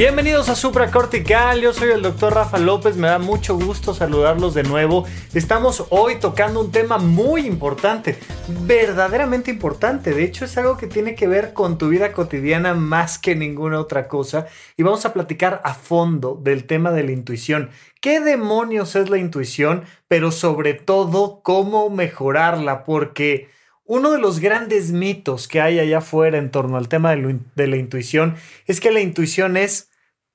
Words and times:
Bienvenidos 0.00 0.48
a 0.48 0.54
Supracortical, 0.54 1.60
yo 1.60 1.74
soy 1.74 1.90
el 1.90 2.00
doctor 2.00 2.32
Rafa 2.32 2.56
López, 2.56 2.96
me 2.96 3.08
da 3.08 3.18
mucho 3.18 3.56
gusto 3.56 3.92
saludarlos 3.92 4.54
de 4.54 4.62
nuevo. 4.62 5.04
Estamos 5.34 5.84
hoy 5.90 6.18
tocando 6.18 6.62
un 6.62 6.72
tema 6.72 6.96
muy 6.96 7.46
importante, 7.46 8.16
verdaderamente 8.48 9.50
importante, 9.50 10.14
de 10.14 10.24
hecho 10.24 10.46
es 10.46 10.56
algo 10.56 10.78
que 10.78 10.86
tiene 10.86 11.14
que 11.14 11.28
ver 11.28 11.52
con 11.52 11.76
tu 11.76 11.90
vida 11.90 12.14
cotidiana 12.14 12.72
más 12.72 13.18
que 13.18 13.36
ninguna 13.36 13.78
otra 13.78 14.08
cosa 14.08 14.46
y 14.74 14.84
vamos 14.84 15.04
a 15.04 15.12
platicar 15.12 15.60
a 15.64 15.74
fondo 15.74 16.40
del 16.42 16.64
tema 16.64 16.92
de 16.92 17.02
la 17.02 17.12
intuición. 17.12 17.68
¿Qué 18.00 18.20
demonios 18.20 18.96
es 18.96 19.10
la 19.10 19.18
intuición? 19.18 19.84
Pero 20.08 20.32
sobre 20.32 20.72
todo, 20.72 21.42
cómo 21.42 21.90
mejorarla, 21.90 22.84
porque... 22.84 23.50
Uno 23.92 24.12
de 24.12 24.20
los 24.20 24.38
grandes 24.38 24.92
mitos 24.92 25.48
que 25.48 25.60
hay 25.60 25.80
allá 25.80 25.98
afuera 25.98 26.38
en 26.38 26.52
torno 26.52 26.76
al 26.76 26.86
tema 26.86 27.10
de, 27.10 27.66
la 27.66 27.76
intuición 27.76 28.36
es 28.68 28.78
que 28.78 28.92
la 28.92 29.00
intuición 29.00 29.56
es 29.56 29.89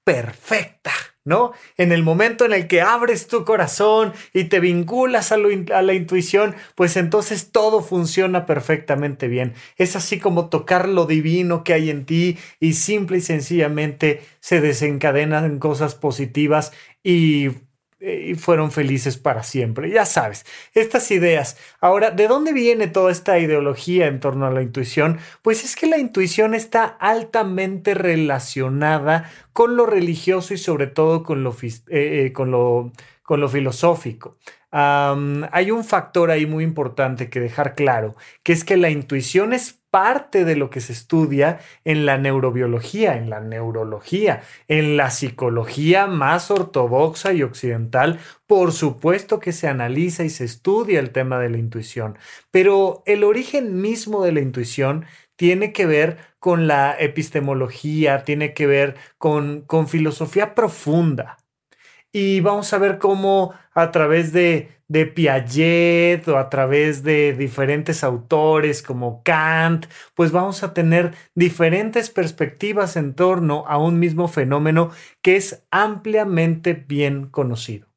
perfecta, 0.05 0.91
¿no? 1.25 1.51
En 1.77 1.91
el 1.91 2.03
momento 2.03 2.45
en 2.45 2.53
el 2.53 2.67
que 2.67 2.79
abres 2.81 3.27
tu 3.27 3.43
corazón 3.43 4.13
y 4.33 4.45
te 4.45 4.59
vinculas 4.59 5.31
a, 5.31 5.37
la 5.37 5.93
intuición, 5.93 6.55
pues 6.75 6.95
entonces 6.95 7.51
todo 7.51 7.81
funciona 7.81 8.45
perfectamente 8.45 9.27
bien. 9.27 9.55
Es 9.77 9.95
así 9.95 10.19
como 10.19 10.49
tocar 10.49 10.87
lo 10.87 11.07
divino 11.07 11.63
que 11.63 11.73
hay 11.73 11.89
en 11.89 12.05
ti 12.05 12.37
y 12.59 12.73
simple 12.73 13.17
y 13.17 13.21
sencillamente 13.21 14.21
se 14.39 14.61
desencadenan 14.61 15.57
cosas 15.57 15.95
positivas 15.95 16.71
y 17.03 17.49
y 17.99 18.35
fueron 18.35 18.71
felices 18.71 19.17
para 19.17 19.43
siempre. 19.43 19.89
Ya 19.89 20.05
sabes, 20.05 20.45
estas 20.73 21.09
ideas. 21.11 21.57
Ahora, 21.79 22.11
¿de 22.11 22.27
dónde 22.27 22.53
viene 22.53 22.87
toda 22.87 23.11
esta 23.11 23.39
ideología 23.39 24.07
en 24.07 24.19
torno 24.19 24.45
a 24.45 24.51
la 24.51 24.61
intuición? 24.61 25.19
Pues 25.41 25.63
es 25.63 25.75
que 25.75 25.87
la 25.87 25.97
intuición 25.97 26.53
está 26.53 26.85
altamente 26.85 27.93
relacionada 27.93 29.31
con 29.53 29.77
lo 29.77 29.85
religioso 29.85 30.53
y 30.53 30.57
sobre 30.57 30.87
todo 30.87 31.23
con 31.23 31.43
lo, 31.43 31.51
eh, 31.51 31.75
eh, 31.89 32.33
con 32.33 32.51
lo, 32.51 32.91
con 33.23 33.39
lo 33.39 33.49
filosófico. 33.49 34.37
hay 34.71 35.71
un 35.71 35.85
factor 35.85 36.31
ahí 36.31 36.45
muy 36.45 36.63
importante 36.65 37.29
que 37.29 37.39
dejar 37.39 37.75
claro, 37.75 38.15
que 38.43 38.51
es 38.51 38.65
que 38.65 38.75
la 38.75 38.89
intuición 38.89 39.53
es 39.53 39.84
parte 39.95 40.43
de 40.43 40.57
lo 40.57 40.69
que 40.69 40.81
se 40.81 40.91
estudia 40.91 41.59
en 41.85 42.05
la 42.05 42.17
neurobiología, 42.17 43.15
en 43.15 43.29
la 43.29 43.39
neurología, 43.39 44.41
en 44.67 44.97
la 44.97 45.09
psicología 45.09 46.05
más 46.05 46.51
ortodoxa 46.51 47.31
y 47.31 47.43
occidental. 47.43 48.19
Por 48.45 48.73
supuesto 48.73 49.39
que 49.39 49.53
se 49.53 49.69
analiza 49.69 50.25
y 50.25 50.29
se 50.29 50.43
estudia 50.43 50.99
el 50.99 51.11
tema 51.11 51.39
de 51.39 51.49
la 51.49 51.59
intuición, 51.59 52.17
pero 52.51 53.03
el 53.05 53.23
origen 53.23 53.79
mismo 53.79 54.21
de 54.21 54.33
la 54.33 54.41
intuición 54.41 55.05
tiene 55.37 55.71
que 55.71 55.85
ver 55.85 56.17
con 56.39 56.67
la 56.67 56.93
epistemología, 56.99 58.25
tiene 58.25 58.53
que 58.53 58.67
ver 58.67 58.95
con, 59.17 59.61
con 59.61 59.87
filosofía 59.87 60.55
profunda. 60.55 61.37
Y 62.17 62.39
vamos 62.39 62.71
a 62.71 62.77
ver 62.77 62.97
cómo 62.97 63.53
a 63.73 63.91
través 63.91 64.31
de 64.31 64.69
de 64.87 65.05
Piaget 65.05 66.25
o 66.29 66.37
a 66.37 66.49
través 66.49 67.03
de 67.03 67.33
diferentes 67.33 68.05
autores 68.05 68.81
como 68.81 69.21
Kant, 69.23 69.87
pues 70.13 70.31
vamos 70.31 70.63
a 70.63 70.73
tener 70.73 71.13
diferentes 71.33 72.09
perspectivas 72.09 72.95
en 72.95 73.15
torno 73.15 73.65
a 73.67 73.77
un 73.77 73.99
mismo 73.99 74.29
fenómeno 74.29 74.91
que 75.21 75.35
es 75.35 75.63
ampliamente 75.71 76.73
bien 76.73 77.27
conocido. 77.27 77.87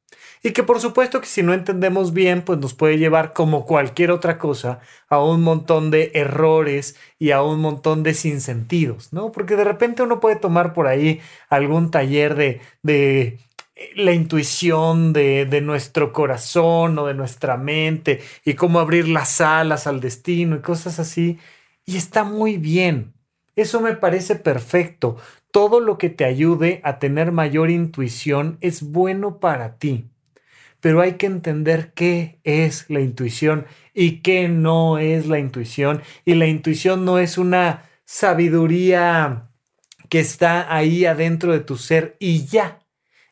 Y 0.41 0.51
que 0.51 0.63
por 0.63 0.79
supuesto 0.81 1.21
que 1.21 1.27
si 1.27 1.43
no 1.43 1.53
entendemos 1.53 2.13
bien, 2.13 2.41
pues 2.41 2.59
nos 2.59 2.73
puede 2.73 2.97
llevar 2.97 3.31
como 3.31 3.65
cualquier 3.65 4.11
otra 4.11 4.37
cosa 4.37 4.79
a 5.09 5.23
un 5.23 5.43
montón 5.43 5.91
de 5.91 6.11
errores 6.13 6.97
y 7.19 7.31
a 7.31 7.41
un 7.41 7.61
montón 7.61 8.03
de 8.03 8.13
sinsentidos, 8.13 9.13
¿no? 9.13 9.31
Porque 9.31 9.55
de 9.55 9.65
repente 9.65 10.03
uno 10.03 10.19
puede 10.19 10.37
tomar 10.37 10.73
por 10.73 10.87
ahí 10.87 11.21
algún 11.49 11.91
taller 11.91 12.35
de, 12.35 12.61
de 12.83 13.39
la 13.95 14.13
intuición 14.13 15.13
de, 15.13 15.45
de, 15.45 15.61
nuestro 15.61 16.13
corazón 16.13 16.97
o 16.99 17.07
de 17.07 17.13
nuestra 17.13 17.57
mente 17.57 18.21
y 18.45 18.53
cómo 18.53 18.79
abrir 18.79 19.07
las 19.07 19.41
alas 19.41 19.87
al 19.87 19.99
destino 19.99 20.57
y 20.57 20.61
cosas 20.61 20.99
así. 20.99 21.37
Y 21.85 21.97
está 21.97 22.23
muy 22.23 22.57
bien. 22.57 23.13
Eso 23.55 23.81
me 23.81 23.95
parece 23.95 24.35
perfecto. 24.35 25.17
Todo 25.51 25.79
lo 25.79 25.97
que 25.97 26.09
te 26.09 26.25
ayude 26.25 26.81
a 26.83 26.99
tener 26.99 27.31
mayor 27.31 27.69
intuición 27.69 28.57
es 28.61 28.83
bueno 28.83 29.39
para 29.39 29.77
ti. 29.77 30.05
Pero 30.79 31.01
hay 31.01 31.13
que 31.13 31.25
entender 31.25 31.91
qué 31.93 32.39
es 32.43 32.89
la 32.89 33.01
intuición 33.01 33.65
y 33.93 34.21
qué 34.21 34.47
no 34.47 34.97
es 34.97 35.27
la 35.27 35.39
intuición. 35.39 36.01
Y 36.23 36.35
la 36.35 36.47
intuición 36.47 37.03
no 37.03 37.19
es 37.19 37.37
una 37.37 37.89
sabiduría 38.05 39.49
que 40.09 40.19
está 40.19 40.73
ahí 40.73 41.05
adentro 41.05 41.51
de 41.51 41.59
tu 41.59 41.77
ser 41.77 42.15
y 42.19 42.45
ya 42.45 42.79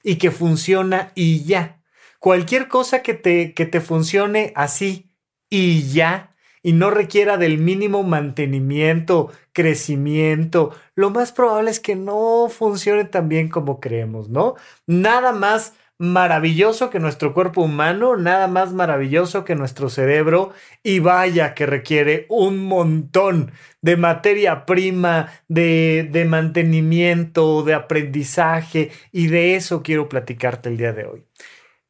y 0.07 0.15
que 0.15 0.31
funciona 0.31 1.11
y 1.15 1.43
ya. 1.43 1.83
Cualquier 2.19 2.69
cosa 2.69 3.01
que 3.01 3.13
te, 3.13 3.53
que 3.53 3.65
te 3.65 3.81
funcione 3.81 4.53
así 4.55 5.11
y 5.49 5.91
ya 5.91 6.33
y 6.63 6.71
no 6.71 6.91
requiera 6.91 7.35
del 7.35 7.57
mínimo 7.57 8.03
mantenimiento, 8.03 9.31
crecimiento, 9.51 10.73
lo 10.95 11.09
más 11.09 11.33
probable 11.33 11.71
es 11.71 11.81
que 11.81 11.97
no 11.97 12.47
funcione 12.49 13.03
tan 13.03 13.27
bien 13.27 13.49
como 13.49 13.81
creemos, 13.81 14.29
¿no? 14.29 14.55
Nada 14.85 15.33
más 15.33 15.73
maravilloso 15.99 16.89
que 16.89 16.99
nuestro 16.99 17.33
cuerpo 17.33 17.61
humano, 17.61 18.17
nada 18.17 18.47
más 18.47 18.73
maravilloso 18.73 19.43
que 19.43 19.55
nuestro 19.55 19.89
cerebro 19.89 20.53
y 20.83 20.99
vaya 20.99 21.55
que 21.55 21.65
requiere 21.65 22.25
un 22.29 22.59
montón 22.59 23.51
de 23.81 23.97
materia 23.97 24.65
prima, 24.65 25.31
de, 25.47 26.07
de 26.11 26.25
mantenimiento, 26.25 27.63
de 27.63 27.73
aprendizaje 27.73 28.91
y 29.11 29.27
de 29.27 29.55
eso 29.55 29.81
quiero 29.81 30.07
platicarte 30.07 30.69
el 30.69 30.77
día 30.77 30.93
de 30.93 31.05
hoy. 31.05 31.25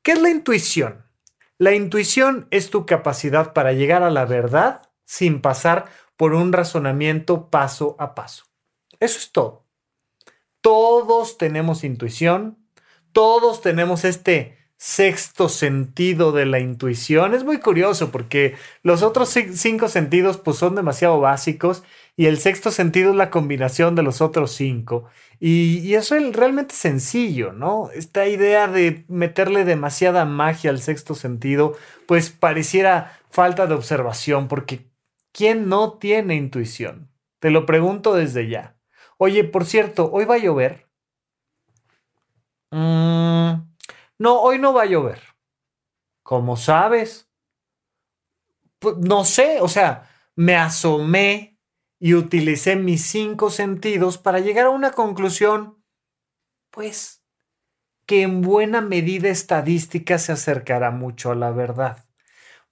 ¿Qué 0.02 0.14
es 0.14 0.22
la 0.22 0.30
intuición? 0.30 1.06
La 1.58 1.74
intuición 1.74 2.48
es 2.52 2.70
tu 2.70 2.86
capacidad 2.86 3.52
para 3.52 3.74
llegar 3.74 4.04
a 4.04 4.12
la 4.12 4.26
verdad 4.26 4.84
sin 5.06 5.42
pasar 5.42 5.86
por 6.16 6.34
un 6.34 6.54
razonamiento 6.54 7.50
paso 7.50 7.96
a 8.00 8.16
paso. 8.16 8.46
Eso 9.00 9.20
es 9.20 9.32
todo. 9.32 9.66
Todos 10.62 11.38
tenemos 11.38 11.84
intuición, 11.84 12.58
todos 13.18 13.62
tenemos 13.62 14.06
este 14.06 14.60
sexto 14.78 15.50
sentido 15.50 16.32
de 16.32 16.46
la 16.46 16.60
intuición. 16.60 17.34
Es 17.34 17.44
muy 17.44 17.58
curioso 17.60 18.12
porque 18.12 18.54
los 18.84 19.02
otros 19.02 19.36
cinco 19.54 19.88
sentidos 19.88 20.38
pues 20.38 20.58
son 20.58 20.76
demasiado 20.76 21.20
básicos 21.20 21.84
y 22.16 22.28
el 22.28 22.38
sexto 22.38 22.70
sentido 22.70 23.10
es 23.10 23.16
la 23.16 23.32
combinación 23.32 23.96
de 23.96 24.04
los 24.04 24.22
otros 24.22 24.52
cinco. 24.52 25.06
Y, 25.40 25.96
eso 25.96 26.14
es 26.16 26.36
realmente 26.36 26.76
sencillo, 26.76 27.54
¿no? 27.54 27.90
Esta 27.92 28.28
idea 28.28 28.68
de 28.68 29.04
meterle 29.08 29.66
demasiada 29.66 30.26
magia 30.26 30.70
al 30.70 30.80
sexto 30.80 31.16
sentido 31.16 31.76
pues 32.06 32.30
pareciera 32.30 33.20
falta 33.32 33.66
de 33.66 33.74
observación 33.74 34.48
porque 34.48 34.92
¿quién 35.32 35.70
no 35.70 35.94
tiene 35.94 36.36
intuición? 36.36 37.10
Te 37.40 37.50
lo 37.50 37.66
pregunto 37.66 38.14
desde 38.14 38.48
ya. 38.48 38.78
Oye, 39.18 39.44
por 39.44 39.66
cierto, 39.66 40.12
hoy 40.12 40.26
va 40.26 40.36
a 40.36 40.38
llover. 40.38 40.87
Mm, 42.72 43.54
no, 44.20 44.42
hoy 44.42 44.60
no 44.60 44.74
va 44.74 44.84
a 44.84 44.86
llover. 44.86 45.22
¿Cómo 46.24 46.58
sabes? 46.58 47.28
Pues, 48.80 48.98
no 48.98 49.26
sé, 49.26 49.60
o 49.62 49.68
sea, 49.68 50.10
me 50.36 50.56
asomé 50.56 51.60
y 52.00 52.14
utilicé 52.14 52.76
mis 52.76 53.06
cinco 53.06 53.50
sentidos 53.50 54.18
para 54.18 54.40
llegar 54.40 54.68
a 54.68 54.70
una 54.70 54.92
conclusión, 54.92 55.84
pues, 56.72 57.24
que 58.08 58.24
en 58.24 58.42
buena 58.42 58.82
medida 58.82 59.30
estadística 59.30 60.20
se 60.20 60.34
acercará 60.34 60.92
mucho 60.92 61.32
a 61.32 61.36
la 61.36 61.52
verdad. 61.52 62.06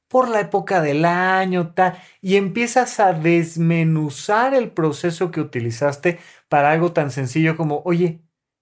Por 0.09 0.29
la 0.29 0.41
época 0.41 0.81
del 0.81 1.05
año, 1.05 1.73
tal, 1.75 1.99
y 2.21 2.37
empiezas 2.37 2.99
a 2.99 3.13
desmenuzar 3.13 4.55
el 4.55 4.71
proceso 4.71 5.31
que 5.31 5.41
utilizaste 5.41 6.19
para 6.49 6.71
algo 6.71 6.93
tan 6.93 7.11
sencillo 7.11 7.57
como, 7.57 7.83
oye, 7.85 8.21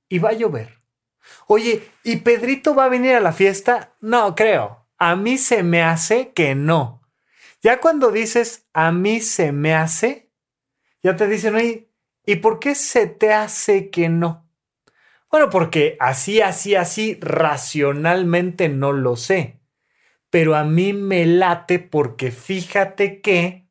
¿y 0.09 0.19
va 0.19 0.31
a 0.31 0.33
llover? 0.33 0.82
Oye, 1.47 1.91
¿y 2.03 2.17
Pedrito 2.17 2.75
va 2.75 2.85
a 2.85 2.89
venir 2.89 3.15
a 3.15 3.19
la 3.19 3.33
fiesta? 3.33 3.93
No 4.01 4.35
creo. 4.35 4.85
A 4.97 5.15
mí 5.15 5.37
se 5.37 5.63
me 5.63 5.81
hace 5.81 6.31
que 6.33 6.55
no. 6.55 7.01
Ya 7.61 7.79
cuando 7.79 8.11
dices 8.11 8.67
a 8.73 8.91
mí 8.91 9.21
se 9.21 9.51
me 9.51 9.73
hace, 9.73 10.31
ya 11.01 11.15
te 11.15 11.27
dicen, 11.27 11.55
oye, 11.55 11.89
¿y 12.25 12.37
por 12.37 12.59
qué 12.59 12.75
se 12.75 13.07
te 13.07 13.33
hace 13.33 13.89
que 13.89 14.09
no? 14.09 14.49
Bueno, 15.31 15.49
porque 15.49 15.97
así, 15.99 16.41
así, 16.41 16.75
así, 16.75 17.17
racionalmente 17.19 18.69
no 18.69 18.91
lo 18.91 19.15
sé. 19.15 19.59
Pero 20.29 20.55
a 20.55 20.63
mí 20.63 20.93
me 20.93 21.25
late 21.25 21.79
porque 21.79 22.31
fíjate 22.31 23.21
que 23.21 23.67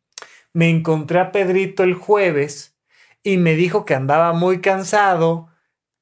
me 0.52 0.70
encontré 0.70 1.20
a 1.20 1.30
Pedrito 1.30 1.82
el 1.82 1.94
jueves 1.94 2.76
y 3.22 3.36
me 3.36 3.54
dijo 3.54 3.84
que 3.84 3.94
andaba 3.94 4.32
muy 4.32 4.60
cansado, 4.60 5.51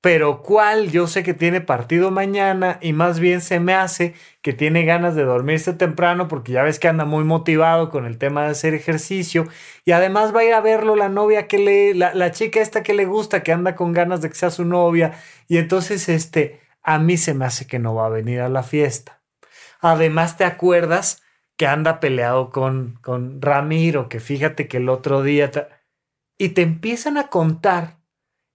pero 0.01 0.43
cuál, 0.43 0.91
yo 0.91 1.07
sé 1.07 1.23
que 1.23 1.35
tiene 1.35 1.61
partido 1.61 2.11
mañana 2.11 2.79
y 2.81 2.93
más 2.93 3.21
bien 3.21 3.41
se 3.41 3.61
me 3.61 3.75
hace 3.75 4.15
que 4.43 4.53
tiene 4.53 4.85
ganas 4.85 5.15
de 5.15 5.25
dormirse 5.25 5.75
temprano 5.75 6.27
porque 6.29 6.53
ya 6.53 6.63
ves 6.63 6.79
que 6.79 6.89
anda 6.89 7.05
muy 7.05 7.25
motivado 7.25 7.91
con 7.91 8.07
el 8.07 8.17
tema 8.17 8.45
de 8.45 8.51
hacer 8.51 8.75
ejercicio 8.75 9.47
y 9.85 9.93
además 9.93 10.35
va 10.35 10.41
a 10.41 10.45
ir 10.45 10.55
a 10.55 10.61
verlo 10.61 10.97
la 10.97 11.09
novia 11.09 11.47
que 11.47 11.59
le, 11.59 11.95
la, 11.95 12.15
la 12.15 12.31
chica 12.31 12.61
esta 12.61 12.83
que 12.83 12.95
le 12.95 13.05
gusta, 13.05 13.43
que 13.43 13.53
anda 13.53 13.77
con 13.77 13.93
ganas 13.93 14.23
de 14.23 14.31
que 14.31 14.37
sea 14.37 14.51
su 14.51 14.65
novia 14.65 15.13
y 15.49 15.59
entonces 15.59 16.09
este, 16.09 16.61
a 16.83 16.99
mí 16.99 17.17
se 17.17 17.35
me 17.35 17.45
hace 17.45 17.67
que 17.67 17.79
no 17.79 17.95
va 17.95 18.07
a 18.07 18.11
venir 18.11 18.41
a 18.41 18.49
la 18.49 18.63
fiesta. 18.63 19.23
Además 19.81 20.37
te 20.37 20.45
acuerdas 20.45 21.23
que 21.57 21.67
anda 21.67 22.01
peleado 22.01 22.51
con, 22.51 22.99
con 23.03 23.43
Ramiro, 23.43 24.09
que 24.09 24.21
fíjate 24.21 24.67
que 24.69 24.79
el 24.79 24.89
otro 24.89 25.23
día... 25.23 25.51
Y 26.39 26.51
te 26.51 26.63
empiezan 26.63 27.19
a 27.19 27.29
contar 27.29 28.00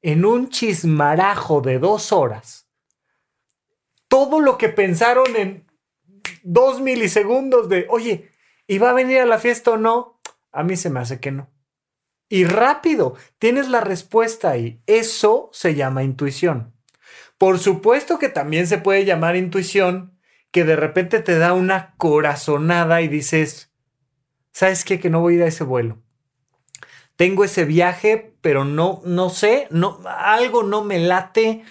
en 0.06 0.24
un 0.24 0.50
chismarajo 0.50 1.62
de 1.62 1.80
dos 1.80 2.12
horas 2.12 2.66
todo 4.08 4.40
lo 4.40 4.58
que 4.58 4.70
pensaron 4.70 5.36
en 5.36 5.66
dos 6.44 6.80
milisegundos 6.80 7.68
de, 7.68 7.86
oye, 7.90 8.30
¿y 8.68 8.78
va 8.78 8.92
a 8.92 8.94
venir 8.94 9.20
a 9.20 9.26
la 9.26 9.40
fiesta 9.40 9.72
o 9.72 9.78
no? 9.78 10.22
A 10.52 10.64
mí 10.64 10.78
se 10.78 10.90
me 10.90 11.00
hace 11.02 11.20
que 11.20 11.32
no. 11.32 11.50
Y 12.30 12.46
rápido, 12.46 13.16
tienes 13.40 13.68
la 13.68 13.82
respuesta 13.82 14.52
ahí. 14.52 14.80
Eso 14.86 15.50
se 15.52 15.76
llama 15.76 16.04
intuición. 16.04 16.74
Por 17.38 17.60
supuesto 17.60 18.20
que 18.20 18.30
también 18.30 18.68
se 18.68 18.78
puede 18.78 19.04
llamar 19.06 19.36
intuición 19.36 20.18
que 20.52 20.64
de 20.64 20.78
repente 20.78 21.20
te 21.20 21.38
da 21.38 21.52
una 21.54 21.96
corazonada 21.98 23.02
y 23.02 23.10
dices, 23.10 23.74
¿sabes 24.54 24.86
qué? 24.86 25.00
Que 25.00 25.10
no 25.10 25.20
voy 25.20 25.34
a 25.34 25.38
ir 25.38 25.44
a 25.44 25.48
ese 25.48 25.66
vuelo. 25.66 26.05
Tengo 27.16 27.44
ese 27.44 27.66
viaje, 27.66 28.36
pero 28.42 28.66
no, 28.66 29.02
no 29.06 29.30
sé, 29.30 29.68
no, 29.72 30.00
algo 30.06 30.64
no 30.64 30.84
me 30.84 31.00
late, 31.00 31.64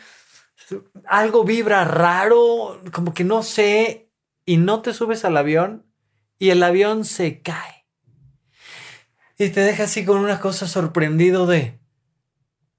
algo 1.07 1.45
vibra 1.45 1.85
raro, 1.85 2.81
como 2.93 3.13
que 3.13 3.25
no 3.25 3.43
sé, 3.43 4.11
y 4.47 4.57
no 4.57 4.83
te 4.83 4.95
subes 4.95 5.25
al 5.25 5.37
avión 5.37 5.87
y 6.39 6.51
el 6.51 6.63
avión 6.63 7.05
se 7.05 7.43
cae. 7.43 7.87
Y 9.39 9.51
te 9.51 9.61
deja 9.61 9.85
así 9.85 10.05
con 10.05 10.19
una 10.19 10.41
cosa 10.41 10.67
sorprendido 10.67 11.47
de, 11.47 11.81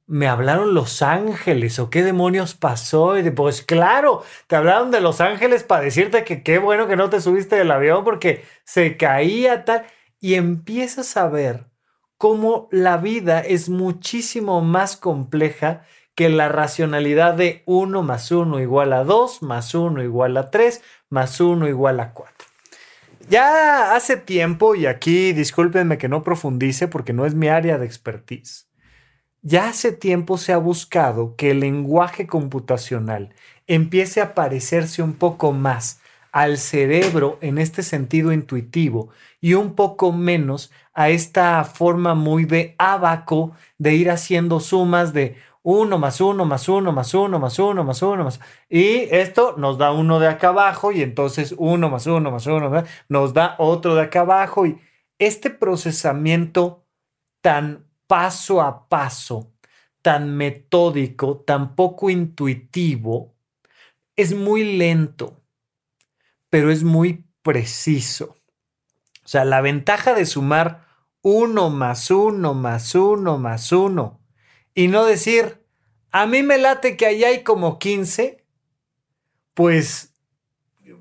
me 0.08 0.28
hablaron 0.28 0.74
los 0.74 1.02
ángeles 1.02 1.80
o 1.80 1.90
qué 1.90 2.04
demonios 2.04 2.54
pasó. 2.54 3.18
Y 3.18 3.24
de, 3.24 3.32
pues 3.32 3.62
claro, 3.62 4.24
te 4.48 4.56
hablaron 4.56 4.92
de 4.92 5.02
los 5.02 5.22
ángeles 5.22 5.64
para 5.64 5.84
decirte 5.84 6.24
que 6.24 6.44
qué 6.44 6.60
bueno 6.60 6.88
que 6.88 6.96
no 6.96 7.10
te 7.10 7.22
subiste 7.22 7.56
del 7.56 7.72
avión 7.72 8.04
porque 8.04 8.46
se 8.64 8.98
caía 8.98 9.66
tal. 9.66 9.86
Y 10.20 10.36
empiezas 10.36 11.18
a 11.18 11.28
ver 11.28 11.66
cómo 12.18 12.68
la 12.72 12.98
vida 12.98 13.42
es 13.42 13.70
muchísimo 13.70 14.62
más 14.62 14.98
compleja 14.98 15.84
que 16.16 16.30
la 16.30 16.48
racionalidad 16.50 17.34
de 17.34 17.64
1 17.66 18.04
más 18.04 18.32
1 18.32 18.60
igual 18.62 18.94
a 18.94 19.04
2, 19.04 19.42
más 19.44 19.76
1 19.76 20.04
igual 20.04 20.38
a 20.38 20.50
3, 20.50 20.82
más 21.10 21.40
1 21.42 21.68
igual 21.68 22.00
a 22.00 22.14
4. 22.14 22.34
Ya 23.28 23.96
hace 23.96 24.18
tiempo, 24.18 24.76
y 24.76 24.86
aquí 24.86 25.34
discúlpenme 25.34 25.98
que 25.98 26.08
no 26.08 26.24
profundice 26.24 26.88
porque 26.88 27.12
no 27.12 27.26
es 27.26 27.36
mi 27.36 27.48
área 27.50 27.78
de 27.78 27.86
expertise 27.86 28.66
ya 29.48 29.70
hace 29.70 29.92
tiempo 29.92 30.40
se 30.40 30.54
ha 30.54 30.58
buscado 30.58 31.36
que 31.36 31.52
el 31.52 31.60
lenguaje 31.60 32.26
computacional 32.26 33.36
empiece 33.68 34.20
a 34.20 34.34
parecerse 34.34 35.04
un 35.04 35.14
poco 35.14 35.52
más 35.52 36.02
al 36.36 36.58
cerebro 36.58 37.38
en 37.40 37.58
este 37.58 37.82
sentido 37.82 38.34
intuitivo 38.34 39.08
y 39.40 39.54
un 39.54 39.74
poco 39.74 40.12
menos 40.12 40.70
a 40.94 41.10
esta 41.10 41.64
forma 41.64 42.14
muy 42.14 42.44
de 42.44 42.76
abaco 42.78 43.54
de 43.78 43.96
ir 43.96 44.12
haciendo 44.12 44.60
sumas 44.60 45.14
de 45.14 45.38
uno 45.64 45.98
más 45.98 46.20
uno 46.20 46.44
más 46.44 46.68
uno 46.68 46.92
más 46.92 47.14
uno 47.14 47.40
más 47.40 47.58
uno 47.58 47.86
más 47.86 48.02
uno 48.02 48.26
más. 48.26 48.42
Y 48.68 49.08
esto 49.16 49.56
nos 49.58 49.78
da 49.78 49.94
uno 49.94 50.20
de 50.20 50.28
acá 50.28 50.50
abajo 50.50 50.92
y 50.92 51.02
entonces 51.04 51.56
uno 51.58 51.90
más 51.90 52.06
uno 52.06 52.32
más 52.32 52.46
uno 52.48 52.84
nos 53.08 53.34
da 53.34 53.56
otro 53.58 53.96
de 53.96 54.02
acá 54.02 54.20
abajo. 54.20 54.66
Y 54.66 54.78
este 55.18 55.50
procesamiento 55.50 56.84
tan 57.42 57.88
paso 58.08 58.62
a 58.62 58.90
paso, 58.90 59.54
tan 60.02 60.36
metódico, 60.36 61.38
tan 61.48 61.76
poco 61.78 62.10
intuitivo, 62.10 63.34
es 64.18 64.36
muy 64.36 64.78
lento, 64.78 65.45
pero 66.50 66.72
es 66.72 66.84
muy 66.84 67.26
preciso. 67.42 68.36
O 69.24 69.28
sea, 69.28 69.46
la 69.46 69.62
ventaja 69.62 70.14
de 70.14 70.26
sumar 70.26 70.86
uno 71.22 71.70
más 71.70 72.12
uno 72.12 72.54
más 72.54 72.94
uno 72.94 73.38
más 73.40 73.72
uno 73.72 74.22
y 74.76 74.90
no 74.90 75.06
decir, 75.06 75.66
a 76.12 76.28
mí 76.28 76.44
me 76.44 76.58
late 76.58 76.98
que 76.98 77.06
ahí 77.06 77.24
hay 77.24 77.44
como 77.44 77.80
15, 77.80 78.46
pues 79.54 80.14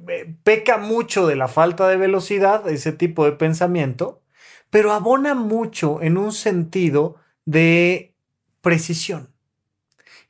eh, 0.09 0.35
peca 0.45 0.79
mucho 0.79 1.27
de 1.27 1.35
la 1.35 1.49
falta 1.49 1.89
de 1.89 1.97
velocidad, 1.97 2.69
ese 2.69 2.93
tipo 2.93 3.25
de 3.25 3.33
pensamiento, 3.33 4.23
pero 4.71 4.93
abona 4.93 5.35
mucho 5.35 6.01
en 6.03 6.17
un 6.17 6.33
sentido 6.33 7.17
de 7.45 8.15
precisión. 8.61 9.35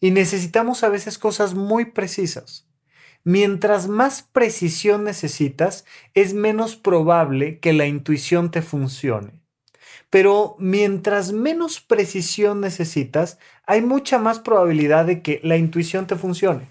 Y 0.01 0.11
necesitamos 0.11 0.83
a 0.85 0.89
veces 0.89 1.19
cosas 1.19 1.55
muy 1.55 1.87
precisas. 1.87 2.64
Mientras 3.25 3.89
más 3.89 4.23
precisión 4.23 5.05
necesitas, 5.05 5.87
es 6.13 6.35
menos 6.35 6.77
probable 6.77 7.59
que 7.59 7.73
la 7.73 7.87
intuición 7.87 8.51
te 8.51 8.61
funcione. 8.61 9.41
Pero 10.11 10.57
mientras 10.59 11.33
menos 11.33 11.81
precisión 11.81 12.61
necesitas, 12.61 13.39
hay 13.67 13.81
mucha 13.81 14.19
más 14.19 14.41
probabilidad 14.41 15.07
de 15.07 15.23
que 15.23 15.41
la 15.43 15.57
intuición 15.57 16.07
te 16.07 16.17
funcione. 16.17 16.69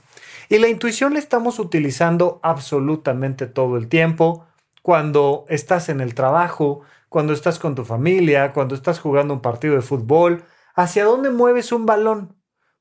Y 0.48 0.60
la 0.60 0.68
intuición 0.68 1.14
la 1.14 1.20
estamos 1.20 1.58
utilizando 1.58 2.40
absolutamente 2.44 3.48
todo 3.48 3.76
el 3.76 3.88
tiempo, 3.88 4.46
cuando 4.84 5.46
estás 5.50 5.90
en 5.90 6.02
el 6.02 6.14
trabajo, 6.14 6.82
cuando 7.10 7.34
estás 7.34 7.58
con 7.58 7.74
tu 7.74 7.84
familia, 7.84 8.54
cuando 8.54 8.76
estás 8.76 9.00
jugando 9.00 9.34
un 9.34 9.42
partido 9.42 9.76
de 9.76 9.82
fútbol, 9.82 10.44
¿hacia 10.76 11.06
dónde 11.06 11.32
mueves 11.32 11.72
un 11.72 11.88
balón? 11.88 12.36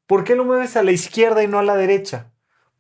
¿Por 0.06 0.24
qué 0.24 0.36
lo 0.36 0.44
mueves 0.44 0.76
a 0.76 0.82
la 0.82 0.92
izquierda 0.92 1.42
y 1.42 1.48
no 1.48 1.58
a 1.58 1.62
la 1.62 1.76
derecha? 1.76 2.31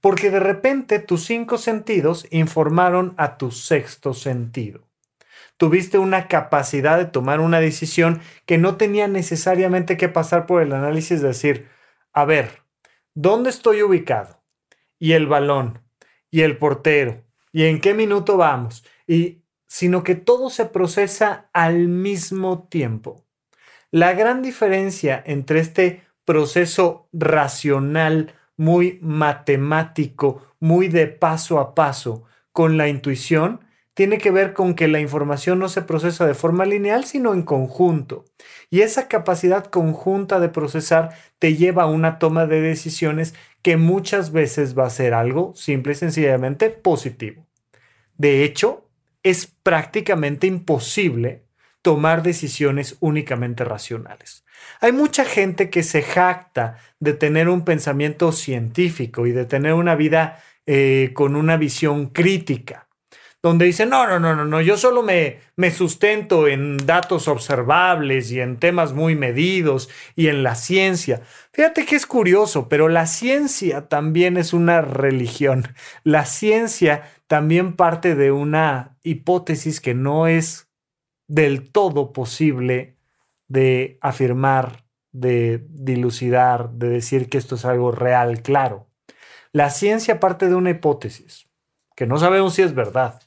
Porque 0.02 0.30
de 0.30 0.40
repente 0.40 0.98
tus 0.98 1.24
cinco 1.24 1.56
sentidos 1.56 2.26
informaron 2.30 3.14
a 3.16 3.38
tu 3.38 3.50
sexto 3.52 4.12
sentido. 4.12 4.86
Tuviste 5.56 5.96
una 5.96 6.28
capacidad 6.28 6.98
de 6.98 7.06
tomar 7.06 7.40
una 7.40 7.60
decisión 7.60 8.20
que 8.44 8.58
no 8.58 8.76
tenía 8.76 9.06
necesariamente 9.06 9.96
que 9.96 10.08
pasar 10.10 10.44
por 10.44 10.60
el 10.60 10.72
análisis 10.72 11.22
de 11.22 11.28
decir, 11.28 11.68
a 12.12 12.24
ver, 12.24 12.62
¿dónde 13.14 13.48
estoy 13.48 13.82
ubicado? 13.82 14.42
Y 14.98 15.12
el 15.12 15.26
balón, 15.28 15.80
y 16.30 16.42
el 16.42 16.58
portero, 16.58 17.22
y 17.52 17.64
en 17.66 17.80
qué 17.80 17.94
minuto 17.94 18.36
vamos, 18.36 18.84
y 19.06 19.42
sino 19.68 20.02
que 20.02 20.16
todo 20.16 20.50
se 20.50 20.66
procesa 20.66 21.48
al 21.52 21.88
mismo 21.88 22.66
tiempo. 22.68 23.24
La 23.92 24.14
gran 24.14 24.42
diferencia 24.42 25.22
entre 25.24 25.60
este 25.60 26.02
proceso 26.24 27.08
racional, 27.12 28.34
muy 28.56 28.98
matemático, 29.02 30.42
muy 30.60 30.88
de 30.88 31.06
paso 31.06 31.58
a 31.58 31.74
paso, 31.74 32.24
con 32.52 32.76
la 32.76 32.88
intuición, 32.88 33.60
tiene 33.94 34.18
que 34.18 34.30
ver 34.30 34.54
con 34.54 34.74
que 34.74 34.88
la 34.88 35.00
información 35.00 35.58
no 35.58 35.68
se 35.68 35.82
procesa 35.82 36.26
de 36.26 36.34
forma 36.34 36.64
lineal, 36.64 37.04
sino 37.04 37.34
en 37.34 37.42
conjunto. 37.42 38.24
Y 38.70 38.80
esa 38.80 39.06
capacidad 39.06 39.66
conjunta 39.66 40.40
de 40.40 40.48
procesar 40.48 41.10
te 41.38 41.56
lleva 41.56 41.82
a 41.82 41.86
una 41.86 42.18
toma 42.18 42.46
de 42.46 42.60
decisiones 42.62 43.34
que 43.60 43.76
muchas 43.76 44.32
veces 44.32 44.76
va 44.78 44.86
a 44.86 44.90
ser 44.90 45.12
algo 45.12 45.52
simple 45.54 45.92
y 45.92 45.96
sencillamente 45.96 46.70
positivo. 46.70 47.46
De 48.16 48.44
hecho, 48.44 48.88
es 49.22 49.46
prácticamente 49.46 50.46
imposible 50.46 51.44
tomar 51.82 52.22
decisiones 52.22 52.96
únicamente 53.00 53.64
racionales. 53.64 54.41
Hay 54.80 54.92
mucha 54.92 55.24
gente 55.24 55.70
que 55.70 55.82
se 55.82 56.02
jacta 56.02 56.78
de 57.00 57.12
tener 57.12 57.48
un 57.48 57.64
pensamiento 57.64 58.32
científico 58.32 59.26
y 59.26 59.32
de 59.32 59.44
tener 59.44 59.74
una 59.74 59.94
vida 59.94 60.42
eh, 60.66 61.10
con 61.14 61.34
una 61.34 61.56
visión 61.56 62.06
crítica, 62.10 62.86
donde 63.42 63.64
dice, 63.64 63.86
no, 63.86 64.06
no, 64.06 64.20
no, 64.20 64.36
no, 64.36 64.44
no, 64.44 64.60
yo 64.60 64.76
solo 64.76 65.02
me, 65.02 65.40
me 65.56 65.72
sustento 65.72 66.46
en 66.46 66.76
datos 66.86 67.26
observables 67.26 68.30
y 68.30 68.38
en 68.40 68.58
temas 68.58 68.92
muy 68.92 69.16
medidos 69.16 69.90
y 70.14 70.28
en 70.28 70.44
la 70.44 70.54
ciencia. 70.54 71.22
Fíjate 71.52 71.84
que 71.84 71.96
es 71.96 72.06
curioso, 72.06 72.68
pero 72.68 72.88
la 72.88 73.06
ciencia 73.06 73.88
también 73.88 74.36
es 74.36 74.52
una 74.52 74.80
religión. 74.80 75.74
La 76.04 76.24
ciencia 76.24 77.10
también 77.26 77.74
parte 77.74 78.14
de 78.14 78.30
una 78.30 78.96
hipótesis 79.02 79.80
que 79.80 79.94
no 79.94 80.28
es 80.28 80.68
del 81.26 81.70
todo 81.72 82.12
posible 82.12 82.91
de 83.52 83.98
afirmar, 84.00 84.86
de 85.12 85.66
dilucidar, 85.68 86.70
de 86.70 86.88
decir 86.88 87.28
que 87.28 87.36
esto 87.36 87.56
es 87.56 87.66
algo 87.66 87.92
real, 87.92 88.40
claro. 88.40 88.88
La 89.52 89.68
ciencia 89.68 90.20
parte 90.20 90.48
de 90.48 90.54
una 90.54 90.70
hipótesis, 90.70 91.50
que 91.94 92.06
no 92.06 92.16
sabemos 92.16 92.54
si 92.54 92.62
es 92.62 92.74
verdad. 92.74 93.20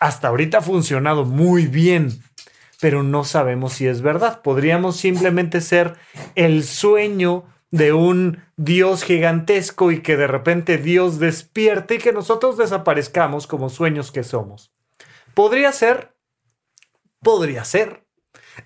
Hasta 0.00 0.26
ahorita 0.26 0.58
ha 0.58 0.62
funcionado 0.62 1.24
muy 1.24 1.68
bien, 1.68 2.24
pero 2.80 3.04
no 3.04 3.22
sabemos 3.22 3.74
si 3.74 3.86
es 3.86 4.02
verdad. 4.02 4.42
Podríamos 4.42 4.96
simplemente 4.96 5.60
ser 5.60 5.94
el 6.34 6.64
sueño 6.64 7.44
de 7.70 7.92
un 7.92 8.42
Dios 8.56 9.04
gigantesco 9.04 9.92
y 9.92 10.02
que 10.02 10.16
de 10.16 10.26
repente 10.26 10.76
Dios 10.76 11.20
despierte 11.20 11.94
y 11.94 11.98
que 11.98 12.12
nosotros 12.12 12.58
desaparezcamos 12.58 13.46
como 13.46 13.70
sueños 13.70 14.10
que 14.10 14.24
somos. 14.24 14.72
¿Podría 15.34 15.70
ser? 15.70 16.16
Podría 17.20 17.64
ser. 17.64 18.01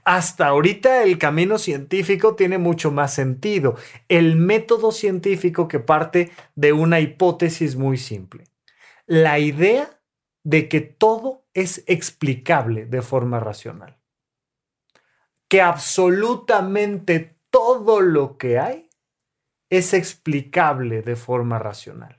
Hasta 0.04 0.46
ahorita 0.48 1.02
el 1.02 1.18
camino 1.18 1.58
científico 1.58 2.34
tiene 2.34 2.58
mucho 2.58 2.90
más 2.90 3.14
sentido. 3.14 3.76
El 4.08 4.36
método 4.36 4.92
científico 4.92 5.68
que 5.68 5.80
parte 5.80 6.30
de 6.54 6.72
una 6.72 7.00
hipótesis 7.00 7.76
muy 7.76 7.98
simple. 7.98 8.44
La 9.06 9.38
idea 9.38 10.00
de 10.42 10.68
que 10.68 10.80
todo 10.80 11.44
es 11.54 11.82
explicable 11.86 12.86
de 12.86 13.02
forma 13.02 13.40
racional. 13.40 13.96
Que 15.48 15.60
absolutamente 15.60 17.36
todo 17.50 18.00
lo 18.00 18.36
que 18.36 18.58
hay 18.58 18.88
es 19.70 19.92
explicable 19.94 21.02
de 21.02 21.16
forma 21.16 21.58
racional. 21.58 22.15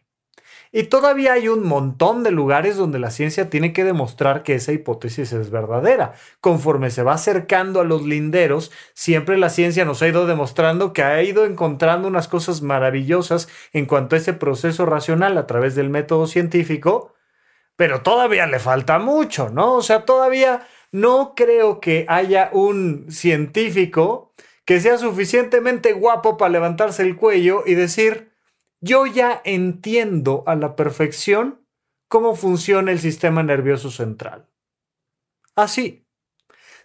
Y 0.78 0.84
todavía 0.84 1.34
hay 1.34 1.48
un 1.48 1.64
montón 1.64 2.22
de 2.22 2.30
lugares 2.30 2.78
donde 2.78 3.00
la 3.00 3.10
ciencia 3.10 3.50
tiene 3.50 3.74
que 3.74 3.84
demostrar 3.84 4.44
que 4.44 4.54
esa 4.54 4.74
hipótesis 4.74 5.34
es 5.34 5.50
verdadera. 5.50 6.14
Conforme 6.40 6.92
se 6.92 7.02
va 7.02 7.14
acercando 7.14 7.82
a 7.82 7.84
los 7.84 8.06
linderos, 8.06 8.72
siempre 8.94 9.40
la 9.40 9.50
ciencia 9.50 9.86
nos 9.86 10.04
ha 10.04 10.08
ido 10.08 10.28
demostrando 10.28 10.94
que 10.94 11.02
ha 11.02 11.24
ido 11.24 11.46
encontrando 11.46 12.08
unas 12.08 12.28
cosas 12.28 12.62
maravillosas 12.62 13.50
en 13.74 13.88
cuanto 13.88 14.16
a 14.16 14.20
ese 14.20 14.34
proceso 14.34 14.86
racional 14.86 15.40
a 15.40 15.48
través 15.48 15.74
del 15.74 15.90
método 15.90 16.28
científico, 16.28 17.16
pero 17.76 18.04
todavía 18.04 18.46
le 18.46 18.60
falta 18.60 19.00
mucho, 19.00 19.50
¿no? 19.50 19.74
O 19.74 19.82
sea, 19.82 20.06
todavía 20.06 20.68
no 20.92 21.34
creo 21.36 21.80
que 21.80 22.06
haya 22.08 22.52
un 22.54 23.08
científico 23.10 24.32
que 24.64 24.80
sea 24.80 25.00
suficientemente 25.00 25.94
guapo 25.94 26.38
para 26.38 26.52
levantarse 26.52 27.02
el 27.02 27.16
cuello 27.16 27.64
y 27.66 27.74
decir, 27.74 28.27
yo 28.82 29.06
ya 29.06 29.42
entiendo 29.44 30.44
a 30.46 30.56
la 30.56 30.76
perfección 30.76 31.62
cómo 32.08 32.36
funciona 32.36 32.92
el 32.92 33.00
sistema 33.00 33.44
nervioso 33.44 33.92
central. 33.92 34.48
Así. 35.56 36.04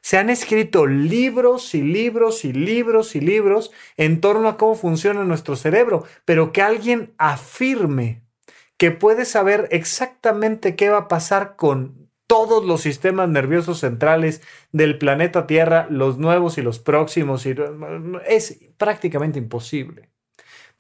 Se 0.01 0.19
han 0.19 0.31
escrito 0.31 0.87
libros 0.87 1.77
y 1.77 1.83
libros 1.83 2.45
y 2.45 2.53
libros 2.53 3.15
y 3.15 3.21
libros 3.21 3.71
en 3.97 4.21
torno 4.21 4.49
a 4.49 4.57
cómo 4.57 4.75
funciona 4.75 5.23
nuestro 5.23 5.55
cerebro, 5.55 6.05
pero 6.25 6.53
que 6.53 6.61
alguien 6.61 7.15
afirme 7.19 8.25
que 8.77 8.91
puede 8.91 9.25
saber 9.25 9.69
exactamente 9.71 10.75
qué 10.75 10.89
va 10.89 10.99
a 10.99 11.09
pasar 11.09 11.55
con 11.55 12.11
todos 12.27 12.65
los 12.65 12.81
sistemas 12.81 13.29
nerviosos 13.29 13.79
centrales 13.79 14.43
del 14.73 14.99
planeta 14.99 15.47
Tierra, 15.47 15.87
los 15.89 16.19
nuevos 16.19 16.59
y 16.59 16.63
los 16.63 16.81
próximos, 16.81 17.47
es 18.27 18.59
prácticamente 18.79 19.39
imposible. 19.39 20.12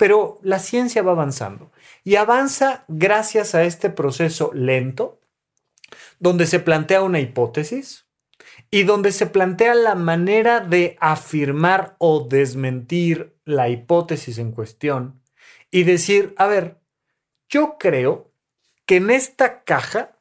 Pero 0.02 0.40
la 0.42 0.59
ciencia 0.59 1.00
va 1.00 1.12
avanzando 1.12 1.71
y 2.02 2.16
avanza 2.16 2.85
gracias 2.88 3.54
a 3.54 3.62
este 3.62 3.88
proceso 3.88 4.50
lento, 4.52 5.21
donde 6.18 6.47
se 6.47 6.59
plantea 6.59 7.02
una 7.02 7.21
hipótesis 7.21 8.09
y 8.68 8.82
donde 8.82 9.12
se 9.12 9.28
plantea 9.28 9.76
la 9.76 9.94
manera 9.94 10.59
de 10.59 10.97
afirmar 10.99 11.94
o 11.99 12.26
desmentir 12.28 13.38
la 13.44 13.68
hipótesis 13.68 14.38
en 14.38 14.50
cuestión 14.50 15.23
y 15.71 15.85
decir, 15.85 16.35
a 16.37 16.49
ver, 16.49 16.80
yo 17.49 17.76
creo 17.78 18.32
que 18.87 18.97
en 18.97 19.09
esta 19.09 19.62
caja 19.62 20.18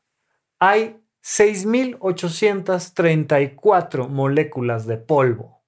hay 0.60 1.02
6.834 1.24 4.10
moléculas 4.10 4.86
de 4.86 4.98
polvo. 4.98 5.64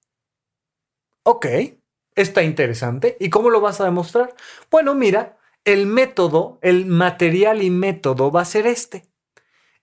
Ok, 1.24 1.48
Está 2.15 2.43
interesante. 2.43 3.17
¿Y 3.20 3.29
cómo 3.29 3.50
lo 3.50 3.62
vas 3.62 3.82
a 3.82 3.86
demostrar? 3.86 4.36
Bueno, 4.70 4.93
mira, 4.96 5.38
el 5.65 5.86
método, 5.86 6.60
el 6.62 6.86
material 6.86 7.63
y 7.63 7.70
método 7.70 8.32
va 8.32 8.41
a 8.41 8.46
ser 8.46 8.67
este. 8.67 9.05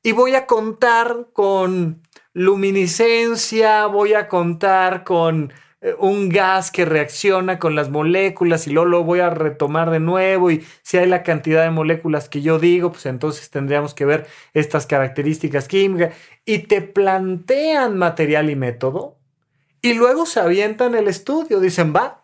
Y 0.02 0.12
voy 0.12 0.34
a 0.34 0.46
contar 0.46 1.28
con 1.32 2.02
luminiscencia, 2.32 3.86
voy 3.86 4.14
a 4.14 4.28
contar 4.28 5.04
con 5.04 5.52
eh, 5.82 5.94
un 5.98 6.28
gas 6.28 6.70
que 6.70 6.84
reacciona 6.84 7.58
con 7.58 7.74
las 7.74 7.90
moléculas 7.90 8.66
y 8.66 8.70
luego 8.70 8.88
lo 8.88 9.04
voy 9.04 9.20
a 9.20 9.30
retomar 9.30 9.90
de 9.90 10.00
nuevo 10.00 10.50
y 10.50 10.64
si 10.82 10.98
hay 10.98 11.06
la 11.06 11.22
cantidad 11.22 11.64
de 11.64 11.70
moléculas 11.70 12.28
que 12.28 12.40
yo 12.40 12.58
digo, 12.58 12.92
pues 12.92 13.06
entonces 13.06 13.50
tendríamos 13.50 13.94
que 13.94 14.04
ver 14.04 14.26
estas 14.54 14.86
características 14.86 15.68
químicas 15.68 16.14
y 16.44 16.60
te 16.60 16.82
plantean 16.82 17.98
material 17.98 18.50
y 18.50 18.56
método 18.56 19.18
y 19.82 19.94
luego 19.94 20.26
se 20.26 20.40
avientan 20.40 20.94
el 20.94 21.08
estudio, 21.08 21.60
dicen, 21.60 21.94
va, 21.94 22.19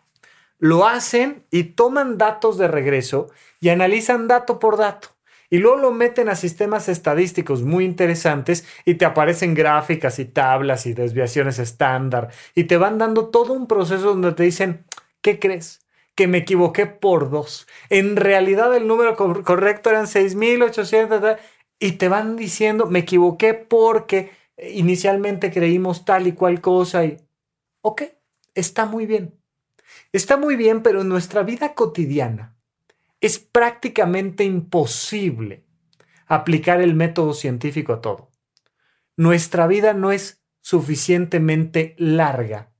lo 0.59 0.87
hacen 0.87 1.45
y 1.51 1.63
toman 1.63 2.17
datos 2.17 2.57
de 2.57 2.67
regreso 2.67 3.29
y 3.59 3.69
analizan 3.69 4.27
dato 4.27 4.59
por 4.59 4.77
dato. 4.77 5.09
Y 5.49 5.59
luego 5.59 5.77
lo 5.77 5.91
meten 5.91 6.27
a 6.27 6.35
sistemas 6.35 6.89
estadísticos 6.89 7.63
muy 7.63 7.85
interesantes 7.85 8.65
y 8.83 8.95
te 8.95 9.05
aparecen 9.05 9.53
gráficas 9.53 10.19
y 10.19 10.25
tablas 10.25 10.85
y 10.85 10.93
desviaciones 10.93 11.57
estándar 11.57 12.29
y 12.53 12.65
te 12.65 12.77
van 12.77 12.97
dando 12.97 13.29
todo 13.29 13.53
un 13.53 13.67
proceso 13.67 14.07
donde 14.07 14.33
te 14.33 14.43
dicen, 14.43 14.85
¿qué 15.21 15.39
crees? 15.39 15.79
Que 16.15 16.27
me 16.27 16.39
equivoqué 16.39 16.85
por 16.85 17.29
dos. 17.29 17.65
En 17.89 18.17
realidad 18.17 18.75
el 18.75 18.87
número 18.87 19.15
correcto 19.15 19.89
eran 19.89 20.05
6.800 20.05 21.37
y 21.79 21.93
te 21.93 22.09
van 22.09 22.35
diciendo, 22.35 22.87
me 22.87 22.99
equivoqué 22.99 23.53
porque 23.53 24.31
inicialmente 24.57 25.51
creímos 25.51 26.03
tal 26.03 26.27
y 26.27 26.33
cual 26.33 26.59
cosa 26.59 27.05
y, 27.05 27.17
ok, 27.81 28.03
está 28.53 28.85
muy 28.85 29.05
bien. 29.05 29.36
Está 30.17 30.35
muy 30.35 30.55
bien, 30.55 30.81
pero 30.81 31.01
en 31.01 31.09
nuestra 31.09 31.43
vida 31.43 31.75
cotidiana 31.75 32.57
es 33.21 33.37
prácticamente 33.37 34.45
imposible 34.45 35.67
aplicar 36.25 36.81
el 36.81 36.95
método 36.95 37.35
científico 37.35 37.93
a 37.93 38.01
todo. 38.01 38.31
Nuestra 39.15 39.67
vida 39.67 39.93
no 39.93 40.11
es 40.11 40.43
suficientemente 40.59 41.93
larga 41.99 42.71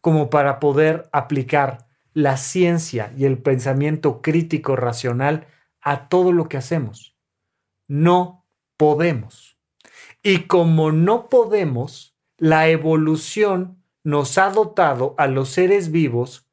como 0.00 0.30
para 0.30 0.60
poder 0.60 1.08
aplicar 1.10 1.88
la 2.12 2.36
ciencia 2.36 3.12
y 3.16 3.24
el 3.24 3.38
pensamiento 3.38 4.22
crítico 4.22 4.76
racional 4.76 5.48
a 5.80 6.08
todo 6.08 6.30
lo 6.30 6.48
que 6.48 6.58
hacemos. 6.58 7.16
No 7.88 8.46
podemos. 8.76 9.58
Y 10.22 10.42
como 10.46 10.92
no 10.92 11.28
podemos, 11.28 12.16
la 12.36 12.68
evolución 12.68 13.82
nos 14.04 14.38
ha 14.38 14.50
dotado 14.50 15.16
a 15.18 15.26
los 15.26 15.48
seres 15.48 15.90
vivos 15.90 16.43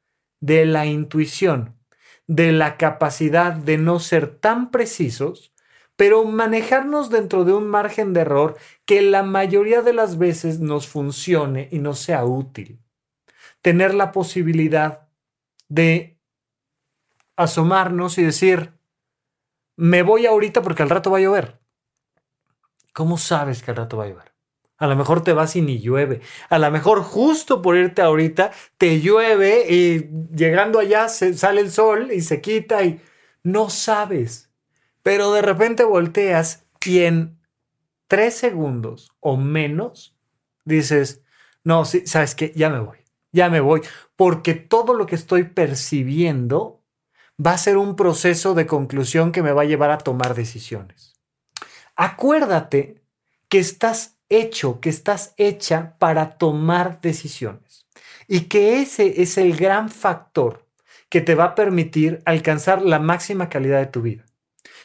de 0.42 0.66
la 0.66 0.86
intuición, 0.86 1.78
de 2.26 2.52
la 2.52 2.76
capacidad 2.76 3.52
de 3.54 3.78
no 3.78 4.00
ser 4.00 4.36
tan 4.36 4.70
precisos, 4.70 5.54
pero 5.96 6.24
manejarnos 6.24 7.10
dentro 7.10 7.44
de 7.44 7.54
un 7.54 7.68
margen 7.68 8.12
de 8.12 8.22
error 8.22 8.58
que 8.84 9.02
la 9.02 9.22
mayoría 9.22 9.82
de 9.82 9.92
las 9.92 10.18
veces 10.18 10.58
nos 10.58 10.88
funcione 10.88 11.68
y 11.70 11.78
nos 11.78 12.00
sea 12.00 12.24
útil. 12.24 12.80
Tener 13.62 13.94
la 13.94 14.10
posibilidad 14.10 15.08
de 15.68 16.18
asomarnos 17.36 18.18
y 18.18 18.24
decir, 18.24 18.72
me 19.76 20.02
voy 20.02 20.26
ahorita 20.26 20.60
porque 20.60 20.82
al 20.82 20.90
rato 20.90 21.12
va 21.12 21.18
a 21.18 21.22
llover. 21.22 21.60
¿Cómo 22.92 23.16
sabes 23.16 23.62
que 23.62 23.70
al 23.70 23.76
rato 23.76 23.96
va 23.96 24.04
a 24.04 24.08
llover? 24.08 24.31
A 24.78 24.86
lo 24.86 24.96
mejor 24.96 25.22
te 25.22 25.32
vas 25.32 25.54
y 25.54 25.62
ni 25.62 25.78
llueve. 25.78 26.20
A 26.48 26.58
lo 26.58 26.70
mejor 26.70 27.02
justo 27.02 27.62
por 27.62 27.76
irte 27.76 28.02
ahorita 28.02 28.50
te 28.78 29.00
llueve 29.00 29.66
y 29.72 30.10
llegando 30.34 30.78
allá 30.78 31.08
se 31.08 31.34
sale 31.34 31.60
el 31.60 31.70
sol 31.70 32.10
y 32.12 32.20
se 32.20 32.40
quita 32.40 32.82
y 32.82 33.00
no 33.42 33.70
sabes. 33.70 34.50
Pero 35.02 35.32
de 35.32 35.42
repente 35.42 35.84
volteas 35.84 36.66
y 36.84 37.00
en 37.00 37.38
tres 38.08 38.34
segundos 38.34 39.12
o 39.20 39.36
menos 39.36 40.16
dices, 40.64 41.22
no, 41.64 41.84
sí, 41.84 42.06
sabes 42.06 42.34
que 42.34 42.52
ya 42.54 42.70
me 42.70 42.80
voy, 42.80 42.98
ya 43.32 43.48
me 43.48 43.60
voy, 43.60 43.82
porque 44.16 44.54
todo 44.54 44.94
lo 44.94 45.06
que 45.06 45.14
estoy 45.14 45.44
percibiendo 45.44 46.82
va 47.44 47.52
a 47.52 47.58
ser 47.58 47.76
un 47.76 47.96
proceso 47.96 48.54
de 48.54 48.66
conclusión 48.66 49.32
que 49.32 49.42
me 49.42 49.52
va 49.52 49.62
a 49.62 49.66
llevar 49.66 49.90
a 49.90 49.98
tomar 49.98 50.34
decisiones. 50.34 51.14
Acuérdate 51.96 53.02
que 53.48 53.58
estás 53.58 54.18
hecho, 54.38 54.80
que 54.80 54.88
estás 54.88 55.34
hecha 55.36 55.96
para 55.98 56.38
tomar 56.38 57.00
decisiones. 57.00 57.86
Y 58.28 58.42
que 58.42 58.80
ese 58.80 59.22
es 59.22 59.38
el 59.38 59.56
gran 59.56 59.88
factor 59.88 60.66
que 61.08 61.20
te 61.20 61.34
va 61.34 61.44
a 61.44 61.54
permitir 61.54 62.22
alcanzar 62.24 62.82
la 62.82 62.98
máxima 62.98 63.48
calidad 63.48 63.80
de 63.80 63.86
tu 63.86 64.02
vida. 64.02 64.24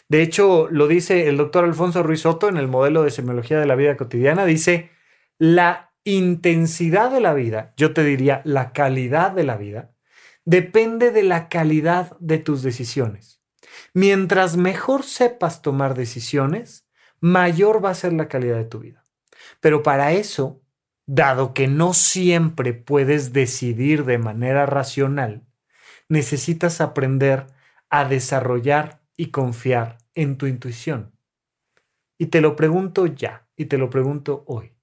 De 0.09 0.21
hecho, 0.21 0.67
lo 0.69 0.87
dice 0.87 1.27
el 1.27 1.37
doctor 1.37 1.65
Alfonso 1.65 2.03
Ruiz 2.03 2.21
Soto 2.21 2.49
en 2.49 2.57
el 2.57 2.67
modelo 2.67 3.03
de 3.03 3.11
semiología 3.11 3.59
de 3.59 3.65
la 3.65 3.75
vida 3.75 3.97
cotidiana, 3.97 4.45
dice, 4.45 4.89
la 5.37 5.91
intensidad 6.03 7.11
de 7.11 7.19
la 7.19 7.33
vida, 7.33 7.73
yo 7.77 7.93
te 7.93 8.03
diría 8.03 8.41
la 8.45 8.71
calidad 8.71 9.31
de 9.31 9.43
la 9.43 9.57
vida, 9.57 9.91
depende 10.45 11.11
de 11.11 11.23
la 11.23 11.49
calidad 11.49 12.15
de 12.19 12.37
tus 12.37 12.63
decisiones. 12.63 13.41
Mientras 13.93 14.55
mejor 14.55 15.03
sepas 15.03 15.61
tomar 15.61 15.93
decisiones, 15.95 16.87
mayor 17.19 17.83
va 17.83 17.89
a 17.89 17.95
ser 17.95 18.13
la 18.13 18.27
calidad 18.27 18.57
de 18.57 18.65
tu 18.65 18.79
vida. 18.79 19.03
Pero 19.59 19.83
para 19.83 20.11
eso, 20.13 20.61
dado 21.05 21.53
que 21.53 21.67
no 21.67 21.93
siempre 21.93 22.73
puedes 22.73 23.33
decidir 23.33 24.05
de 24.05 24.17
manera 24.17 24.65
racional, 24.65 25.47
necesitas 26.09 26.81
aprender 26.81 27.47
a 27.89 28.05
desarrollar 28.05 29.01
y 29.15 29.31
confiar 29.31 29.97
en 30.13 30.37
tu 30.37 30.45
intuición. 30.45 31.13
Y 32.17 32.27
te 32.27 32.41
lo 32.41 32.55
pregunto 32.55 33.05
ya, 33.05 33.47
y 33.55 33.65
te 33.65 33.77
lo 33.77 33.89
pregunto 33.89 34.43
hoy. 34.47 34.73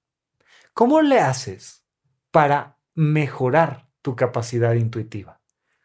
¿Cómo 0.73 1.01
le 1.01 1.19
haces 1.19 1.85
para 2.31 2.79
mejorar 2.93 3.87
tu 4.01 4.15
capacidad 4.15 4.73
intuitiva? 4.73 5.41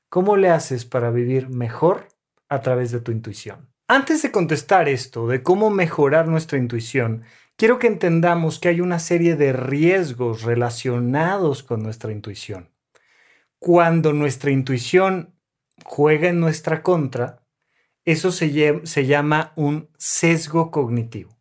¿Cómo 0.09 0.37
le 0.37 0.51
haces 0.51 0.85
para 0.85 1.11
vivir 1.11 1.49
mejor 1.49 2.09
a 2.49 2.61
través 2.61 2.91
de 2.91 3.01
tu 3.01 3.13
intuición? 3.13 3.73
Antes 3.87 4.23
de 4.23 4.33
contestar 4.33 4.89
esto, 4.89 5.27
de 5.29 5.43
cómo 5.43 5.71
mejorar 5.71 6.29
nuestra 6.29 6.59
intuición, 6.59 7.23
quiero 7.61 7.79
que 7.79 7.89
entendamos 7.89 8.59
que 8.59 8.71
hay 8.71 8.81
una 8.81 8.99
serie 8.99 9.37
de 9.37 9.53
riesgos 9.53 10.45
relacionados 10.45 11.63
con 11.63 11.83
nuestra 11.83 12.11
intuición. 12.11 12.71
Cuando 13.59 14.15
nuestra 14.15 14.51
intuición 14.51 15.35
juega 15.85 16.31
en 16.31 16.41
nuestra 16.41 16.83
contra, 16.83 17.43
eso 18.07 18.33
se, 18.33 18.51
llama 19.05 19.53
un 19.57 19.91
sesgo 19.99 20.71
cognitivo. 20.71 21.37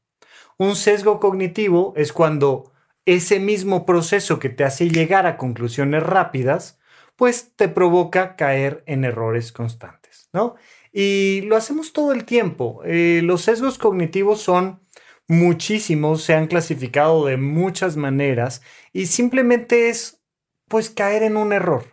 Un 0.58 0.76
sesgo 0.76 1.22
cognitivo 1.22 1.94
es 1.96 2.12
cuando 2.12 2.74
ese 3.06 3.40
mismo 3.40 3.86
proceso 3.86 4.40
que 4.40 4.50
te 4.50 4.66
hace 4.66 4.90
llegar 4.90 5.26
a 5.26 5.38
conclusiones 5.38 6.04
rápidas, 6.04 6.82
pues 7.16 7.54
te 7.56 7.70
provoca 7.70 8.36
caer 8.36 8.84
en 8.88 9.06
errores 9.06 9.54
constantes, 9.54 10.28
¿no? 10.34 10.56
Y 10.92 11.44
lo 11.46 11.56
hacemos 11.56 11.94
todo 11.94 12.12
el 12.12 12.26
tiempo. 12.26 12.82
Eh, 12.84 13.22
los 13.24 13.44
sesgos 13.44 13.78
cognitivos 13.78 14.42
son 14.42 14.82
muchísimos, 15.30 16.24
se 16.24 16.34
han 16.34 16.48
clasificado 16.48 17.26
de 17.26 17.38
muchas 17.38 17.96
maneras 17.96 18.62
y 18.92 19.06
simplemente 19.06 19.88
es 19.90 20.22
pues 20.68 20.90
caer 20.90 21.24
en 21.24 21.38
un 21.38 21.54
error. 21.54 21.86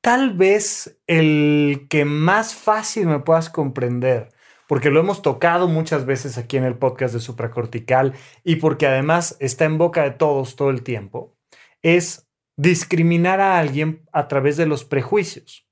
Tal 0.00 0.34
vez 0.34 0.98
el 1.06 1.86
que 1.90 2.04
más 2.04 2.54
fácil 2.54 3.06
me 3.06 3.20
puedas 3.20 3.50
comprender, 3.50 4.30
porque 4.68 4.90
lo 4.90 5.00
hemos 5.00 5.22
tocado 5.22 5.68
muchas 5.68 6.06
veces 6.06 6.38
aquí 6.38 6.56
en 6.56 6.64
el 6.64 6.78
podcast 6.78 7.14
de 7.14 7.20
supracortical 7.20 8.14
y 8.42 8.56
porque 8.56 8.86
además 8.86 9.36
está 9.38 9.66
en 9.66 9.78
boca 9.78 10.02
de 10.02 10.12
todos 10.12 10.56
todo 10.56 10.70
el 10.70 10.82
tiempo, 10.82 11.36
es 11.82 12.26
discriminar 12.56 13.40
a 13.40 13.58
alguien 13.58 14.08
a 14.12 14.28
través 14.28 14.56
de 14.56 14.66
los 14.66 14.84
prejuicios. 14.84 15.68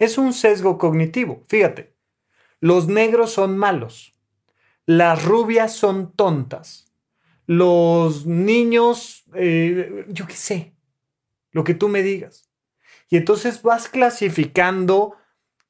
Es 0.00 0.18
un 0.18 0.32
sesgo 0.32 0.78
cognitivo. 0.78 1.44
Fíjate, 1.48 1.94
los 2.58 2.88
negros 2.88 3.30
son 3.30 3.56
malos, 3.56 4.13
las 4.86 5.24
rubias 5.24 5.72
son 5.72 6.12
tontas, 6.12 6.92
los 7.46 8.26
niños, 8.26 9.24
eh, 9.34 10.04
yo 10.08 10.26
qué 10.26 10.36
sé, 10.36 10.74
lo 11.52 11.64
que 11.64 11.74
tú 11.74 11.88
me 11.88 12.02
digas. 12.02 12.50
Y 13.08 13.16
entonces 13.16 13.62
vas 13.62 13.88
clasificando 13.88 15.16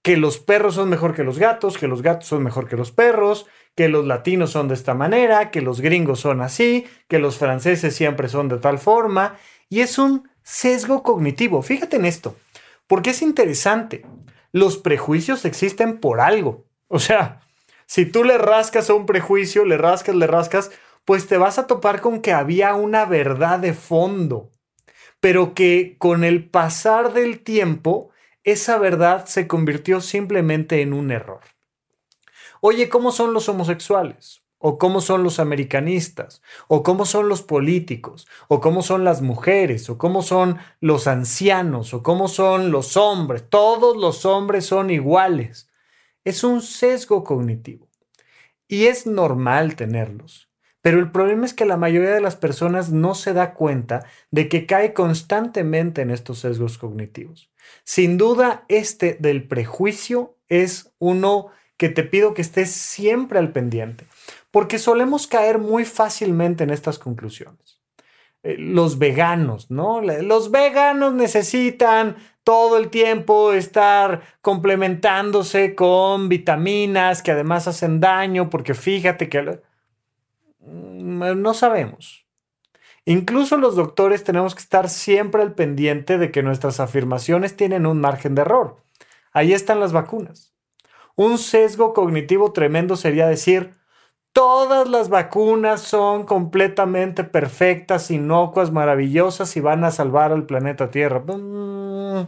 que 0.02 0.16
los 0.16 0.38
perros 0.38 0.74
son 0.74 0.88
mejor 0.88 1.14
que 1.14 1.24
los 1.24 1.38
gatos, 1.38 1.78
que 1.78 1.88
los 1.88 2.02
gatos 2.02 2.28
son 2.28 2.42
mejor 2.42 2.68
que 2.68 2.76
los 2.76 2.92
perros, 2.92 3.46
que 3.74 3.88
los 3.88 4.06
latinos 4.06 4.50
son 4.50 4.68
de 4.68 4.74
esta 4.74 4.94
manera, 4.94 5.50
que 5.50 5.62
los 5.62 5.80
gringos 5.80 6.20
son 6.20 6.42
así, 6.42 6.86
que 7.08 7.18
los 7.18 7.38
franceses 7.38 7.96
siempre 7.96 8.28
son 8.28 8.48
de 8.48 8.58
tal 8.58 8.78
forma, 8.78 9.36
y 9.68 9.80
es 9.80 9.98
un 9.98 10.28
sesgo 10.42 11.02
cognitivo. 11.02 11.62
Fíjate 11.62 11.96
en 11.96 12.04
esto, 12.04 12.36
porque 12.86 13.10
es 13.10 13.22
interesante. 13.22 14.04
Los 14.52 14.76
prejuicios 14.76 15.44
existen 15.44 15.98
por 15.98 16.20
algo. 16.20 16.66
O 16.88 16.98
sea, 16.98 17.40
si 17.86 18.06
tú 18.06 18.24
le 18.24 18.38
rascas 18.38 18.90
a 18.90 18.94
un 18.94 19.06
prejuicio, 19.06 19.64
le 19.64 19.76
rascas, 19.76 20.14
le 20.14 20.26
rascas, 20.26 20.70
pues 21.04 21.26
te 21.26 21.36
vas 21.36 21.58
a 21.58 21.66
topar 21.66 22.00
con 22.00 22.20
que 22.20 22.32
había 22.32 22.74
una 22.74 23.04
verdad 23.04 23.58
de 23.58 23.74
fondo, 23.74 24.50
pero 25.20 25.54
que 25.54 25.96
con 25.98 26.24
el 26.24 26.48
pasar 26.48 27.12
del 27.12 27.40
tiempo 27.40 28.10
esa 28.42 28.78
verdad 28.78 29.26
se 29.26 29.46
convirtió 29.46 30.00
simplemente 30.00 30.82
en 30.82 30.92
un 30.92 31.10
error. 31.10 31.40
Oye, 32.60 32.88
¿cómo 32.88 33.12
son 33.12 33.32
los 33.32 33.48
homosexuales? 33.48 34.42
¿O 34.58 34.78
cómo 34.78 35.02
son 35.02 35.22
los 35.22 35.40
americanistas? 35.40 36.40
¿O 36.68 36.82
cómo 36.82 37.04
son 37.04 37.28
los 37.28 37.42
políticos? 37.42 38.26
¿O 38.48 38.62
cómo 38.62 38.80
son 38.82 39.04
las 39.04 39.20
mujeres? 39.20 39.90
¿O 39.90 39.98
cómo 39.98 40.22
son 40.22 40.58
los 40.80 41.06
ancianos? 41.06 41.92
¿O 41.92 42.02
cómo 42.02 42.28
son 42.28 42.70
los 42.70 42.96
hombres? 42.96 43.44
Todos 43.50 43.98
los 43.98 44.24
hombres 44.24 44.64
son 44.64 44.88
iguales. 44.88 45.68
Es 46.24 46.44
un 46.44 46.62
sesgo 46.62 47.22
cognitivo. 47.24 47.88
Y 48.66 48.86
es 48.86 49.06
normal 49.06 49.76
tenerlos. 49.76 50.48
Pero 50.84 50.98
el 50.98 51.10
problema 51.10 51.46
es 51.46 51.54
que 51.54 51.64
la 51.64 51.78
mayoría 51.78 52.10
de 52.10 52.20
las 52.20 52.36
personas 52.36 52.90
no 52.90 53.14
se 53.14 53.32
da 53.32 53.54
cuenta 53.54 54.04
de 54.30 54.50
que 54.50 54.66
cae 54.66 54.92
constantemente 54.92 56.02
en 56.02 56.10
estos 56.10 56.40
sesgos 56.40 56.76
cognitivos. 56.76 57.50
Sin 57.84 58.18
duda, 58.18 58.66
este 58.68 59.16
del 59.18 59.48
prejuicio 59.48 60.36
es 60.48 60.92
uno 60.98 61.48
que 61.78 61.88
te 61.88 62.02
pido 62.02 62.34
que 62.34 62.42
estés 62.42 62.70
siempre 62.70 63.38
al 63.38 63.50
pendiente, 63.50 64.04
porque 64.50 64.78
solemos 64.78 65.26
caer 65.26 65.58
muy 65.58 65.86
fácilmente 65.86 66.64
en 66.64 66.70
estas 66.70 66.98
conclusiones. 66.98 67.80
Eh, 68.42 68.56
los 68.58 68.98
veganos, 68.98 69.70
¿no? 69.70 70.02
Los 70.02 70.50
veganos 70.50 71.14
necesitan 71.14 72.16
todo 72.44 72.78
el 72.78 72.90
tiempo 72.90 73.52
estar 73.52 74.22
complementándose 74.42 75.74
con 75.74 76.28
vitaminas 76.28 77.22
que 77.22 77.32
además 77.32 77.66
hacen 77.66 78.00
daño, 78.00 78.50
porque 78.50 78.74
fíjate 78.74 79.28
que 79.28 79.60
Mm, 80.60 81.42
no 81.42 81.54
sabemos. 81.54 82.26
Incluso 83.04 83.58
los 83.58 83.76
doctores 83.76 84.24
tenemos 84.24 84.54
que 84.54 84.62
estar 84.62 84.88
siempre 84.88 85.42
al 85.42 85.54
pendiente 85.54 86.16
de 86.16 86.30
que 86.30 86.42
nuestras 86.42 86.80
afirmaciones 86.80 87.56
tienen 87.56 87.86
un 87.86 88.00
margen 88.00 88.34
de 88.34 88.42
error. 88.42 88.82
Ahí 89.32 89.52
están 89.52 89.80
las 89.80 89.92
vacunas. 89.92 90.54
Un 91.16 91.38
sesgo 91.38 91.92
cognitivo 91.92 92.52
tremendo 92.52 92.96
sería 92.96 93.26
decir, 93.26 93.74
todas 94.34 94.88
las 94.88 95.08
vacunas 95.08 95.80
son 95.80 96.24
completamente 96.26 97.24
perfectas, 97.24 98.10
inocuas, 98.10 98.72
maravillosas 98.72 99.56
y 99.56 99.60
van 99.60 99.84
a 99.84 99.92
salvar 99.92 100.32
al 100.32 100.44
planeta 100.44 100.90
Tierra. 100.90 101.20
Mm, 101.20 102.26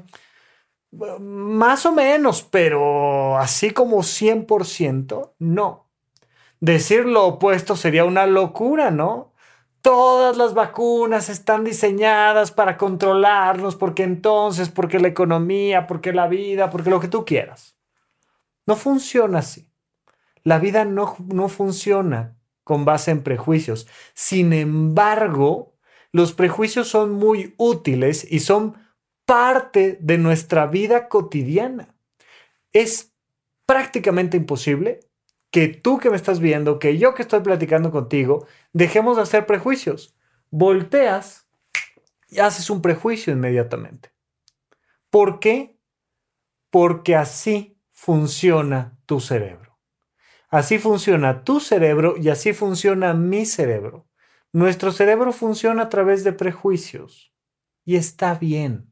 más 1.20 1.84
o 1.84 1.92
menos, 1.92 2.42
pero 2.44 3.36
así 3.38 3.72
como 3.72 4.02
100%, 4.02 5.34
no. 5.40 5.90
Decir 6.60 7.06
lo 7.06 7.26
opuesto 7.26 7.76
sería 7.76 8.04
una 8.04 8.26
locura, 8.26 8.90
¿no? 8.90 9.32
Todas 9.82 10.36
las 10.36 10.54
vacunas 10.54 11.28
están 11.28 11.64
diseñadas 11.64 12.52
para 12.52 12.76
controlarnos 12.78 13.76
porque 13.76 14.04
entonces, 14.04 14.68
porque 14.68 15.00
la 15.00 15.08
economía, 15.08 15.86
porque 15.86 16.12
la 16.12 16.28
vida, 16.28 16.70
porque 16.70 16.90
lo 16.90 17.00
que 17.00 17.08
tú 17.08 17.24
quieras. 17.24 17.76
No 18.66 18.76
funciona 18.76 19.40
así. 19.40 19.68
La 20.46 20.60
vida 20.60 20.84
no, 20.84 21.16
no 21.26 21.48
funciona 21.48 22.36
con 22.62 22.84
base 22.84 23.10
en 23.10 23.24
prejuicios. 23.24 23.88
Sin 24.14 24.52
embargo, 24.52 25.74
los 26.12 26.34
prejuicios 26.34 26.86
son 26.86 27.10
muy 27.10 27.56
útiles 27.56 28.24
y 28.30 28.38
son 28.38 28.76
parte 29.24 29.98
de 30.00 30.18
nuestra 30.18 30.68
vida 30.68 31.08
cotidiana. 31.08 31.96
Es 32.72 33.12
prácticamente 33.66 34.36
imposible 34.36 35.00
que 35.50 35.66
tú 35.66 35.98
que 35.98 36.10
me 36.10 36.16
estás 36.16 36.38
viendo, 36.38 36.78
que 36.78 36.96
yo 36.96 37.12
que 37.12 37.22
estoy 37.22 37.40
platicando 37.40 37.90
contigo, 37.90 38.46
dejemos 38.72 39.16
de 39.16 39.24
hacer 39.24 39.46
prejuicios. 39.46 40.14
Volteas 40.50 41.48
y 42.28 42.38
haces 42.38 42.70
un 42.70 42.82
prejuicio 42.82 43.32
inmediatamente. 43.32 44.12
¿Por 45.10 45.40
qué? 45.40 45.76
Porque 46.70 47.16
así 47.16 47.80
funciona 47.90 48.96
tu 49.06 49.18
cerebro. 49.18 49.65
Así 50.48 50.78
funciona 50.78 51.42
tu 51.44 51.60
cerebro 51.60 52.16
y 52.16 52.28
así 52.28 52.52
funciona 52.52 53.14
mi 53.14 53.46
cerebro. 53.46 54.06
Nuestro 54.52 54.92
cerebro 54.92 55.32
funciona 55.32 55.84
a 55.84 55.88
través 55.88 56.24
de 56.24 56.32
prejuicios 56.32 57.32
y 57.84 57.96
está 57.96 58.34
bien, 58.34 58.90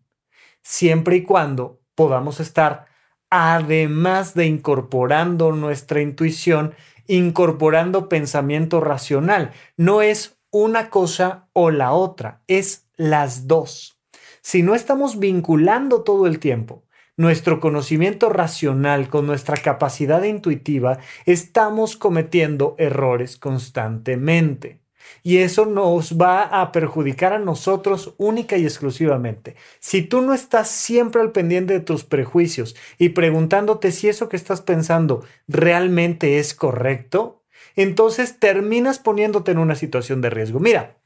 siempre 0.62 1.16
y 1.16 1.22
cuando 1.22 1.80
podamos 1.94 2.40
estar 2.40 2.86
además 3.30 4.34
de 4.34 4.46
incorporando 4.46 5.52
nuestra 5.52 6.00
intuición, 6.00 6.74
incorporando 7.06 8.08
pensamiento 8.08 8.80
racional. 8.80 9.52
No 9.76 10.02
es 10.02 10.38
una 10.50 10.88
cosa 10.90 11.48
o 11.52 11.70
la 11.70 11.92
otra, 11.92 12.42
es 12.46 12.88
las 12.96 13.48
dos. 13.48 14.00
Si 14.40 14.62
no 14.62 14.74
estamos 14.74 15.18
vinculando 15.18 16.02
todo 16.02 16.26
el 16.26 16.38
tiempo 16.38 16.84
nuestro 17.16 17.60
conocimiento 17.60 18.28
racional 18.28 19.08
con 19.08 19.26
nuestra 19.26 19.56
capacidad 19.56 20.22
intuitiva, 20.24 20.98
estamos 21.26 21.96
cometiendo 21.96 22.74
errores 22.78 23.36
constantemente. 23.36 24.80
Y 25.22 25.38
eso 25.38 25.66
nos 25.66 26.18
va 26.18 26.42
a 26.42 26.72
perjudicar 26.72 27.32
a 27.32 27.38
nosotros 27.38 28.14
única 28.18 28.56
y 28.56 28.64
exclusivamente. 28.64 29.56
Si 29.78 30.02
tú 30.02 30.22
no 30.22 30.34
estás 30.34 30.68
siempre 30.68 31.20
al 31.20 31.32
pendiente 31.32 31.74
de 31.74 31.80
tus 31.80 32.04
prejuicios 32.04 32.74
y 32.98 33.10
preguntándote 33.10 33.92
si 33.92 34.08
eso 34.08 34.28
que 34.28 34.36
estás 34.36 34.60
pensando 34.60 35.24
realmente 35.46 36.38
es 36.38 36.54
correcto, 36.54 37.42
entonces 37.76 38.38
terminas 38.38 38.98
poniéndote 38.98 39.52
en 39.52 39.58
una 39.58 39.74
situación 39.74 40.20
de 40.20 40.30
riesgo. 40.30 40.60
Mira, 40.60 40.96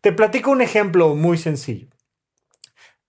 te 0.00 0.12
platico 0.12 0.50
un 0.50 0.62
ejemplo 0.62 1.14
muy 1.14 1.38
sencillo. 1.38 1.88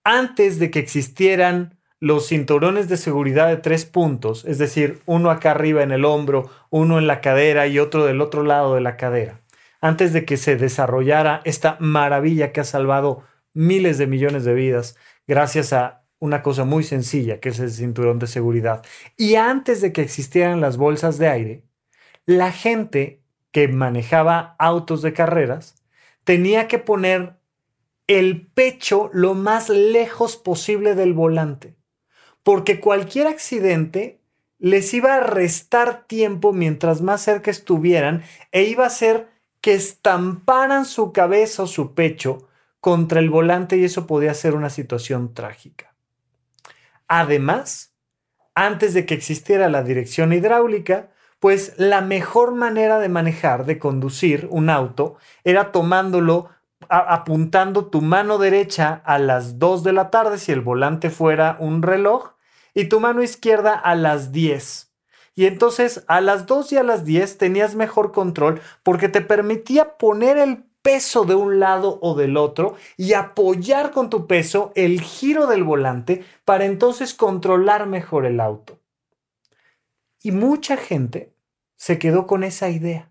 Antes 0.04 0.58
de 0.58 0.70
que 0.70 0.80
existieran 0.80 1.78
los 2.02 2.26
cinturones 2.26 2.88
de 2.88 2.96
seguridad 2.96 3.46
de 3.46 3.58
tres 3.58 3.84
puntos, 3.84 4.44
es 4.44 4.58
decir, 4.58 5.00
uno 5.06 5.30
acá 5.30 5.52
arriba 5.52 5.84
en 5.84 5.92
el 5.92 6.04
hombro, 6.04 6.50
uno 6.68 6.98
en 6.98 7.06
la 7.06 7.20
cadera 7.20 7.68
y 7.68 7.78
otro 7.78 8.04
del 8.04 8.20
otro 8.20 8.42
lado 8.42 8.74
de 8.74 8.80
la 8.80 8.96
cadera, 8.96 9.40
antes 9.80 10.12
de 10.12 10.24
que 10.24 10.36
se 10.36 10.56
desarrollara 10.56 11.42
esta 11.44 11.76
maravilla 11.78 12.50
que 12.50 12.58
ha 12.58 12.64
salvado 12.64 13.22
miles 13.54 13.98
de 13.98 14.08
millones 14.08 14.42
de 14.42 14.52
vidas 14.52 14.96
gracias 15.28 15.72
a 15.72 16.02
una 16.18 16.42
cosa 16.42 16.64
muy 16.64 16.82
sencilla 16.82 17.38
que 17.38 17.50
es 17.50 17.60
el 17.60 17.70
cinturón 17.70 18.18
de 18.18 18.26
seguridad. 18.26 18.84
Y 19.16 19.36
antes 19.36 19.80
de 19.80 19.92
que 19.92 20.02
existieran 20.02 20.60
las 20.60 20.78
bolsas 20.78 21.18
de 21.18 21.28
aire, 21.28 21.62
la 22.26 22.50
gente 22.50 23.22
que 23.52 23.68
manejaba 23.68 24.56
autos 24.58 25.02
de 25.02 25.12
carreras 25.12 25.76
tenía 26.24 26.66
que 26.66 26.80
poner 26.80 27.36
el 28.08 28.48
pecho 28.48 29.08
lo 29.12 29.34
más 29.34 29.68
lejos 29.68 30.36
posible 30.36 30.96
del 30.96 31.12
volante 31.12 31.80
porque 32.42 32.80
cualquier 32.80 33.26
accidente 33.26 34.20
les 34.58 34.94
iba 34.94 35.16
a 35.16 35.20
restar 35.20 36.06
tiempo 36.06 36.52
mientras 36.52 37.00
más 37.02 37.20
cerca 37.22 37.50
estuvieran 37.50 38.22
e 38.52 38.62
iba 38.62 38.84
a 38.84 38.88
hacer 38.88 39.28
que 39.60 39.74
estamparan 39.74 40.84
su 40.84 41.12
cabeza 41.12 41.64
o 41.64 41.66
su 41.66 41.94
pecho 41.94 42.48
contra 42.80 43.20
el 43.20 43.30
volante 43.30 43.76
y 43.76 43.84
eso 43.84 44.06
podía 44.06 44.34
ser 44.34 44.54
una 44.54 44.70
situación 44.70 45.34
trágica. 45.34 45.94
Además, 47.08 47.94
antes 48.54 48.94
de 48.94 49.06
que 49.06 49.14
existiera 49.14 49.68
la 49.68 49.82
dirección 49.82 50.32
hidráulica, 50.32 51.10
pues 51.38 51.74
la 51.76 52.00
mejor 52.00 52.54
manera 52.54 52.98
de 52.98 53.08
manejar, 53.08 53.66
de 53.66 53.78
conducir 53.78 54.46
un 54.50 54.70
auto, 54.70 55.16
era 55.44 55.72
tomándolo 55.72 56.50
apuntando 56.88 57.86
tu 57.86 58.00
mano 58.00 58.38
derecha 58.38 59.02
a 59.04 59.18
las 59.18 59.58
2 59.58 59.82
de 59.84 59.92
la 59.92 60.10
tarde 60.10 60.38
si 60.38 60.52
el 60.52 60.60
volante 60.60 61.10
fuera 61.10 61.56
un 61.60 61.82
reloj 61.82 62.31
y 62.74 62.86
tu 62.86 63.00
mano 63.00 63.22
izquierda 63.22 63.74
a 63.74 63.94
las 63.94 64.32
10. 64.32 64.92
Y 65.34 65.46
entonces 65.46 66.04
a 66.08 66.20
las 66.20 66.46
2 66.46 66.72
y 66.72 66.76
a 66.76 66.82
las 66.82 67.04
10 67.04 67.38
tenías 67.38 67.74
mejor 67.74 68.12
control 68.12 68.60
porque 68.82 69.08
te 69.08 69.22
permitía 69.22 69.96
poner 69.96 70.36
el 70.36 70.64
peso 70.82 71.24
de 71.24 71.34
un 71.34 71.60
lado 71.60 71.98
o 72.02 72.14
del 72.14 72.36
otro 72.36 72.74
y 72.96 73.14
apoyar 73.14 73.92
con 73.92 74.10
tu 74.10 74.26
peso 74.26 74.72
el 74.74 75.00
giro 75.00 75.46
del 75.46 75.64
volante 75.64 76.24
para 76.44 76.64
entonces 76.64 77.14
controlar 77.14 77.86
mejor 77.86 78.26
el 78.26 78.40
auto. 78.40 78.78
Y 80.22 80.32
mucha 80.32 80.76
gente 80.76 81.32
se 81.76 81.98
quedó 81.98 82.26
con 82.26 82.44
esa 82.44 82.68
idea. 82.68 83.10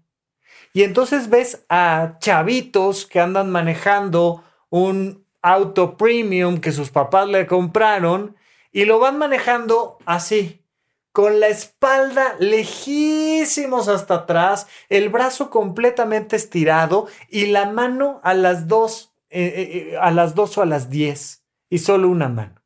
Y 0.73 0.83
entonces 0.83 1.29
ves 1.29 1.65
a 1.69 2.17
chavitos 2.19 3.05
que 3.05 3.19
andan 3.19 3.51
manejando 3.51 4.43
un 4.69 5.25
auto 5.41 5.97
premium 5.97 6.59
que 6.59 6.71
sus 6.71 6.91
papás 6.91 7.27
le 7.27 7.47
compraron 7.47 8.35
y 8.71 8.85
lo 8.85 8.99
van 8.99 9.17
manejando 9.17 9.97
así, 10.05 10.65
con 11.11 11.39
la 11.39 11.47
espalda 11.47 12.35
lejísimos 12.39 13.87
hasta 13.87 14.15
atrás, 14.15 14.67
el 14.89 15.09
brazo 15.09 15.49
completamente 15.49 16.35
estirado 16.35 17.07
y 17.29 17.47
la 17.47 17.69
mano 17.69 18.21
a 18.23 18.33
las 18.33 18.67
dos, 18.67 19.13
eh, 19.29 19.43
eh, 19.43 19.91
eh, 19.93 19.97
a 19.99 20.11
las 20.11 20.35
dos 20.35 20.57
o 20.57 20.61
a 20.61 20.65
las 20.65 20.89
diez 20.89 21.43
y 21.69 21.79
solo 21.79 22.09
una 22.09 22.29
mano. 22.29 22.61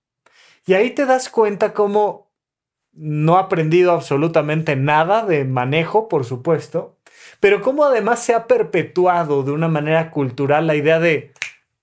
Y 0.67 0.73
ahí 0.73 0.91
te 0.91 1.05
das 1.05 1.29
cuenta 1.29 1.73
cómo 1.73 2.31
no 2.91 3.37
ha 3.37 3.41
aprendido 3.41 3.91
absolutamente 3.91 4.75
nada 4.75 5.25
de 5.25 5.43
manejo, 5.43 6.07
por 6.07 6.23
supuesto, 6.23 6.97
pero 7.39 7.61
cómo 7.61 7.83
además 7.83 8.23
se 8.23 8.33
ha 8.33 8.47
perpetuado 8.47 9.43
de 9.43 9.51
una 9.51 9.67
manera 9.67 10.11
cultural 10.11 10.67
la 10.67 10.75
idea 10.75 10.99
de 10.99 11.33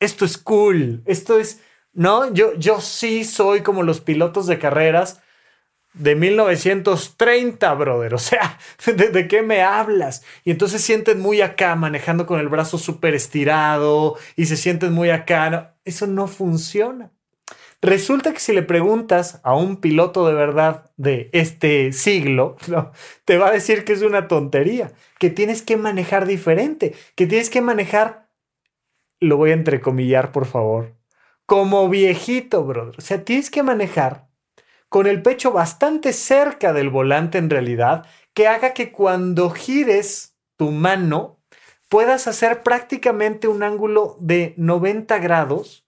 esto 0.00 0.24
es 0.24 0.38
cool, 0.38 1.02
esto 1.04 1.38
es, 1.38 1.60
no, 1.92 2.32
yo, 2.32 2.54
yo 2.54 2.80
sí 2.80 3.24
soy 3.24 3.62
como 3.62 3.82
los 3.82 4.00
pilotos 4.00 4.46
de 4.46 4.58
carreras 4.58 5.20
de 5.94 6.14
1930, 6.14 7.74
brother. 7.74 8.14
O 8.14 8.18
sea, 8.18 8.58
¿de, 8.86 9.28
qué 9.28 9.42
me 9.42 9.62
hablas? 9.62 10.24
Y 10.44 10.50
entonces 10.50 10.82
sienten 10.82 11.20
muy 11.20 11.40
acá, 11.40 11.74
manejando 11.76 12.26
con 12.26 12.40
el 12.40 12.48
brazo 12.48 12.78
súper 12.78 13.14
estirado 13.14 14.16
y 14.36 14.46
se 14.46 14.56
sienten 14.56 14.92
muy 14.92 15.10
acá. 15.10 15.76
eso 15.84 16.06
no 16.06 16.28
funciona. 16.28 17.10
Resulta 17.82 18.32
que 18.32 18.38
si 18.38 18.52
le 18.52 18.62
preguntas 18.62 19.40
a 19.42 19.56
un 19.56 19.78
piloto 19.78 20.26
de 20.28 20.34
verdad 20.34 20.92
de 20.96 21.30
este 21.32 21.92
siglo, 21.92 22.56
te 23.24 23.36
va 23.38 23.48
a 23.48 23.52
decir 23.52 23.84
que 23.84 23.92
es 23.92 24.02
una 24.02 24.28
tontería, 24.28 24.92
que 25.18 25.30
tienes 25.30 25.62
que 25.62 25.76
manejar 25.76 26.26
diferente, 26.26 26.94
que 27.16 27.26
tienes 27.26 27.50
que 27.50 27.60
manejar, 27.60 28.28
lo 29.18 29.36
voy 29.36 29.50
a 29.50 29.54
entrecomillar 29.54 30.30
por 30.30 30.46
favor, 30.46 30.94
como 31.52 31.90
viejito, 31.90 32.64
brother. 32.64 32.94
O 32.96 33.02
sea, 33.02 33.26
tienes 33.26 33.50
que 33.50 33.62
manejar 33.62 34.26
con 34.88 35.06
el 35.06 35.20
pecho 35.20 35.52
bastante 35.52 36.14
cerca 36.14 36.72
del 36.72 36.88
volante 36.88 37.36
en 37.36 37.50
realidad, 37.50 38.06
que 38.32 38.48
haga 38.48 38.72
que 38.72 38.90
cuando 38.90 39.50
gires 39.50 40.34
tu 40.56 40.70
mano 40.70 41.42
puedas 41.90 42.26
hacer 42.26 42.62
prácticamente 42.62 43.48
un 43.48 43.62
ángulo 43.62 44.16
de 44.18 44.54
90 44.56 45.18
grados 45.18 45.86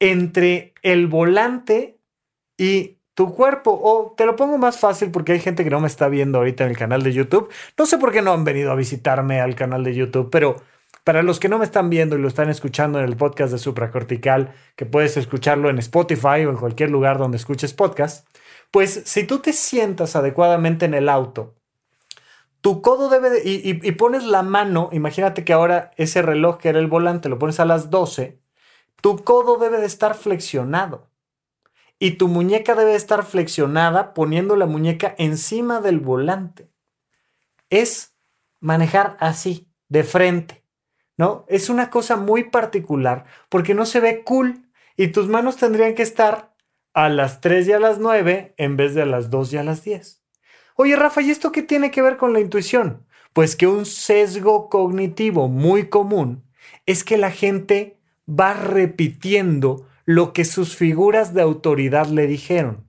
entre 0.00 0.74
el 0.82 1.06
volante 1.06 1.98
y 2.58 2.98
tu 3.14 3.32
cuerpo. 3.32 3.80
O 3.82 4.12
te 4.14 4.26
lo 4.26 4.36
pongo 4.36 4.58
más 4.58 4.78
fácil 4.78 5.10
porque 5.10 5.32
hay 5.32 5.40
gente 5.40 5.64
que 5.64 5.70
no 5.70 5.80
me 5.80 5.86
está 5.86 6.08
viendo 6.08 6.36
ahorita 6.36 6.64
en 6.64 6.70
el 6.72 6.76
canal 6.76 7.02
de 7.02 7.14
YouTube. 7.14 7.50
No 7.78 7.86
sé 7.86 7.96
por 7.96 8.12
qué 8.12 8.20
no 8.20 8.34
han 8.34 8.44
venido 8.44 8.70
a 8.70 8.74
visitarme 8.74 9.40
al 9.40 9.54
canal 9.54 9.82
de 9.82 9.94
YouTube, 9.94 10.28
pero 10.30 10.56
para 11.04 11.22
los 11.22 11.38
que 11.38 11.48
no 11.48 11.58
me 11.58 11.64
están 11.64 11.90
viendo 11.90 12.16
y 12.16 12.20
lo 12.20 12.28
están 12.28 12.50
escuchando 12.50 12.98
en 12.98 13.04
el 13.04 13.16
podcast 13.16 13.52
de 13.52 13.58
Supracortical, 13.58 14.54
que 14.74 14.86
puedes 14.86 15.16
escucharlo 15.16 15.70
en 15.70 15.78
Spotify 15.78 16.44
o 16.46 16.50
en 16.50 16.56
cualquier 16.56 16.90
lugar 16.90 17.18
donde 17.18 17.36
escuches 17.36 17.72
podcast, 17.74 18.26
pues 18.70 19.02
si 19.04 19.24
tú 19.24 19.38
te 19.38 19.52
sientas 19.52 20.16
adecuadamente 20.16 20.86
en 20.86 20.94
el 20.94 21.08
auto, 21.08 21.54
tu 22.60 22.80
codo 22.82 23.10
debe 23.10 23.30
de, 23.30 23.42
y, 23.44 23.86
y, 23.86 23.92
pones 23.92 24.24
la 24.24 24.42
mano, 24.42 24.88
imagínate 24.90 25.44
que 25.44 25.52
ahora 25.52 25.90
ese 25.96 26.22
reloj 26.22 26.56
que 26.56 26.70
era 26.70 26.78
el 26.78 26.86
volante 26.86 27.28
lo 27.28 27.38
pones 27.38 27.60
a 27.60 27.66
las 27.66 27.90
12 27.90 28.42
tu 29.04 29.22
codo 29.22 29.58
debe 29.58 29.80
de 29.80 29.84
estar 29.86 30.14
flexionado 30.14 31.10
y 31.98 32.12
tu 32.12 32.26
muñeca 32.26 32.74
debe 32.74 32.92
de 32.92 32.96
estar 32.96 33.22
flexionada 33.22 34.14
poniendo 34.14 34.56
la 34.56 34.64
muñeca 34.64 35.14
encima 35.18 35.82
del 35.82 36.00
volante. 36.00 36.70
Es 37.68 38.16
manejar 38.60 39.18
así, 39.20 39.68
de 39.90 40.04
frente, 40.04 40.63
¿no? 41.16 41.44
Es 41.48 41.68
una 41.68 41.90
cosa 41.90 42.16
muy 42.16 42.44
particular 42.44 43.24
porque 43.48 43.74
no 43.74 43.86
se 43.86 44.00
ve 44.00 44.22
cool 44.24 44.66
y 44.96 45.08
tus 45.08 45.28
manos 45.28 45.56
tendrían 45.56 45.94
que 45.94 46.02
estar 46.02 46.54
a 46.92 47.08
las 47.08 47.40
3 47.40 47.68
y 47.68 47.72
a 47.72 47.80
las 47.80 47.98
9 47.98 48.54
en 48.56 48.76
vez 48.76 48.94
de 48.94 49.02
a 49.02 49.06
las 49.06 49.30
2 49.30 49.52
y 49.52 49.56
a 49.56 49.64
las 49.64 49.82
10. 49.82 50.22
Oye, 50.76 50.96
Rafa, 50.96 51.22
¿y 51.22 51.30
esto 51.30 51.52
qué 51.52 51.62
tiene 51.62 51.90
que 51.90 52.02
ver 52.02 52.16
con 52.16 52.32
la 52.32 52.40
intuición? 52.40 53.04
Pues 53.32 53.56
que 53.56 53.66
un 53.66 53.84
sesgo 53.84 54.68
cognitivo 54.68 55.48
muy 55.48 55.88
común 55.88 56.44
es 56.86 57.04
que 57.04 57.18
la 57.18 57.30
gente 57.30 57.98
va 58.28 58.54
repitiendo 58.54 59.88
lo 60.04 60.32
que 60.32 60.44
sus 60.44 60.76
figuras 60.76 61.34
de 61.34 61.42
autoridad 61.42 62.06
le 62.06 62.26
dijeron. 62.26 62.86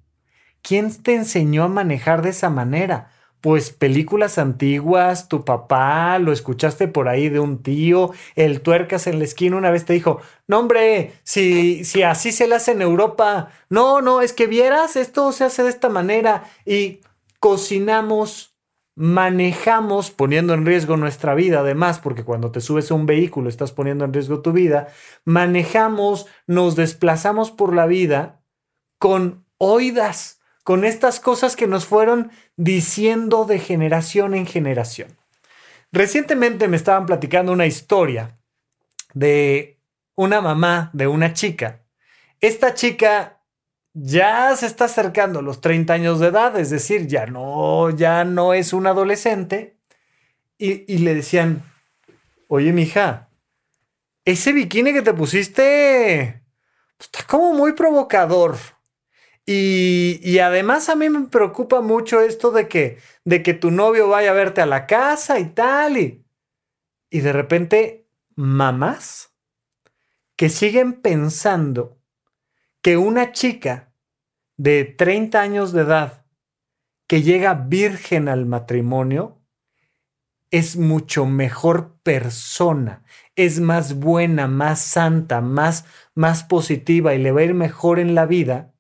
¿Quién 0.62 0.96
te 1.02 1.16
enseñó 1.16 1.64
a 1.64 1.68
manejar 1.68 2.22
de 2.22 2.30
esa 2.30 2.50
manera? 2.50 3.12
Pues 3.46 3.70
películas 3.70 4.40
antiguas, 4.40 5.30
tu 5.30 5.46
papá, 5.46 6.18
lo 6.18 6.32
escuchaste 6.32 6.88
por 6.88 7.08
ahí 7.08 7.30
de 7.30 7.40
un 7.40 7.62
tío, 7.62 8.10
el 8.36 8.62
tuercas 8.62 9.06
en 9.06 9.20
la 9.20 9.26
esquina 9.26 9.56
una 9.56 9.70
vez 9.70 9.86
te 9.86 9.94
dijo, 9.94 10.20
no 10.48 10.58
hombre, 10.58 11.14
si, 11.22 11.86
si 11.86 12.02
así 12.02 12.32
se 12.32 12.48
le 12.48 12.56
hace 12.56 12.72
en 12.72 12.82
Europa, 12.82 13.52
no, 13.70 14.02
no, 14.02 14.22
es 14.22 14.34
que 14.34 14.48
vieras, 14.48 14.96
esto 14.96 15.32
se 15.32 15.44
hace 15.44 15.62
de 15.62 15.70
esta 15.70 15.90
manera 15.90 16.46
y 16.66 17.02
cocinamos 17.40 18.56
manejamos 18.96 20.10
poniendo 20.10 20.56
en 20.56 20.66
riesgo 20.66 20.98
nuestra 20.98 21.36
vida, 21.36 21.60
además, 21.60 22.00
porque 22.00 22.24
cuando 22.24 22.50
te 22.52 22.62
subes 22.62 22.90
a 22.90 22.96
un 22.96 23.06
vehículo 23.06 23.48
estás 23.48 23.72
poniendo 23.72 24.06
en 24.06 24.14
riesgo 24.14 24.42
tu 24.42 24.54
vida, 24.54 24.88
manejamos, 25.24 26.26
nos 26.48 26.76
desplazamos 26.76 27.52
por 27.52 27.76
la 27.76 27.86
vida 27.86 28.42
con 28.98 29.46
oídas, 29.60 30.35
con 30.66 30.84
estas 30.84 31.20
cosas 31.20 31.56
que 31.56 31.68
nos 31.68 31.86
fueron 31.86 32.32
diciendo 32.58 33.46
de 33.46 33.60
generación 33.60 34.34
en 34.34 34.48
generación. 34.48 35.16
Recientemente 35.92 36.68
me 36.68 36.76
estaban 36.76 37.06
platicando 37.06 37.52
una 37.52 37.68
historia 37.68 38.40
de 39.14 39.80
una 40.16 40.42
mamá 40.42 40.90
de 40.92 41.06
una 41.06 41.34
chica. 41.34 41.84
Esta 42.42 42.74
chica 42.74 43.44
ya 43.94 44.56
se 44.56 44.66
está 44.66 44.86
acercando 44.86 45.38
a 45.38 45.44
los 45.44 45.62
30 45.62 45.94
años 45.94 46.20
de 46.20 46.30
edad, 46.30 46.60
es 46.60 46.72
decir, 46.72 47.06
ya 47.06 47.28
no, 47.28 47.92
ya 47.92 48.26
no 48.26 48.56
es 48.56 48.74
un 48.74 48.88
adolescente. 48.88 49.78
Y, 50.58 50.98
le 50.98 51.14
decían, 51.14 51.62
oye, 52.48 52.74
mija, 52.74 53.30
ese 54.26 54.52
bikini 54.52 54.94
que 54.94 55.04
te 55.04 55.14
pusiste 55.14 56.42
está 57.00 57.24
como 57.28 57.54
muy 57.54 57.74
provocador. 57.74 58.58
Y, 59.48 60.40
además 60.40 60.90
a 60.90 60.96
mí 60.96 61.08
me 61.10 61.28
preocupa 61.28 61.82
mucho 61.82 62.20
esto 62.22 62.52
de 62.52 62.68
que, 62.68 62.98
de 63.26 63.44
que 63.44 63.54
tu 63.54 63.70
novio 63.70 64.08
vaya 64.08 64.32
a 64.32 64.34
verte 64.34 64.62
a 64.62 64.66
la 64.66 64.88
casa 64.88 65.40
y 65.40 65.46
tal. 65.46 65.98
Y, 65.98 66.26
y 67.12 67.20
de 67.20 67.32
repente, 67.32 68.08
mamás 68.36 69.32
que 70.36 70.50
siguen 70.50 71.02
pensando 71.02 71.98
que 72.82 72.98
una 72.98 73.32
chica 73.32 73.94
de 74.58 74.84
30 74.84 75.42
años 75.42 75.72
de 75.72 75.82
edad 75.82 76.26
que 77.08 77.22
llega 77.22 77.54
virgen 77.54 78.28
al 78.28 78.46
matrimonio 78.46 79.42
es 80.52 80.78
mucho 80.78 81.26
mejor 81.26 81.98
persona, 82.02 83.04
es 83.36 83.60
más 83.60 83.96
buena, 84.00 84.48
más 84.48 84.82
santa, 84.82 85.42
más, 85.42 85.86
más 86.14 86.44
positiva 86.44 87.14
y 87.14 87.20
le 87.20 87.32
va 87.32 87.42
a 87.42 87.46
ir 87.46 87.54
mejor 87.54 88.00
en 88.00 88.16
la 88.16 88.26
vida 88.26 88.75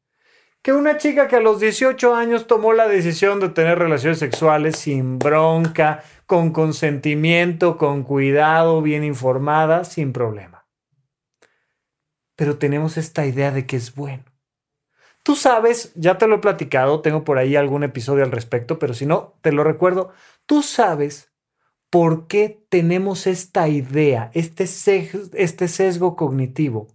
que 0.65 0.73
una 0.73 0.97
chica 0.97 1.27
que 1.27 1.35
a 1.35 1.41
los 1.41 1.59
18 1.59 2.15
años 2.15 2.47
tomó 2.47 2.73
la 2.73 2.87
decisión 2.87 3.39
de 3.39 3.49
tener 3.49 3.77
relaciones 3.77 4.17
sexuales 4.17 4.75
sin 4.77 5.19
bronca, 5.19 6.03
con 6.25 6.51
consentimiento, 6.51 7.77
con 7.77 8.01
cuidado, 8.01 8.81
bien 8.81 9.03
informada, 9.03 9.83
sin 9.83 10.11
problema. 10.11 10.65
Pero 12.35 12.57
tenemos 12.57 12.97
esta 12.97 13.27
idea 13.27 13.51
de 13.51 13.67
que 13.67 13.75
es 13.75 13.93
bueno. 13.93 14.23
Tú 15.21 15.35
sabes, 15.35 15.93
ya 15.93 16.17
te 16.17 16.25
lo 16.25 16.37
he 16.37 16.39
platicado, 16.39 17.01
tengo 17.01 17.23
por 17.23 17.37
ahí 17.37 17.55
algún 17.55 17.83
episodio 17.83 18.23
al 18.23 18.31
respecto, 18.31 18.79
pero 18.79 18.95
si 18.95 19.05
no, 19.05 19.37
te 19.41 19.51
lo 19.51 19.63
recuerdo, 19.63 20.13
tú 20.47 20.63
sabes 20.63 21.31
por 21.95 22.27
qué 22.27 22.61
tenemos 22.67 23.25
esta 23.25 23.69
idea, 23.69 24.29
este 24.33 24.67
sesgo, 24.67 25.29
este 25.31 25.69
sesgo 25.69 26.17
cognitivo 26.17 26.87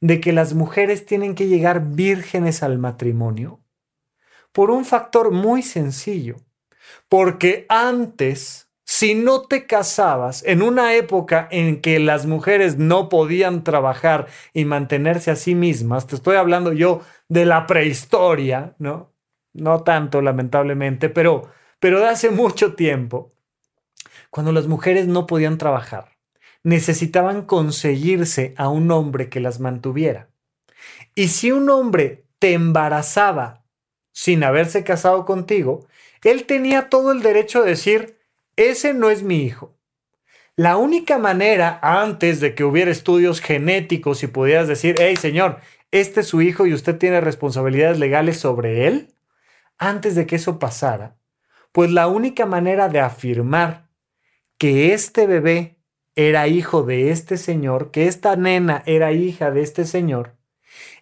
de 0.00 0.20
que 0.20 0.32
las 0.32 0.54
mujeres 0.54 1.06
tienen 1.06 1.34
que 1.34 1.48
llegar 1.48 1.88
vírgenes 1.88 2.62
al 2.62 2.78
matrimonio. 2.78 3.58
Por 4.52 4.70
un 4.70 4.84
factor 4.84 5.32
muy 5.32 5.62
sencillo, 5.62 6.36
porque 7.08 7.66
antes 7.68 8.68
si 8.84 9.16
no 9.16 9.42
te 9.42 9.66
casabas 9.66 10.44
en 10.44 10.62
una 10.62 10.94
época 10.94 11.48
en 11.50 11.80
que 11.80 11.98
las 11.98 12.24
mujeres 12.26 12.78
no 12.78 13.08
podían 13.08 13.64
trabajar 13.64 14.28
y 14.52 14.66
mantenerse 14.66 15.32
a 15.32 15.36
sí 15.36 15.56
mismas, 15.56 16.06
te 16.06 16.14
estoy 16.14 16.36
hablando 16.36 16.72
yo 16.72 17.00
de 17.28 17.44
la 17.44 17.66
prehistoria, 17.66 18.76
¿no? 18.78 19.10
No 19.52 19.82
tanto, 19.82 20.22
lamentablemente, 20.22 21.08
pero, 21.08 21.50
pero 21.80 21.98
de 21.98 22.06
hace 22.06 22.30
mucho 22.30 22.74
tiempo, 22.74 23.33
cuando 24.34 24.50
las 24.50 24.66
mujeres 24.66 25.06
no 25.06 25.28
podían 25.28 25.58
trabajar, 25.58 26.16
necesitaban 26.64 27.42
conseguirse 27.42 28.52
a 28.56 28.68
un 28.68 28.90
hombre 28.90 29.28
que 29.28 29.38
las 29.38 29.60
mantuviera. 29.60 30.28
Y 31.14 31.28
si 31.28 31.52
un 31.52 31.70
hombre 31.70 32.24
te 32.40 32.52
embarazaba 32.52 33.62
sin 34.10 34.42
haberse 34.42 34.82
casado 34.82 35.24
contigo, 35.24 35.86
él 36.24 36.46
tenía 36.46 36.88
todo 36.88 37.12
el 37.12 37.22
derecho 37.22 37.62
de 37.62 37.70
decir, 37.70 38.18
ese 38.56 38.92
no 38.92 39.08
es 39.08 39.22
mi 39.22 39.44
hijo. 39.44 39.76
La 40.56 40.78
única 40.78 41.16
manera 41.16 41.78
antes 41.80 42.40
de 42.40 42.56
que 42.56 42.64
hubiera 42.64 42.90
estudios 42.90 43.40
genéticos 43.40 44.24
y 44.24 44.26
pudieras 44.26 44.66
decir, 44.66 44.96
hey 44.98 45.14
señor, 45.14 45.60
este 45.92 46.22
es 46.22 46.26
su 46.26 46.42
hijo 46.42 46.66
y 46.66 46.74
usted 46.74 46.98
tiene 46.98 47.20
responsabilidades 47.20 48.00
legales 48.00 48.40
sobre 48.40 48.88
él, 48.88 49.14
antes 49.78 50.16
de 50.16 50.26
que 50.26 50.34
eso 50.34 50.58
pasara, 50.58 51.14
pues 51.70 51.92
la 51.92 52.08
única 52.08 52.46
manera 52.46 52.88
de 52.88 52.98
afirmar 52.98 53.83
que 54.64 54.94
este 54.94 55.26
bebé 55.26 55.76
era 56.16 56.48
hijo 56.48 56.84
de 56.84 57.10
este 57.10 57.36
señor, 57.36 57.90
que 57.90 58.08
esta 58.08 58.34
nena 58.34 58.82
era 58.86 59.12
hija 59.12 59.50
de 59.50 59.60
este 59.60 59.84
señor, 59.84 60.38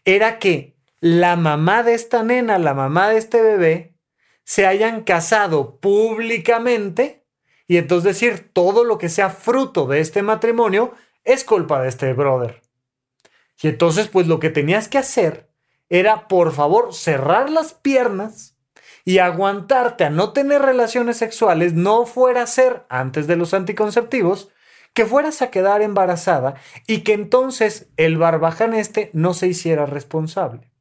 era 0.05 0.40
que 0.40 0.75
la 0.98 1.37
mamá 1.37 1.85
de 1.85 1.94
esta 1.94 2.25
nena, 2.25 2.59
la 2.59 2.75
mamá 2.75 3.11
de 3.11 3.18
este 3.18 3.40
bebé, 3.40 3.94
se 4.42 4.66
hayan 4.66 5.05
casado 5.05 5.79
públicamente 5.79 7.25
y 7.68 7.77
entonces 7.77 8.14
decir 8.14 8.51
todo 8.53 8.83
lo 8.83 8.98
que 8.98 9.09
sea 9.09 9.31
fruto 9.31 9.87
de 9.87 10.01
este 10.01 10.22
matrimonio 10.22 10.94
es 11.22 11.44
culpa 11.44 11.81
de 11.81 11.88
este 11.88 12.14
brother. 12.14 12.62
Y 13.62 13.68
entonces 13.68 14.09
pues 14.09 14.27
lo 14.27 14.40
que 14.40 14.51
tenías 14.51 14.88
que 14.88 14.98
hacer 14.98 15.48
era 15.88 16.27
por 16.27 16.51
favor 16.51 16.92
cerrar 16.92 17.48
las 17.48 17.75
piernas 17.75 18.51
y 19.04 19.18
aguantarte 19.18 20.04
a 20.04 20.10
no 20.10 20.32
tener 20.32 20.62
relaciones 20.62 21.16
sexuales, 21.16 21.74
no 21.74 22.06
fuera 22.06 22.42
a 22.42 22.46
ser 22.46 22.84
antes 22.88 23.26
de 23.26 23.36
los 23.36 23.54
anticonceptivos, 23.54 24.50
que 24.94 25.06
fueras 25.06 25.42
a 25.42 25.50
quedar 25.50 25.82
embarazada 25.82 26.54
y 26.86 26.98
que 26.98 27.14
entonces 27.14 27.88
el 27.96 28.18
barbaján 28.18 28.74
este 28.74 29.10
no 29.12 29.34
se 29.34 29.48
hiciera 29.48 29.86
responsable. 29.86 30.72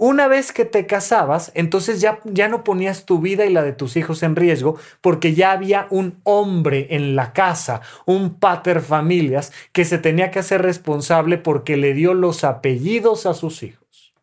Una 0.00 0.28
vez 0.28 0.52
que 0.52 0.64
te 0.64 0.86
casabas, 0.86 1.50
entonces 1.56 2.00
ya, 2.00 2.20
ya 2.22 2.46
no 2.46 2.62
ponías 2.62 3.04
tu 3.04 3.18
vida 3.18 3.46
y 3.46 3.52
la 3.52 3.64
de 3.64 3.72
tus 3.72 3.96
hijos 3.96 4.22
en 4.22 4.36
riesgo 4.36 4.78
porque 5.00 5.34
ya 5.34 5.50
había 5.50 5.88
un 5.90 6.20
hombre 6.22 6.86
en 6.90 7.16
la 7.16 7.32
casa, 7.32 7.80
un 8.06 8.38
pater 8.38 8.80
familias, 8.80 9.52
que 9.72 9.84
se 9.84 9.98
tenía 9.98 10.30
que 10.30 10.38
hacer 10.38 10.62
responsable 10.62 11.36
porque 11.36 11.76
le 11.76 11.94
dio 11.94 12.14
los 12.14 12.44
apellidos 12.44 13.26
a 13.26 13.34
sus 13.34 13.64
hijos. 13.64 14.14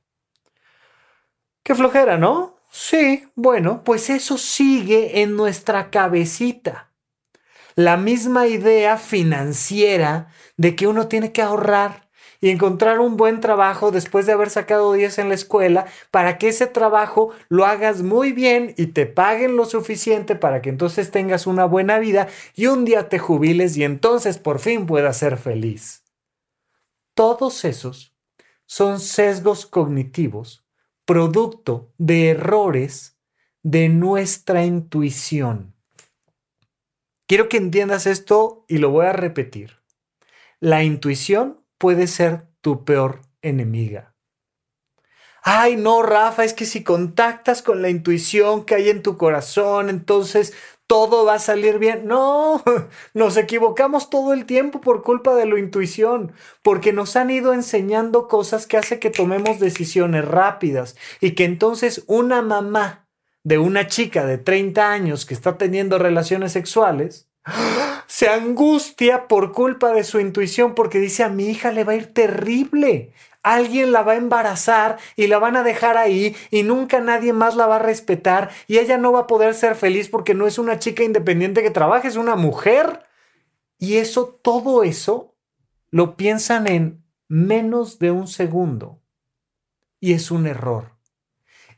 Qué 1.62 1.76
flojera, 1.76 2.18
¿no? 2.18 2.55
Sí, 2.78 3.24
bueno, 3.36 3.86
pues 3.86 4.10
eso 4.10 4.38
sigue 4.38 5.22
en 5.22 5.38
nuestra 5.38 5.90
cabecita. 5.90 6.92
La 7.76 7.96
misma 7.96 8.48
idea 8.48 8.98
financiera 8.98 10.28
de 10.58 10.76
que 10.76 10.86
uno 10.86 11.08
tiene 11.08 11.32
que 11.32 11.42
ahorrar 11.42 12.10
y 12.42 12.50
encontrar 12.50 13.00
un 13.00 13.16
buen 13.16 13.40
trabajo 13.40 13.92
después 13.92 14.26
de 14.26 14.34
haber 14.34 14.50
sacado 14.50 14.92
10 14.92 15.20
en 15.20 15.30
la 15.30 15.36
escuela 15.36 15.86
para 16.12 16.38
que 16.38 16.50
ese 16.50 16.68
trabajo 16.68 17.32
lo 17.48 17.66
hagas 17.66 18.02
muy 18.02 18.34
bien 18.34 18.74
y 18.76 18.88
te 18.88 19.06
paguen 19.06 19.56
lo 19.56 19.64
suficiente 19.64 20.36
para 20.36 20.62
que 20.62 20.68
entonces 20.68 21.12
tengas 21.12 21.48
una 21.48 21.64
buena 21.64 21.98
vida 21.98 22.28
y 22.56 22.68
un 22.68 22.84
día 22.84 23.08
te 23.08 23.20
jubiles 23.20 23.78
y 23.78 23.86
entonces 23.86 24.38
por 24.38 24.60
fin 24.60 24.86
puedas 24.86 25.16
ser 25.16 25.38
feliz. 25.38 26.04
Todos 27.14 27.64
esos 27.64 28.14
son 28.66 29.00
sesgos 29.00 29.66
cognitivos, 29.66 30.65
producto 31.06 31.94
de 31.98 32.30
errores 32.30 33.18
de 33.64 33.90
nuestra 33.90 34.66
intuición. 34.66 35.76
Quiero 37.28 37.50
que 37.50 37.58
entiendas 37.58 38.06
esto 38.06 38.66
y 38.68 38.78
lo 38.78 38.90
voy 38.92 39.06
a 39.08 39.14
repetir. 39.14 39.82
La 40.60 40.84
intuición 40.84 41.64
puede 41.78 42.08
ser 42.08 42.48
tu 42.62 42.86
peor 42.86 43.22
enemiga. 43.42 44.16
Ay, 45.42 45.76
no, 45.76 46.02
Rafa, 46.02 46.44
es 46.44 46.54
que 46.54 46.66
si 46.66 46.84
contactas 46.84 47.62
con 47.62 47.84
la 47.84 47.90
intuición 47.90 48.66
que 48.66 48.74
hay 48.74 48.90
en 48.90 49.04
tu 49.04 49.16
corazón, 49.16 49.92
entonces 49.92 50.54
todo 50.88 51.26
va 51.26 51.36
a 51.36 51.40
salir 51.40 51.80
bien. 51.80 52.08
No, 52.08 52.64
nos 53.14 53.38
equivocamos 53.38 54.10
todo 54.10 54.34
el 54.34 54.46
tiempo 54.46 54.82
por 54.82 55.04
culpa 55.04 55.36
de 55.36 55.46
la 55.46 55.60
intuición, 55.60 56.34
porque 56.62 56.94
nos 56.94 57.16
han 57.16 57.30
ido 57.30 57.54
enseñando 57.54 58.28
cosas 58.28 58.68
que 58.68 58.78
hace 58.78 59.00
que 59.00 59.10
tomemos 59.10 59.60
decisiones 59.60 60.26
rápidas 60.26 60.96
y 61.22 61.32
que 61.32 61.46
entonces 61.46 62.04
una 62.08 62.42
mamá 62.42 63.08
de 63.44 63.60
una 63.60 63.88
chica 63.88 64.26
de 64.26 64.38
30 64.38 64.92
años 64.92 65.26
que 65.26 65.36
está 65.36 65.58
teniendo 65.58 66.00
relaciones 66.00 66.52
sexuales 66.52 67.28
se 68.08 68.28
angustia 68.28 69.28
por 69.28 69.52
culpa 69.52 69.92
de 69.94 70.04
su 70.04 70.20
intuición 70.20 70.74
porque 70.74 71.00
dice 71.00 71.24
a 71.24 71.30
mi 71.30 71.50
hija 71.50 71.72
le 71.72 71.84
va 71.84 71.94
a 71.94 71.98
ir 71.98 72.14
terrible. 72.14 73.14
Alguien 73.46 73.92
la 73.92 74.02
va 74.02 74.14
a 74.14 74.16
embarazar 74.16 74.98
y 75.16 75.28
la 75.28 75.38
van 75.38 75.56
a 75.56 75.62
dejar 75.62 75.98
ahí 75.98 76.36
y 76.50 76.64
nunca 76.64 77.00
nadie 77.00 77.32
más 77.32 77.56
la 77.56 77.68
va 77.68 77.76
a 77.76 77.80
respetar 77.80 78.50
y 78.66 78.80
ella 78.80 78.98
no 78.98 79.12
va 79.12 79.20
a 79.20 79.28
poder 79.28 79.54
ser 79.54 79.76
feliz 79.76 80.10
porque 80.10 80.34
no 80.34 80.48
es 80.48 80.58
una 80.58 80.80
chica 80.80 81.04
independiente 81.04 81.62
que 81.62 81.70
trabaja, 81.70 82.08
es 82.08 82.16
una 82.16 82.36
mujer. 82.36 83.06
Y 83.78 83.98
eso, 83.98 84.40
todo 84.42 84.82
eso, 84.82 85.36
lo 85.92 86.18
piensan 86.18 86.66
en 86.66 87.04
menos 87.28 88.00
de 88.00 88.10
un 88.10 88.28
segundo. 88.28 89.00
Y 90.00 90.14
es 90.14 90.32
un 90.32 90.48
error. 90.48 90.95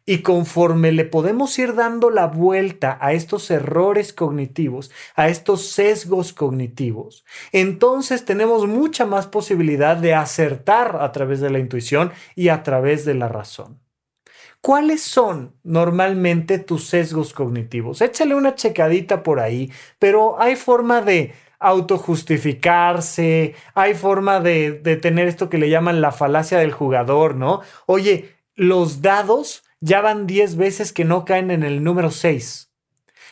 Y 0.10 0.20
conforme 0.20 0.94
le 0.94 1.04
podemos 1.04 1.60
ir 1.60 1.76
dando 1.76 2.10
la 2.10 2.28
vuelta 2.28 2.98
a 3.02 3.12
estos 3.12 3.52
errores 3.52 4.14
cognitivos, 4.14 4.90
a 5.16 5.28
estos 5.28 5.68
sesgos 5.68 6.32
cognitivos, 6.32 7.26
entonces 7.52 8.24
tenemos 8.24 8.68
mucha 8.68 9.06
más 9.06 9.28
posibilidad 9.28 9.98
de 9.98 10.14
acertar 10.14 10.96
a 11.02 11.12
través 11.12 11.42
de 11.42 11.50
la 11.50 11.60
intuición 11.60 12.14
y 12.36 12.48
a 12.48 12.64
través 12.64 13.04
de 13.04 13.16
la 13.16 13.28
razón. 13.28 13.82
¿Cuáles 14.62 15.02
son 15.04 15.56
normalmente 15.64 16.58
tus 16.58 16.88
sesgos 16.88 17.34
cognitivos? 17.34 18.02
Échale 18.02 18.34
una 18.34 18.56
checadita 18.56 19.24
por 19.24 19.42
ahí, 19.42 19.70
pero 20.00 20.42
hay 20.42 20.56
forma 20.56 21.02
de 21.02 21.34
autojustificarse, 21.60 23.56
hay 23.74 23.94
forma 23.94 24.40
de, 24.40 24.72
de 24.72 24.96
tener 24.96 25.28
esto 25.28 25.50
que 25.50 25.58
le 25.58 25.70
llaman 25.70 26.00
la 26.00 26.14
falacia 26.14 26.60
del 26.60 26.72
jugador, 26.72 27.36
¿no? 27.36 27.60
Oye, 27.88 28.38
los 28.56 29.02
dados 29.02 29.64
ya 29.80 30.02
van 30.02 30.28
10 30.28 30.56
veces 30.56 30.94
que 30.94 31.06
no 31.06 31.26
caen 31.26 31.52
en 31.52 31.64
el 31.64 31.84
número 31.84 32.12
6. 32.12 32.72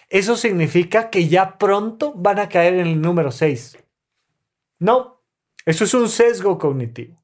Eso 0.09 0.37
significa 0.37 1.09
que 1.09 1.27
ya 1.27 1.57
pronto 1.57 2.13
van 2.15 2.39
a 2.39 2.49
caer 2.49 2.75
en 2.75 2.87
el 2.87 3.01
número 3.01 3.31
6. 3.31 3.77
No, 4.79 5.21
eso 5.65 5.83
es 5.83 5.93
un 5.93 6.09
sesgo 6.09 6.57
cognitivo. 6.57 7.21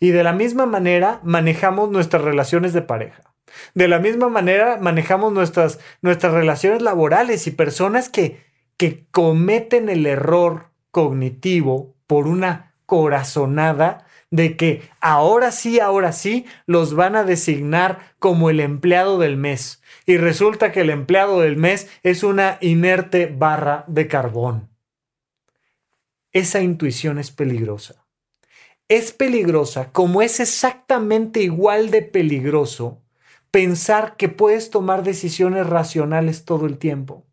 Y 0.00 0.10
de 0.10 0.24
la 0.24 0.32
misma 0.32 0.66
manera 0.66 1.20
manejamos 1.22 1.90
nuestras 1.90 2.22
relaciones 2.22 2.72
de 2.72 2.82
pareja. 2.82 3.34
De 3.74 3.88
la 3.88 3.98
misma 3.98 4.28
manera 4.28 4.78
manejamos 4.80 5.32
nuestras, 5.32 5.78
nuestras 6.02 6.32
relaciones 6.32 6.82
laborales 6.82 7.46
y 7.46 7.50
personas 7.50 8.08
que, 8.08 8.42
que 8.76 9.06
cometen 9.10 9.88
el 9.88 10.06
error 10.06 10.70
cognitivo 10.90 11.94
por 12.06 12.26
una 12.26 12.74
corazonada 12.86 14.06
de 14.34 14.56
que 14.56 14.82
ahora 15.00 15.52
sí, 15.52 15.78
ahora 15.78 16.10
sí, 16.10 16.44
los 16.66 16.94
van 16.94 17.14
a 17.14 17.22
designar 17.22 18.14
como 18.18 18.50
el 18.50 18.58
empleado 18.58 19.20
del 19.20 19.36
mes. 19.36 19.80
Y 20.06 20.16
resulta 20.16 20.72
que 20.72 20.80
el 20.80 20.90
empleado 20.90 21.40
del 21.40 21.56
mes 21.56 21.88
es 22.02 22.24
una 22.24 22.58
inerte 22.60 23.26
barra 23.26 23.84
de 23.86 24.08
carbón. 24.08 24.70
Esa 26.32 26.62
intuición 26.62 27.20
es 27.20 27.30
peligrosa. 27.30 28.06
Es 28.88 29.12
peligrosa 29.12 29.92
como 29.92 30.20
es 30.20 30.40
exactamente 30.40 31.40
igual 31.40 31.92
de 31.92 32.02
peligroso 32.02 33.02
pensar 33.52 34.16
que 34.16 34.28
puedes 34.28 34.70
tomar 34.70 35.04
decisiones 35.04 35.64
racionales 35.68 36.44
todo 36.44 36.66
el 36.66 36.78
tiempo. 36.78 37.24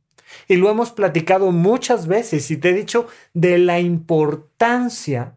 Y 0.48 0.58
lo 0.58 0.70
hemos 0.70 0.92
platicado 0.92 1.52
muchas 1.52 2.06
veces 2.06 2.52
y 2.52 2.58
te 2.58 2.70
he 2.70 2.74
dicho 2.74 3.08
de 3.34 3.58
la 3.58 3.80
importancia 3.80 5.36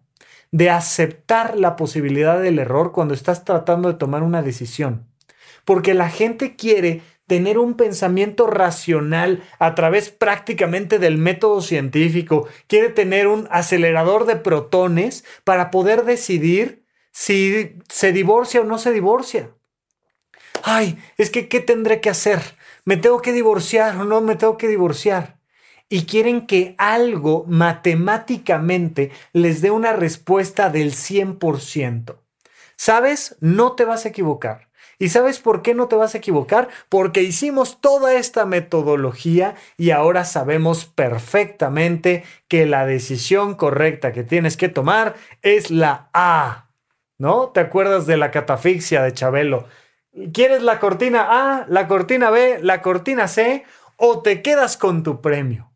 de 0.54 0.70
aceptar 0.70 1.58
la 1.58 1.74
posibilidad 1.74 2.40
del 2.40 2.60
error 2.60 2.92
cuando 2.92 3.12
estás 3.12 3.44
tratando 3.44 3.88
de 3.88 3.98
tomar 3.98 4.22
una 4.22 4.40
decisión. 4.40 5.04
Porque 5.64 5.94
la 5.94 6.08
gente 6.08 6.54
quiere 6.54 7.02
tener 7.26 7.58
un 7.58 7.74
pensamiento 7.74 8.46
racional 8.46 9.42
a 9.58 9.74
través 9.74 10.10
prácticamente 10.10 11.00
del 11.00 11.18
método 11.18 11.60
científico, 11.60 12.46
quiere 12.68 12.90
tener 12.90 13.26
un 13.26 13.48
acelerador 13.50 14.26
de 14.26 14.36
protones 14.36 15.24
para 15.42 15.72
poder 15.72 16.04
decidir 16.04 16.84
si 17.10 17.76
se 17.88 18.12
divorcia 18.12 18.60
o 18.60 18.64
no 18.64 18.78
se 18.78 18.92
divorcia. 18.92 19.50
Ay, 20.62 20.98
es 21.16 21.30
que, 21.30 21.48
¿qué 21.48 21.58
tendré 21.58 22.00
que 22.00 22.10
hacer? 22.10 22.40
¿Me 22.84 22.96
tengo 22.96 23.20
que 23.20 23.32
divorciar 23.32 23.96
o 23.96 24.04
no 24.04 24.20
me 24.20 24.36
tengo 24.36 24.56
que 24.56 24.68
divorciar? 24.68 25.33
Y 25.94 26.06
quieren 26.06 26.48
que 26.48 26.74
algo 26.76 27.44
matemáticamente 27.46 29.12
les 29.32 29.60
dé 29.60 29.70
una 29.70 29.92
respuesta 29.92 30.68
del 30.68 30.90
100%. 30.90 32.16
¿Sabes? 32.74 33.36
No 33.38 33.74
te 33.76 33.84
vas 33.84 34.04
a 34.04 34.08
equivocar. 34.08 34.66
¿Y 34.98 35.10
sabes 35.10 35.38
por 35.38 35.62
qué 35.62 35.72
no 35.72 35.86
te 35.86 35.94
vas 35.94 36.16
a 36.16 36.18
equivocar? 36.18 36.66
Porque 36.88 37.22
hicimos 37.22 37.80
toda 37.80 38.14
esta 38.14 38.44
metodología 38.44 39.54
y 39.76 39.92
ahora 39.92 40.24
sabemos 40.24 40.84
perfectamente 40.84 42.24
que 42.48 42.66
la 42.66 42.86
decisión 42.86 43.54
correcta 43.54 44.12
que 44.12 44.24
tienes 44.24 44.56
que 44.56 44.68
tomar 44.68 45.14
es 45.42 45.70
la 45.70 46.10
A. 46.12 46.70
¿No? 47.18 47.50
¿Te 47.50 47.60
acuerdas 47.60 48.04
de 48.04 48.16
la 48.16 48.32
catafixia 48.32 49.00
de 49.04 49.12
Chabelo? 49.12 49.68
¿Quieres 50.32 50.64
la 50.64 50.80
cortina 50.80 51.28
A, 51.30 51.66
la 51.68 51.86
cortina 51.86 52.30
B, 52.30 52.58
la 52.62 52.82
cortina 52.82 53.28
C 53.28 53.62
o 53.96 54.22
te 54.22 54.42
quedas 54.42 54.76
con 54.76 55.04
tu 55.04 55.20
premio? 55.20 55.70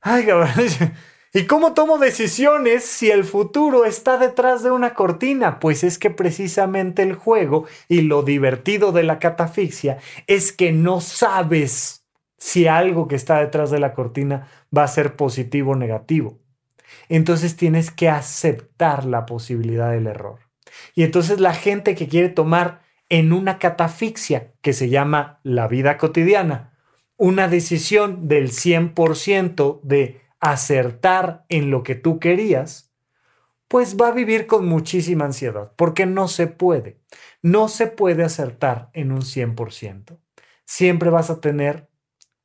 Ay, 0.00 0.26
cabrón. 0.26 0.50
¿Y 1.34 1.44
cómo 1.44 1.74
tomo 1.74 1.98
decisiones 1.98 2.84
si 2.84 3.10
el 3.10 3.22
futuro 3.22 3.84
está 3.84 4.16
detrás 4.16 4.62
de 4.62 4.70
una 4.70 4.94
cortina? 4.94 5.60
Pues 5.60 5.84
es 5.84 5.98
que 5.98 6.08
precisamente 6.10 7.02
el 7.02 7.14
juego 7.14 7.66
y 7.86 8.00
lo 8.00 8.22
divertido 8.22 8.92
de 8.92 9.02
la 9.02 9.18
catafixia 9.18 9.98
es 10.26 10.52
que 10.52 10.72
no 10.72 11.02
sabes 11.02 12.06
si 12.38 12.66
algo 12.66 13.08
que 13.08 13.16
está 13.16 13.40
detrás 13.40 13.70
de 13.70 13.78
la 13.78 13.92
cortina 13.92 14.48
va 14.74 14.84
a 14.84 14.88
ser 14.88 15.16
positivo 15.16 15.72
o 15.72 15.76
negativo. 15.76 16.38
Entonces 17.10 17.56
tienes 17.56 17.90
que 17.90 18.08
aceptar 18.08 19.04
la 19.04 19.26
posibilidad 19.26 19.90
del 19.90 20.06
error. 20.06 20.38
Y 20.94 21.02
entonces 21.02 21.40
la 21.40 21.52
gente 21.52 21.94
que 21.94 22.08
quiere 22.08 22.30
tomar 22.30 22.80
en 23.10 23.32
una 23.32 23.58
catafixia 23.58 24.52
que 24.62 24.72
se 24.72 24.88
llama 24.88 25.40
la 25.42 25.68
vida 25.68 25.98
cotidiana, 25.98 26.72
una 27.18 27.48
decisión 27.48 28.28
del 28.28 28.50
100% 28.52 29.80
de 29.82 30.22
acertar 30.40 31.44
en 31.48 31.70
lo 31.70 31.82
que 31.82 31.96
tú 31.96 32.20
querías, 32.20 32.92
pues 33.66 33.96
va 34.00 34.08
a 34.08 34.12
vivir 34.12 34.46
con 34.46 34.66
muchísima 34.66 35.26
ansiedad, 35.26 35.72
porque 35.76 36.06
no 36.06 36.28
se 36.28 36.46
puede. 36.46 37.00
No 37.42 37.68
se 37.68 37.88
puede 37.88 38.24
acertar 38.24 38.88
en 38.94 39.12
un 39.12 39.22
100%. 39.22 40.16
Siempre 40.64 41.10
vas 41.10 41.28
a 41.28 41.40
tener 41.40 41.88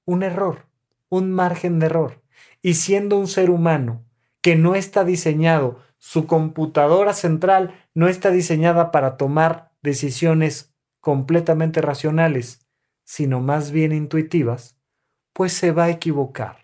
un 0.06 0.24
error, 0.24 0.66
un 1.08 1.32
margen 1.32 1.80
de 1.80 1.86
error. 1.86 2.22
Y 2.62 2.74
siendo 2.74 3.18
un 3.18 3.28
ser 3.28 3.52
humano 3.52 4.04
que 4.42 4.56
no 4.56 4.76
está 4.76 5.06
diseñado, 5.06 5.80
su 6.00 6.26
computadora 6.26 7.14
central 7.14 7.74
no 7.94 8.08
está 8.08 8.32
diseñada 8.32 8.92
para 8.92 9.18
tomar 9.18 9.72
decisiones 9.84 10.74
completamente 11.00 11.82
racionales, 11.82 12.63
sino 13.14 13.42
más 13.42 13.70
bien 13.70 13.92
intuitivas, 13.92 14.76
pues 15.34 15.54
se 15.54 15.72
va 15.72 15.84
a 15.84 15.90
equivocar. 15.92 16.58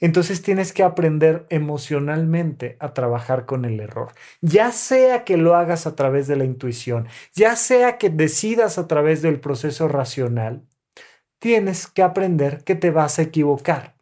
Entonces 0.00 0.42
tienes 0.42 0.72
que 0.72 0.82
aprender 0.82 1.46
emocionalmente 1.50 2.76
a 2.80 2.94
trabajar 2.94 3.46
con 3.46 3.64
el 3.64 3.78
error. 3.78 4.10
Ya 4.40 4.72
sea 4.72 5.22
que 5.22 5.36
lo 5.36 5.54
hagas 5.54 5.86
a 5.86 5.94
través 5.94 6.26
de 6.26 6.34
la 6.34 6.44
intuición, 6.44 7.06
ya 7.32 7.54
sea 7.54 7.96
que 7.96 8.10
decidas 8.10 8.76
a 8.76 8.88
través 8.88 9.22
del 9.22 9.38
proceso 9.38 9.86
racional, 9.86 10.66
tienes 11.38 11.86
que 11.86 12.02
aprender 12.02 12.64
que 12.64 12.74
te 12.74 12.90
vas 12.90 13.20
a 13.20 13.22
equivocar. 13.22 13.94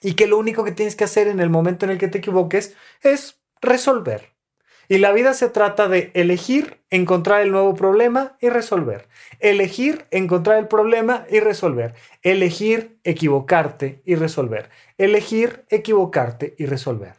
Y 0.00 0.14
que 0.14 0.28
lo 0.28 0.38
único 0.38 0.62
que 0.62 0.70
tienes 0.70 0.94
que 0.94 1.04
hacer 1.04 1.26
en 1.26 1.40
el 1.40 1.50
momento 1.50 1.86
en 1.86 1.90
el 1.90 1.98
que 1.98 2.06
te 2.06 2.18
equivoques 2.18 2.76
es 3.02 3.40
resolver. 3.60 4.32
Y 4.90 4.98
la 4.98 5.12
vida 5.12 5.34
se 5.34 5.48
trata 5.48 5.86
de 5.86 6.10
elegir, 6.14 6.80
encontrar 6.90 7.42
el 7.42 7.52
nuevo 7.52 7.76
problema 7.76 8.36
y 8.40 8.48
resolver. 8.48 9.06
Elegir, 9.38 10.06
encontrar 10.10 10.58
el 10.58 10.66
problema 10.66 11.26
y 11.30 11.38
resolver. 11.38 11.94
Elegir, 12.22 12.98
equivocarte 13.04 14.02
y 14.04 14.16
resolver. 14.16 14.68
Elegir, 14.98 15.64
equivocarte 15.68 16.56
y 16.58 16.66
resolver. 16.66 17.14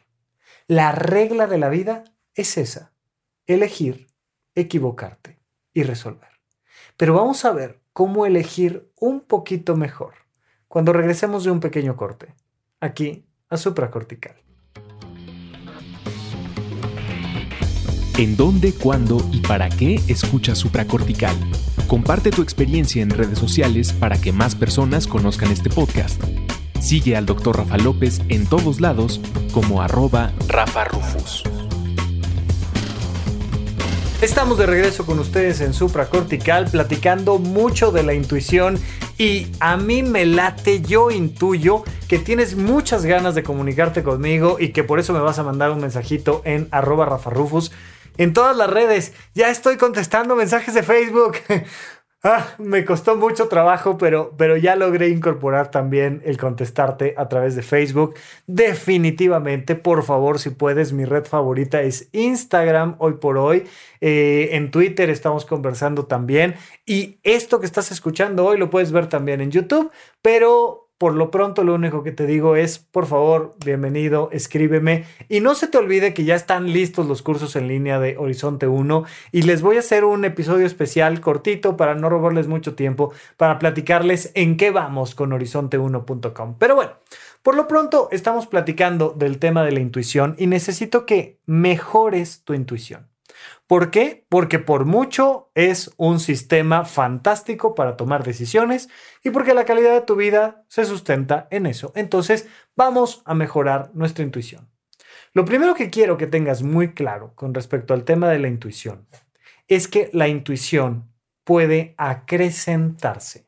La 0.67 0.91
regla 0.91 1.47
de 1.47 1.59
la 1.59 1.69
vida 1.69 2.03
es 2.35 2.57
esa. 2.57 2.91
Elegir, 3.47 4.07
equivocarte 4.53 5.39
y 5.73 5.83
resolver. 5.83 6.41
Pero 6.97 7.13
vamos 7.13 7.45
a 7.45 7.53
ver 7.53 7.79
cómo 7.93 8.25
elegir 8.25 8.91
un 8.99 9.21
poquito 9.21 9.77
mejor 9.77 10.15
cuando 10.67 10.91
regresemos 10.91 11.45
de 11.45 11.51
un 11.51 11.61
pequeño 11.61 11.95
corte, 11.95 12.35
aquí 12.81 13.25
a 13.47 13.55
supracortical. 13.55 14.35
¿En 18.17 18.35
dónde, 18.35 18.73
cuándo 18.73 19.25
y 19.31 19.39
para 19.39 19.69
qué 19.69 20.01
escuchas 20.07 20.57
supracortical? 20.57 21.35
Comparte 21.87 22.29
tu 22.29 22.41
experiencia 22.41 23.01
en 23.01 23.09
redes 23.09 23.39
sociales 23.39 23.93
para 23.93 24.19
que 24.19 24.33
más 24.33 24.53
personas 24.53 25.07
conozcan 25.07 25.49
este 25.49 25.69
podcast. 25.69 26.21
Sigue 26.79 27.15
al 27.15 27.25
Dr. 27.25 27.57
Rafa 27.57 27.77
López 27.77 28.21
en 28.27 28.45
todos 28.45 28.81
lados 28.81 29.21
como 29.53 29.81
arroba 29.81 30.33
Rafa 30.47 30.83
Rufus. 30.83 31.43
Estamos 34.21 34.57
de 34.59 34.67
regreso 34.67 35.05
con 35.05 35.17
ustedes 35.17 35.61
en 35.61 35.73
Supracortical 35.73 36.67
platicando 36.69 37.39
mucho 37.39 37.91
de 37.91 38.03
la 38.03 38.13
intuición 38.13 38.77
y 39.17 39.47
a 39.59 39.77
mí 39.77 40.03
me 40.03 40.25
late, 40.25 40.81
yo 40.81 41.11
intuyo 41.11 41.83
que 42.07 42.19
tienes 42.19 42.55
muchas 42.55 43.05
ganas 43.05 43.35
de 43.35 43.41
comunicarte 43.41 44.03
conmigo 44.03 44.57
y 44.59 44.73
que 44.73 44.83
por 44.83 44.99
eso 44.99 45.13
me 45.13 45.19
vas 45.19 45.39
a 45.39 45.43
mandar 45.43 45.71
un 45.71 45.79
mensajito 45.79 46.41
en 46.45 46.67
arroba 46.71 47.05
Rafa 47.05 47.31
Rufus 47.31 47.71
en 48.17 48.33
todas 48.33 48.55
las 48.55 48.69
redes. 48.69 49.13
Ya 49.33 49.49
estoy 49.49 49.77
contestando 49.77 50.35
mensajes 50.35 50.73
de 50.73 50.83
Facebook. 50.83 51.37
ah, 52.23 52.47
me 52.57 52.85
costó 52.85 53.15
mucho 53.15 53.47
trabajo, 53.47 53.97
pero, 53.97 54.33
pero 54.37 54.57
ya 54.57 54.75
logré 54.75 55.09
incorporar 55.09 55.71
también 55.71 56.21
el 56.25 56.37
contestarte 56.37 57.15
a 57.17 57.27
través 57.27 57.55
de 57.55 57.61
Facebook. 57.61 58.15
Definitivamente, 58.47 59.75
por 59.75 60.03
favor, 60.03 60.39
si 60.39 60.51
puedes, 60.51 60.93
mi 60.93 61.05
red 61.05 61.25
favorita 61.25 61.81
es 61.81 62.09
Instagram 62.11 62.95
hoy 62.99 63.13
por 63.13 63.37
hoy. 63.37 63.63
Eh, 64.01 64.49
en 64.53 64.71
Twitter 64.71 65.09
estamos 65.09 65.45
conversando 65.45 66.05
también. 66.05 66.55
Y 66.85 67.19
esto 67.23 67.59
que 67.59 67.65
estás 67.65 67.91
escuchando 67.91 68.45
hoy 68.45 68.57
lo 68.57 68.69
puedes 68.69 68.91
ver 68.91 69.07
también 69.07 69.41
en 69.41 69.51
YouTube, 69.51 69.91
pero 70.21 70.80
por 71.01 71.15
lo 71.15 71.31
pronto, 71.31 71.63
lo 71.63 71.73
único 71.73 72.03
que 72.03 72.11
te 72.11 72.27
digo 72.27 72.55
es, 72.55 72.77
por 72.77 73.07
favor, 73.07 73.55
bienvenido, 73.65 74.29
escríbeme. 74.31 75.05
Y 75.29 75.39
no 75.39 75.55
se 75.55 75.65
te 75.65 75.79
olvide 75.79 76.13
que 76.13 76.25
ya 76.25 76.35
están 76.35 76.71
listos 76.71 77.07
los 77.07 77.23
cursos 77.23 77.55
en 77.55 77.67
línea 77.67 77.99
de 77.99 78.19
Horizonte 78.19 78.67
1 78.67 79.05
y 79.31 79.41
les 79.41 79.63
voy 79.63 79.77
a 79.77 79.79
hacer 79.79 80.05
un 80.05 80.25
episodio 80.25 80.67
especial 80.67 81.19
cortito 81.19 81.75
para 81.75 81.95
no 81.95 82.07
robarles 82.07 82.45
mucho 82.45 82.75
tiempo, 82.75 83.11
para 83.35 83.57
platicarles 83.57 84.29
en 84.35 84.57
qué 84.57 84.69
vamos 84.69 85.15
con 85.15 85.31
horizonte1.com. 85.31 86.57
Pero 86.59 86.75
bueno, 86.75 86.91
por 87.41 87.55
lo 87.55 87.67
pronto 87.67 88.07
estamos 88.11 88.45
platicando 88.45 89.09
del 89.17 89.39
tema 89.39 89.63
de 89.63 89.71
la 89.71 89.79
intuición 89.79 90.35
y 90.37 90.45
necesito 90.45 91.07
que 91.07 91.39
mejores 91.47 92.43
tu 92.43 92.53
intuición. 92.53 93.10
¿Por 93.67 93.91
qué? 93.91 94.25
Porque 94.29 94.59
por 94.59 94.85
mucho 94.85 95.51
es 95.55 95.91
un 95.97 96.19
sistema 96.19 96.85
fantástico 96.85 97.75
para 97.75 97.95
tomar 97.95 98.23
decisiones 98.23 98.89
y 99.23 99.29
porque 99.29 99.53
la 99.53 99.65
calidad 99.65 99.93
de 99.93 100.01
tu 100.01 100.15
vida 100.15 100.65
se 100.67 100.85
sustenta 100.85 101.47
en 101.51 101.65
eso. 101.65 101.91
Entonces, 101.95 102.47
vamos 102.75 103.21
a 103.25 103.33
mejorar 103.33 103.91
nuestra 103.93 104.23
intuición. 104.23 104.69
Lo 105.33 105.45
primero 105.45 105.75
que 105.75 105.89
quiero 105.89 106.17
que 106.17 106.27
tengas 106.27 106.63
muy 106.63 106.93
claro 106.93 107.33
con 107.35 107.53
respecto 107.53 107.93
al 107.93 108.03
tema 108.03 108.29
de 108.29 108.39
la 108.39 108.49
intuición 108.49 109.07
es 109.67 109.87
que 109.87 110.09
la 110.11 110.27
intuición 110.27 111.09
puede 111.45 111.95
acrecentarse. 111.97 113.47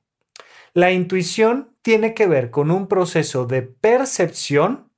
La 0.73 0.91
intuición 0.91 1.75
tiene 1.81 2.13
que 2.13 2.27
ver 2.27 2.49
con 2.49 2.71
un 2.71 2.87
proceso 2.87 3.45
de 3.45 3.61
percepción 3.61 4.89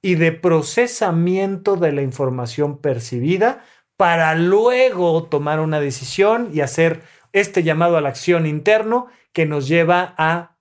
y 0.00 0.14
de 0.14 0.32
procesamiento 0.32 1.76
de 1.76 1.92
la 1.92 2.02
información 2.02 2.78
percibida 2.80 3.64
para 4.02 4.34
luego 4.34 5.22
tomar 5.22 5.60
una 5.60 5.78
decisión 5.78 6.50
y 6.52 6.60
hacer 6.60 7.02
este 7.32 7.62
llamado 7.62 7.96
a 7.96 8.00
la 8.00 8.08
acción 8.08 8.48
interno 8.48 9.06
que 9.32 9.46
nos 9.46 9.68
lleva 9.68 10.16
a 10.18 10.56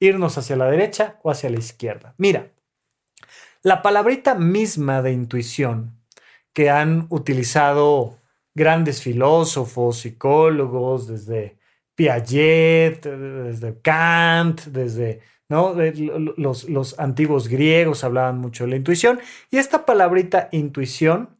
irnos 0.00 0.38
hacia 0.38 0.56
la 0.56 0.70
derecha 0.70 1.18
o 1.22 1.30
hacia 1.30 1.50
la 1.50 1.58
izquierda. 1.58 2.14
Mira, 2.16 2.48
la 3.62 3.82
palabrita 3.82 4.34
misma 4.36 5.02
de 5.02 5.12
intuición 5.12 6.00
que 6.54 6.70
han 6.70 7.08
utilizado 7.10 8.20
grandes 8.54 9.02
filósofos, 9.02 9.98
psicólogos, 9.98 11.08
desde 11.08 11.58
Piaget, 11.94 13.04
desde 13.04 13.82
Kant, 13.82 14.62
desde 14.62 15.20
¿no? 15.50 15.74
Los, 16.38 16.66
los, 16.70 16.98
antiguos 16.98 17.48
griegos 17.48 18.02
hablaban 18.02 18.38
mucho 18.38 18.64
de 18.64 18.70
la 18.70 18.76
intuición. 18.76 19.20
Y 19.50 19.58
esta 19.58 19.84
palabrita 19.84 20.48
intuición 20.52 21.37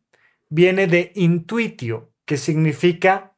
viene 0.49 0.87
de 0.87 1.13
intuitio, 1.15 2.13
que 2.25 2.37
significa 2.37 3.35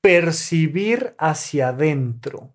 percibir 0.00 1.14
hacia 1.18 1.68
adentro. 1.68 2.52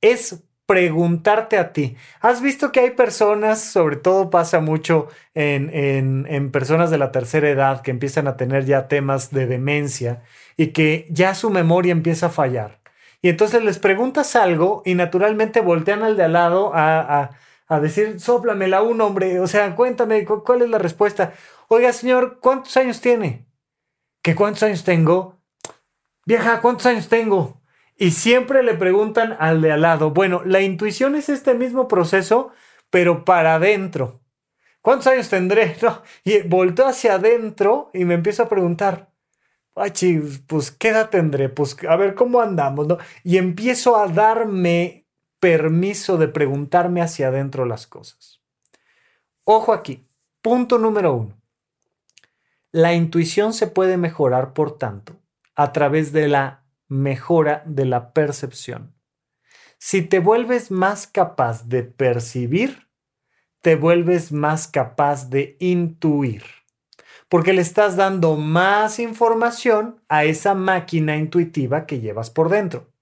Es 0.00 0.42
preguntarte 0.66 1.58
a 1.58 1.72
ti. 1.72 1.96
¿Has 2.20 2.42
visto 2.42 2.72
que 2.72 2.80
hay 2.80 2.90
personas, 2.90 3.60
sobre 3.60 3.96
todo 3.96 4.30
pasa 4.30 4.60
mucho 4.60 5.08
en, 5.34 5.70
en, 5.72 6.26
en, 6.28 6.50
personas 6.50 6.90
de 6.90 6.98
la 6.98 7.12
tercera 7.12 7.48
edad, 7.48 7.82
que 7.82 7.92
empiezan 7.92 8.26
a 8.26 8.36
tener 8.36 8.64
ya 8.64 8.88
temas 8.88 9.30
de 9.30 9.46
demencia 9.46 10.22
y 10.56 10.68
que 10.68 11.06
ya 11.10 11.34
su 11.34 11.50
memoria 11.50 11.92
empieza 11.92 12.26
a 12.26 12.30
fallar? 12.30 12.80
Y 13.22 13.28
entonces 13.28 13.62
les 13.62 13.78
preguntas 13.78 14.36
algo 14.36 14.82
y 14.84 14.94
naturalmente 14.94 15.60
voltean 15.60 16.02
al 16.02 16.16
de 16.16 16.24
al 16.24 16.32
lado 16.32 16.74
a, 16.74 17.20
a, 17.20 17.30
a 17.68 17.80
decir, 17.80 18.20
sóplamela 18.20 18.82
un 18.82 19.00
hombre, 19.00 19.40
o 19.40 19.46
sea, 19.46 19.74
cuéntame 19.74 20.24
cuál 20.24 20.62
es 20.62 20.68
la 20.68 20.78
respuesta. 20.78 21.32
Oiga, 21.68 21.92
señor, 21.92 22.38
¿cuántos 22.40 22.76
años 22.76 23.00
tiene? 23.00 23.48
¿Qué 24.22 24.36
cuántos 24.36 24.62
años 24.62 24.84
tengo? 24.84 25.40
Vieja, 26.24 26.60
¿cuántos 26.60 26.86
años 26.86 27.08
tengo? 27.08 27.60
Y 27.96 28.12
siempre 28.12 28.62
le 28.62 28.74
preguntan 28.74 29.36
al 29.40 29.60
de 29.62 29.72
al 29.72 29.82
lado. 29.82 30.10
Bueno, 30.12 30.42
la 30.44 30.60
intuición 30.60 31.16
es 31.16 31.28
este 31.28 31.54
mismo 31.54 31.88
proceso, 31.88 32.50
pero 32.90 33.24
para 33.24 33.56
adentro. 33.56 34.20
¿Cuántos 34.80 35.08
años 35.08 35.28
tendré? 35.28 35.76
Y 36.24 36.42
volteo 36.42 36.86
hacia 36.86 37.14
adentro 37.14 37.90
y 37.92 38.04
me 38.04 38.14
empiezo 38.14 38.44
a 38.44 38.48
preguntar, 38.48 39.10
ay, 39.74 39.92
pues, 40.46 40.70
¿qué 40.70 40.90
edad 40.90 41.10
tendré? 41.10 41.48
Pues, 41.48 41.76
a 41.88 41.96
ver, 41.96 42.14
¿cómo 42.14 42.40
andamos? 42.40 42.86
¿no? 42.86 42.98
Y 43.24 43.38
empiezo 43.38 43.96
a 43.96 44.06
darme 44.06 45.06
permiso 45.40 46.16
de 46.16 46.28
preguntarme 46.28 47.02
hacia 47.02 47.28
adentro 47.28 47.66
las 47.66 47.88
cosas. 47.88 48.40
Ojo 49.42 49.72
aquí, 49.72 50.06
punto 50.42 50.78
número 50.78 51.12
uno. 51.14 51.35
La 52.76 52.92
intuición 52.92 53.54
se 53.54 53.68
puede 53.68 53.96
mejorar, 53.96 54.52
por 54.52 54.76
tanto, 54.76 55.16
a 55.54 55.72
través 55.72 56.12
de 56.12 56.28
la 56.28 56.66
mejora 56.88 57.62
de 57.64 57.86
la 57.86 58.12
percepción. 58.12 58.94
Si 59.78 60.02
te 60.02 60.18
vuelves 60.18 60.70
más 60.70 61.06
capaz 61.06 61.68
de 61.68 61.84
percibir, 61.84 62.90
te 63.62 63.76
vuelves 63.76 64.30
más 64.30 64.68
capaz 64.68 65.30
de 65.30 65.56
intuir, 65.58 66.44
porque 67.30 67.54
le 67.54 67.62
estás 67.62 67.96
dando 67.96 68.36
más 68.36 68.98
información 68.98 70.02
a 70.10 70.24
esa 70.24 70.52
máquina 70.52 71.16
intuitiva 71.16 71.86
que 71.86 72.00
llevas 72.00 72.28
por 72.28 72.50
dentro. 72.50 72.92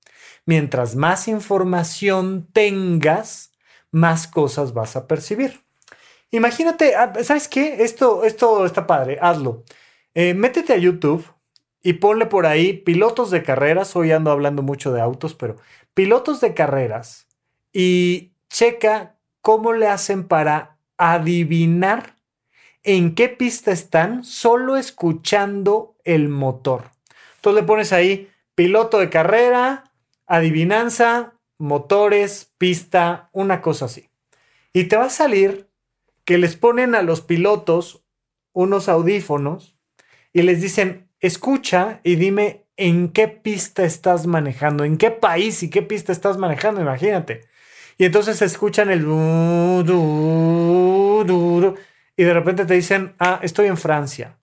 Mientras 0.47 0.95
más 0.95 1.27
información 1.27 2.47
tengas, 2.53 3.51
más 3.91 4.29
cosas 4.29 4.73
vas 4.73 4.95
a 4.95 5.09
percibir. 5.09 5.64
Imagínate, 6.35 6.97
ah, 6.97 7.13
¿sabes 7.23 7.47
qué? 7.47 7.85
Esto, 7.85 8.25
esto 8.25 8.67
está 8.67 8.89
padre, 8.89 9.19
hazlo. 9.21 9.63
Eh, 10.15 10.35
métete 10.35 10.73
a 10.73 10.79
YouTube 10.79 11.25
y 11.81 11.93
ponle 11.93 12.27
por 12.27 12.45
ahí 12.45 12.73
pilotos 12.73 13.31
de 13.31 13.45
carreras, 13.45 13.95
hoy 13.95 14.11
ando 14.11 14.33
hablando 14.33 14.61
mucho 14.61 14.93
de 14.93 15.01
autos, 15.01 15.35
pero 15.35 15.59
pilotos 15.95 16.41
de 16.41 16.53
carreras 16.53 17.29
y 17.73 18.33
checa 18.49 19.15
cómo 19.43 19.75
le 19.75 19.87
hacen 19.87 20.27
para 20.27 20.77
adivinar 20.99 22.17
en 22.83 23.15
qué 23.15 23.29
pista 23.29 23.71
están 23.71 24.25
solo 24.25 24.77
escuchando 24.77 25.95
el 26.03 26.29
motor. 26.29 26.91
Entonces 27.37 27.63
le 27.63 27.67
pones 27.67 27.93
ahí 27.93 28.29
piloto 28.57 28.99
de 28.99 29.09
carrera, 29.09 29.85
adivinanza, 30.27 31.35
motores, 31.59 32.51
pista, 32.59 33.29
una 33.31 33.63
cosa 33.63 33.85
así. 33.85 34.09
Y 34.73 34.85
te 34.85 34.97
va 34.97 35.05
a 35.05 35.11
salir 35.11 35.69
que 36.25 36.39
les 36.39 36.57
ponen 36.57 36.95
a 36.95 37.03
los 37.03 37.21
pilotos 37.21 38.05
unos 38.53 38.89
audífonos 38.89 39.77
y 40.33 40.43
les 40.43 40.61
dicen, 40.61 41.09
escucha 41.21 42.01
y 42.03 42.17
dime 42.17 42.67
en 42.77 43.09
qué 43.09 43.29
pista 43.29 43.85
estás 43.85 44.27
manejando, 44.27 44.85
en 44.85 44.97
qué 44.97 45.11
país 45.11 45.63
y 45.63 45.71
qué 45.71 45.83
pista 45.83 46.13
estás 46.13 46.39
manejando, 46.39 46.81
imagínate. 46.81 47.43
Y 47.99 48.05
entonces 48.05 48.43
escuchan 48.43 48.91
el 48.91 49.05
y 52.17 52.23
de 52.23 52.35
repente 52.35 52.65
te 52.65 52.75
dicen, 52.75 53.15
ah, 53.19 53.41
estoy 53.43 53.67
en 53.67 53.77
Francia, 53.77 54.39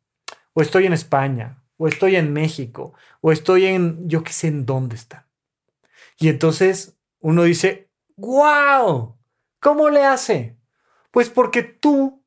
o 0.53 0.61
estoy 0.61 0.86
en 0.86 0.93
España, 0.93 1.63
o 1.77 1.88
estoy 1.88 2.15
en 2.15 2.32
México, 2.34 2.93
o 3.21 3.32
estoy 3.32 3.65
en, 3.65 4.07
yo 4.07 4.23
qué 4.23 4.34
sé 4.34 4.47
en 4.47 4.65
dónde 4.65 4.95
está. 4.95 5.27
Y 6.17 6.29
entonces 6.29 6.97
uno 7.19 7.43
dice, 7.43 7.89
wow, 8.15 9.17
¿cómo 9.59 9.89
le 9.89 10.05
hace? 10.05 10.57
Pues 11.12 11.30
porque 11.30 11.64
tú, 11.64 12.24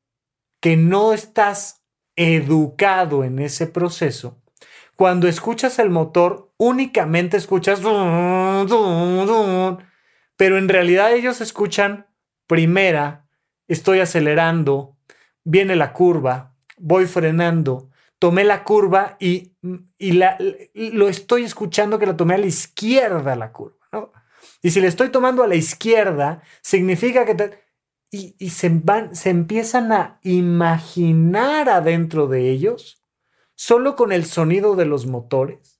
que 0.61 0.77
no 0.77 1.13
estás 1.13 1.83
educado 2.15 3.23
en 3.23 3.39
ese 3.39 3.67
proceso, 3.67 4.41
cuando 4.95 5.27
escuchas 5.27 5.79
el 5.79 5.89
motor, 5.89 6.53
únicamente 6.57 7.37
escuchas... 7.37 7.81
Pero 10.37 10.57
en 10.57 10.69
realidad 10.69 11.13
ellos 11.13 11.41
escuchan 11.41 12.07
primera, 12.47 13.27
estoy 13.67 13.99
acelerando, 13.99 14.97
viene 15.43 15.75
la 15.75 15.93
curva, 15.93 16.53
voy 16.77 17.05
frenando, 17.05 17.89
tomé 18.19 18.43
la 18.43 18.63
curva 18.63 19.17
y, 19.19 19.53
y 19.97 20.13
la, 20.13 20.37
lo 20.73 21.07
estoy 21.09 21.43
escuchando 21.43 21.99
que 21.99 22.05
la 22.05 22.17
tomé 22.17 22.35
a 22.35 22.39
la 22.39 22.47
izquierda 22.47 23.35
la 23.35 23.51
curva. 23.51 23.87
¿no? 23.91 24.11
Y 24.61 24.71
si 24.71 24.81
le 24.81 24.87
estoy 24.87 25.09
tomando 25.09 25.43
a 25.43 25.47
la 25.47 25.55
izquierda, 25.55 26.41
significa 26.61 27.25
que... 27.25 27.64
y, 28.15 28.49
se, 28.49 28.69
van, 28.69 29.15
se 29.15 29.29
empiezan 29.29 29.91
a 29.91 30.19
imaginar 30.23 31.69
adentro 31.69 32.27
de 32.27 32.49
ellos 32.49 33.03
solo 33.55 33.95
con 33.95 34.11
el 34.11 34.25
sonido 34.25 34.75
de 34.75 34.85
los 34.85 35.05
motores, 35.05 35.79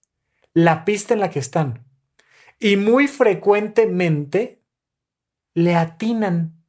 la 0.54 0.86
pista 0.86 1.14
en 1.14 1.20
la 1.20 1.30
que 1.30 1.40
están. 1.40 1.86
Y 2.60 2.78
muy 2.78 3.08
frecuentemente 3.08 4.62
le 5.54 5.76
atinan. 5.76 6.64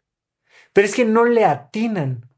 Pero 0.72 0.86
es 0.86 0.94
que 0.94 1.04
no 1.04 1.24
le 1.24 1.44
atinan. 1.44 2.28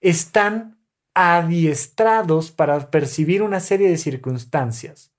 Están 0.00 0.78
adiestrados 1.14 2.50
para 2.50 2.90
percibir 2.90 3.42
una 3.42 3.60
serie 3.60 3.88
de 3.88 3.96
circunstancias. 3.96 5.12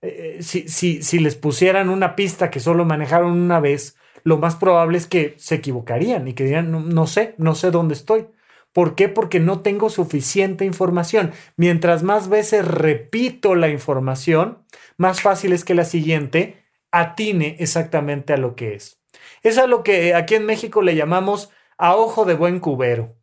Eh, 0.00 0.38
eh, 0.38 0.42
si, 0.42 1.02
si, 1.02 1.18
les 1.20 1.36
pusieran 1.36 1.88
una 1.88 2.16
pista 2.16 2.50
que 2.50 2.60
solo 2.60 2.84
manejaron 2.84 3.32
una 3.32 3.60
vez, 3.60 3.96
lo 4.24 4.38
más 4.38 4.56
probable 4.56 4.98
es 4.98 5.06
que 5.06 5.34
se 5.38 5.56
equivocarían 5.56 6.28
y 6.28 6.34
que 6.34 6.44
dirían, 6.44 6.94
no 6.94 7.06
sé, 7.06 7.34
no 7.38 7.54
sé 7.54 7.70
dónde 7.70 7.94
estoy. 7.94 8.26
¿Por 8.72 8.94
qué? 8.94 9.08
Porque 9.08 9.38
no 9.38 9.60
tengo 9.60 9.90
suficiente 9.90 10.64
información. 10.64 11.32
Mientras 11.56 12.02
más 12.02 12.28
veces 12.28 12.66
repito 12.66 13.54
la 13.54 13.68
información, 13.68 14.64
más 14.96 15.20
fácil 15.20 15.52
es 15.52 15.64
que 15.64 15.74
la 15.74 15.84
siguiente 15.84 16.64
atine 16.90 17.56
exactamente 17.58 18.32
a 18.32 18.38
lo 18.38 18.56
que 18.56 18.74
es. 18.74 19.00
Es 19.42 19.58
a 19.58 19.66
lo 19.66 19.82
que 19.82 20.14
aquí 20.14 20.36
en 20.36 20.46
México 20.46 20.82
le 20.82 20.96
llamamos 20.96 21.50
a 21.76 21.96
ojo 21.96 22.24
de 22.24 22.34
buen 22.34 22.60
cubero. 22.60 23.16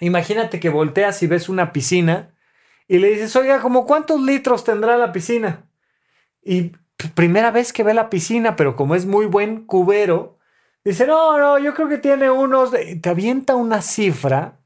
Imagínate 0.00 0.60
que 0.60 0.68
volteas 0.68 1.22
y 1.22 1.28
ves 1.28 1.48
una 1.48 1.72
piscina 1.72 2.34
y 2.86 2.98
le 2.98 3.08
dices, 3.08 3.34
oiga, 3.36 3.60
¿cómo 3.60 3.86
cuántos 3.86 4.20
litros 4.20 4.64
tendrá 4.64 4.98
la 4.98 5.12
piscina? 5.12 5.70
Y 6.42 6.72
primera 7.14 7.50
vez 7.50 7.72
que 7.72 7.82
ve 7.82 7.94
la 7.94 8.10
piscina, 8.10 8.56
pero 8.56 8.76
como 8.76 8.94
es 8.94 9.06
muy 9.06 9.26
buen 9.26 9.66
cubero, 9.66 10.38
dice, 10.84 11.06
no, 11.06 11.38
no, 11.38 11.58
yo 11.58 11.74
creo 11.74 11.88
que 11.88 11.98
tiene 11.98 12.30
unos, 12.30 12.70
te 12.72 13.08
avienta 13.08 13.56
una 13.56 13.82
cifra 13.82 14.60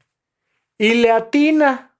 y 0.77 0.93
le 0.95 1.11
atina. 1.11 1.97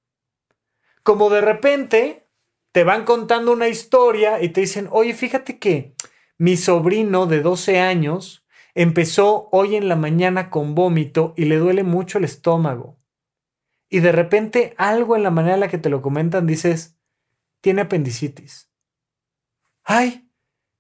Como 1.04 1.30
de 1.30 1.42
repente 1.42 2.28
te 2.72 2.84
van 2.84 3.06
contando 3.06 3.52
una 3.52 3.68
historia 3.68 4.42
y 4.42 4.50
te 4.50 4.62
dicen, 4.62 4.88
oye, 4.92 5.14
fíjate 5.14 5.58
que 5.58 5.96
mi 6.38 6.56
sobrino 6.58 7.26
de 7.26 7.42
12 7.42 7.80
años 7.80 8.46
empezó 8.76 9.50
hoy 9.52 9.76
en 9.76 9.90
la 9.90 9.96
mañana 9.96 10.50
con 10.50 10.76
vómito 10.76 11.34
y 11.36 11.46
le 11.46 11.58
duele 11.58 11.84
mucho 11.84 12.18
el 12.18 12.24
estómago. 12.26 12.98
y 13.90 14.02
de 14.02 14.12
repente 14.12 14.76
algo 14.78 15.16
en 15.16 15.24
la 15.24 15.32
manera 15.32 15.56
en 15.56 15.62
la 15.62 15.68
que 15.68 15.80
te 15.80 15.90
lo 15.90 16.02
comentan 16.02 16.46
dices, 16.46 16.98
tiene 17.62 17.82
apendicitis. 17.82 18.69
Ay, 19.84 20.30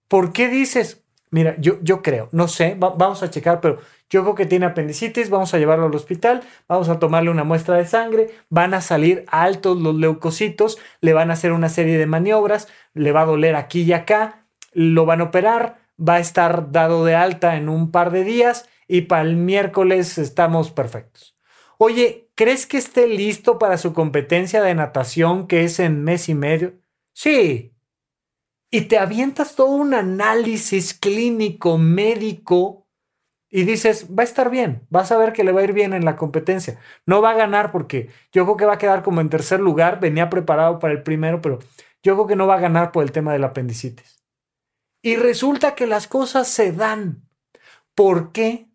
¿por 0.07 0.33
qué 0.33 0.47
dices? 0.49 1.03
Mira, 1.31 1.55
yo, 1.59 1.77
yo 1.83 2.01
creo, 2.01 2.29
no 2.31 2.47
sé, 2.47 2.75
vamos 2.79 3.21
a 3.21 3.29
checar, 3.29 3.61
pero 3.61 3.79
yo 4.09 4.23
creo 4.23 4.33
que 4.33 4.47
tiene 4.47 4.65
apendicitis, 4.65 5.29
vamos 5.29 5.53
a 5.53 5.59
llevarlo 5.59 5.85
al 5.85 5.93
hospital, 5.95 6.41
vamos 6.67 6.89
a 6.89 6.97
tomarle 6.97 7.29
una 7.29 7.43
muestra 7.43 7.75
de 7.77 7.85
sangre, 7.85 8.31
van 8.49 8.73
a 8.73 8.81
salir 8.81 9.25
altos 9.27 9.79
los 9.79 9.93
leucocitos, 9.95 10.79
le 11.01 11.13
van 11.13 11.29
a 11.29 11.33
hacer 11.33 11.51
una 11.51 11.69
serie 11.69 11.99
de 11.99 12.07
maniobras, 12.07 12.67
le 12.95 13.11
va 13.11 13.21
a 13.21 13.25
doler 13.25 13.55
aquí 13.55 13.83
y 13.83 13.93
acá, 13.93 14.47
lo 14.73 15.05
van 15.05 15.21
a 15.21 15.25
operar, 15.25 15.77
va 15.99 16.15
a 16.15 16.19
estar 16.19 16.71
dado 16.71 17.05
de 17.05 17.15
alta 17.15 17.57
en 17.57 17.69
un 17.69 17.91
par 17.91 18.09
de 18.09 18.23
días 18.23 18.67
y 18.87 19.01
para 19.01 19.21
el 19.21 19.35
miércoles 19.35 20.17
estamos 20.17 20.71
perfectos. 20.71 21.37
Oye, 21.77 22.31
¿crees 22.35 22.65
que 22.65 22.77
esté 22.77 23.07
listo 23.07 23.59
para 23.59 23.77
su 23.77 23.93
competencia 23.93 24.63
de 24.63 24.73
natación 24.73 25.47
que 25.47 25.63
es 25.63 25.79
en 25.79 26.03
mes 26.03 26.27
y 26.27 26.33
medio? 26.33 26.73
Sí. 27.13 27.73
Y 28.71 28.81
te 28.81 28.99
avientas 28.99 29.55
todo 29.55 29.71
un 29.71 29.93
análisis 29.93 30.93
clínico, 30.93 31.77
médico, 31.77 32.87
y 33.51 33.63
dices, 33.63 34.07
va 34.15 34.21
a 34.21 34.25
estar 34.25 34.51
bien, 34.51 34.85
vas 34.89 35.11
a 35.11 35.17
ver 35.17 35.33
que 35.33 35.43
le 35.43 35.51
va 35.51 35.61
a 35.61 35.63
ir 35.63 35.73
bien 35.73 35.93
en 35.93 36.05
la 36.05 36.15
competencia. 36.15 36.79
No 37.07 37.21
va 37.21 37.31
a 37.31 37.35
ganar 37.35 37.71
porque 37.71 38.09
yo 38.31 38.45
creo 38.45 38.57
que 38.57 38.65
va 38.65 38.73
a 38.73 38.77
quedar 38.77 39.01
como 39.01 39.21
en 39.21 39.29
tercer 39.29 39.59
lugar, 39.59 39.99
venía 39.99 40.29
preparado 40.29 40.77
para 40.77 40.93
el 40.93 41.01
primero, 41.01 41.41
pero 41.41 41.57
yo 42.03 42.13
creo 42.13 42.27
que 42.27 42.35
no 42.35 42.45
va 42.45 42.55
a 42.55 42.59
ganar 42.59 42.91
por 42.91 43.03
el 43.03 43.11
tema 43.11 43.33
del 43.33 43.43
apendicitis. 43.43 44.23
Y 45.01 45.15
resulta 45.15 45.73
que 45.73 45.87
las 45.87 46.07
cosas 46.07 46.47
se 46.47 46.71
dan. 46.71 47.27
¿Por 47.95 48.31
qué? 48.31 48.69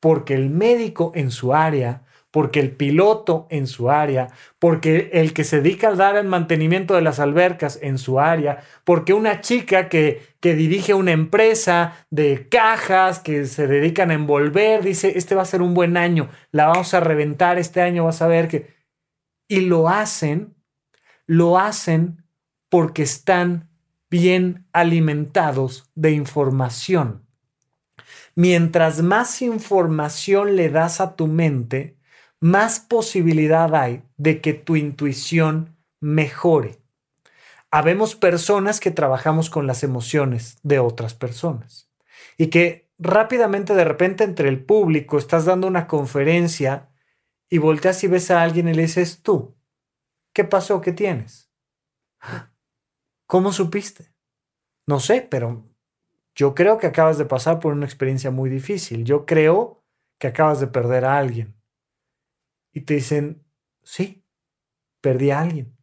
Porque 0.00 0.34
el 0.34 0.50
médico 0.50 1.12
en 1.14 1.30
su 1.30 1.54
área 1.54 2.04
porque 2.30 2.60
el 2.60 2.70
piloto 2.70 3.46
en 3.50 3.66
su 3.66 3.90
área, 3.90 4.28
porque 4.58 5.10
el 5.12 5.32
que 5.32 5.44
se 5.44 5.60
dedica 5.60 5.88
a 5.88 5.94
dar 5.94 6.16
el 6.16 6.26
mantenimiento 6.26 6.94
de 6.94 7.02
las 7.02 7.18
albercas 7.18 7.78
en 7.82 7.98
su 7.98 8.20
área, 8.20 8.62
porque 8.84 9.12
una 9.12 9.40
chica 9.40 9.88
que, 9.88 10.22
que 10.40 10.54
dirige 10.54 10.94
una 10.94 11.12
empresa 11.12 12.06
de 12.10 12.48
cajas 12.48 13.18
que 13.18 13.46
se 13.46 13.66
dedican 13.66 14.10
a 14.10 14.14
envolver, 14.14 14.82
dice, 14.82 15.12
este 15.16 15.34
va 15.34 15.42
a 15.42 15.46
ser 15.46 15.62
un 15.62 15.74
buen 15.74 15.96
año, 15.96 16.28
la 16.52 16.66
vamos 16.66 16.94
a 16.94 17.00
reventar 17.00 17.58
este 17.58 17.82
año, 17.82 18.04
vas 18.04 18.22
a 18.22 18.28
ver 18.28 18.48
que... 18.48 18.78
Y 19.48 19.62
lo 19.62 19.88
hacen, 19.88 20.54
lo 21.26 21.58
hacen 21.58 22.24
porque 22.68 23.02
están 23.02 23.68
bien 24.08 24.66
alimentados 24.72 25.90
de 25.96 26.12
información. 26.12 27.26
Mientras 28.36 29.02
más 29.02 29.42
información 29.42 30.54
le 30.54 30.68
das 30.70 31.00
a 31.00 31.16
tu 31.16 31.26
mente, 31.26 31.96
más 32.40 32.80
posibilidad 32.80 33.74
hay 33.74 34.02
de 34.16 34.40
que 34.40 34.54
tu 34.54 34.76
intuición 34.76 35.76
mejore. 36.00 36.78
Habemos 37.70 38.16
personas 38.16 38.80
que 38.80 38.90
trabajamos 38.90 39.50
con 39.50 39.66
las 39.66 39.84
emociones 39.84 40.58
de 40.62 40.78
otras 40.78 41.14
personas 41.14 41.90
y 42.38 42.48
que 42.48 42.90
rápidamente 42.98 43.74
de 43.74 43.84
repente 43.84 44.24
entre 44.24 44.48
el 44.48 44.64
público 44.64 45.18
estás 45.18 45.44
dando 45.44 45.66
una 45.66 45.86
conferencia 45.86 46.88
y 47.48 47.58
volteas 47.58 48.02
y 48.04 48.08
ves 48.08 48.30
a 48.30 48.42
alguien 48.42 48.68
y 48.68 48.74
le 48.74 48.82
dices, 48.82 49.22
tú, 49.22 49.54
¿qué 50.32 50.44
pasó? 50.44 50.80
¿Qué 50.80 50.92
tienes? 50.92 51.50
¿Cómo 53.26 53.52
supiste? 53.52 54.12
No 54.86 54.98
sé, 54.98 55.20
pero 55.30 55.68
yo 56.34 56.54
creo 56.54 56.78
que 56.78 56.86
acabas 56.86 57.18
de 57.18 57.26
pasar 57.26 57.60
por 57.60 57.72
una 57.74 57.86
experiencia 57.86 58.30
muy 58.30 58.48
difícil. 58.48 59.04
Yo 59.04 59.26
creo 59.26 59.84
que 60.18 60.28
acabas 60.28 60.58
de 60.58 60.66
perder 60.66 61.04
a 61.04 61.18
alguien 61.18 61.59
y 62.72 62.82
te 62.82 62.94
dicen, 62.94 63.42
sí, 63.82 64.24
perdí 65.00 65.30
a 65.30 65.40
alguien. 65.40 65.76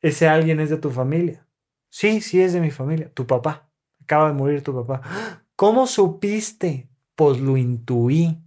Ese 0.00 0.28
alguien 0.28 0.60
es 0.60 0.70
de 0.70 0.78
tu 0.78 0.90
familia. 0.90 1.46
Sí, 1.88 2.20
sí 2.20 2.40
es 2.40 2.52
de 2.52 2.60
mi 2.60 2.70
familia. 2.70 3.12
Tu 3.12 3.26
papá. 3.26 3.70
Acaba 4.02 4.28
de 4.28 4.34
morir 4.34 4.62
tu 4.62 4.74
papá. 4.74 5.44
¿Cómo 5.54 5.86
supiste? 5.86 6.88
Pues 7.14 7.38
lo 7.40 7.56
intuí. 7.56 8.38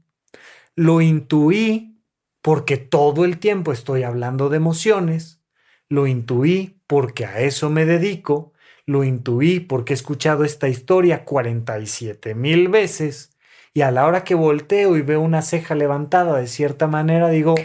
Lo 0.76 1.00
intuí 1.00 2.02
porque 2.42 2.78
todo 2.78 3.24
el 3.24 3.40
tiempo 3.40 3.72
estoy 3.72 4.04
hablando 4.04 4.50
de 4.50 4.58
emociones. 4.58 5.42
Lo 5.88 6.08
intuí 6.08 6.82
porque 6.88 7.26
a 7.26 7.40
eso 7.40 7.70
me 7.70 7.86
dedico. 7.86 8.52
Lo 8.86 9.04
intuí 9.04 9.60
porque 9.62 9.94
he 9.94 9.96
escuchado 9.96 10.44
esta 10.44 10.68
historia 10.68 11.24
47 11.24 12.36
mil 12.36 12.68
veces 12.68 13.35
y 13.76 13.82
a 13.82 13.92
la 13.92 14.06
hora 14.06 14.24
que 14.24 14.36
volteo 14.36 14.96
y 14.96 15.02
veo 15.02 15.20
una 15.20 15.42
ceja 15.42 15.76
levantada 15.76 16.38
de 16.40 16.48
cierta 16.48 16.88
manera, 16.88 17.28
digo, 17.28 17.56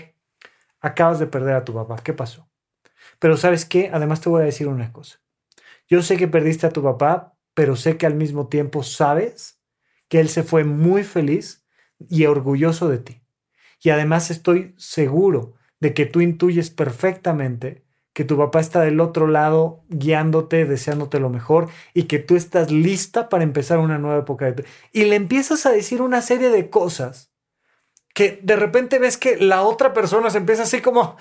acabas 0.80 1.20
de 1.20 1.28
perder 1.28 1.54
a 1.54 1.64
tu 1.64 1.72
papá, 1.72 2.02
¿qué 2.02 2.12
pasó? 2.12 2.50
Pero 3.20 3.36
sabes 3.36 3.64
qué, 3.64 3.92
además 3.92 4.20
te 4.20 4.28
voy 4.28 4.42
a 4.42 4.44
decir 4.44 4.66
una 4.66 4.92
cosa. 4.92 5.20
Yo 5.86 6.02
sé 6.02 6.16
que 6.16 6.26
perdiste 6.26 6.66
a 6.66 6.72
tu 6.72 6.82
papá, 6.82 7.36
pero 7.54 7.76
sé 7.76 7.96
que 7.96 8.06
al 8.06 8.16
mismo 8.16 8.48
tiempo 8.48 8.82
sabes 8.82 9.62
que 10.08 10.18
él 10.18 10.28
se 10.28 10.42
fue 10.42 10.64
muy 10.64 11.04
feliz 11.04 11.64
y 12.00 12.26
orgulloso 12.26 12.88
de 12.88 12.98
ti. 12.98 13.22
Y 13.80 13.90
además 13.90 14.32
estoy 14.32 14.74
seguro 14.78 15.54
de 15.78 15.94
que 15.94 16.06
tú 16.06 16.20
intuyes 16.20 16.70
perfectamente 16.70 17.84
que 18.12 18.24
tu 18.24 18.36
papá 18.36 18.60
está 18.60 18.80
del 18.80 19.00
otro 19.00 19.26
lado 19.28 19.84
guiándote, 19.88 20.64
deseándote 20.64 21.20
lo 21.20 21.30
mejor 21.30 21.68
y 21.94 22.04
que 22.04 22.18
tú 22.18 22.36
estás 22.36 22.70
lista 22.70 23.28
para 23.28 23.44
empezar 23.44 23.78
una 23.78 23.98
nueva 23.98 24.20
época 24.20 24.50
de. 24.50 24.64
Y 24.92 25.04
le 25.04 25.16
empiezas 25.16 25.66
a 25.66 25.70
decir 25.70 26.02
una 26.02 26.22
serie 26.22 26.50
de 26.50 26.70
cosas 26.70 27.29
que 28.12 28.40
de 28.42 28.56
repente 28.56 28.98
ves 28.98 29.16
que 29.16 29.36
la 29.36 29.62
otra 29.62 29.92
persona 29.92 30.30
se 30.30 30.38
empieza 30.38 30.64
así 30.64 30.80
como 30.80 31.16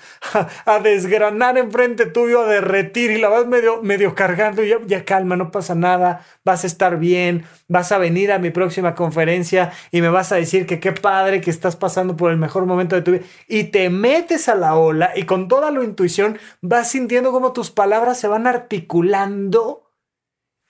a, 0.66 0.78
desgranar 0.80 1.56
enfrente 1.56 2.06
tuyo, 2.06 2.42
a 2.42 2.48
derretir 2.48 3.12
y 3.12 3.18
la 3.18 3.28
vas 3.28 3.46
medio, 3.46 3.80
medio 3.82 4.14
cargando 4.14 4.64
y 4.64 4.70
ya, 4.70 4.78
ya, 4.86 5.04
calma, 5.04 5.36
no 5.36 5.52
pasa 5.52 5.74
nada, 5.74 6.26
vas 6.44 6.64
a 6.64 6.66
estar 6.66 6.98
bien, 6.98 7.44
vas 7.68 7.92
a 7.92 7.98
venir 7.98 8.32
a 8.32 8.38
mi 8.38 8.50
próxima 8.50 8.94
conferencia 8.94 9.72
y 9.92 10.00
me 10.00 10.08
vas 10.08 10.32
a 10.32 10.36
decir 10.36 10.66
que 10.66 10.80
qué 10.80 10.92
padre 10.92 11.40
que 11.40 11.50
estás 11.50 11.76
pasando 11.76 12.16
por 12.16 12.32
el 12.32 12.38
mejor 12.38 12.66
momento 12.66 12.96
de 12.96 13.02
tu 13.02 13.12
vida. 13.12 13.24
Y 13.46 13.64
te 13.64 13.88
metes 13.88 14.48
a 14.48 14.56
la 14.56 14.74
ola 14.74 15.12
y 15.14 15.22
con 15.24 15.46
toda 15.46 15.70
la 15.70 15.84
intuición 15.84 16.38
vas 16.60 16.90
sintiendo 16.90 17.30
como 17.30 17.52
tus 17.52 17.70
palabras 17.70 18.18
se 18.18 18.26
van 18.26 18.48
articulando 18.48 19.92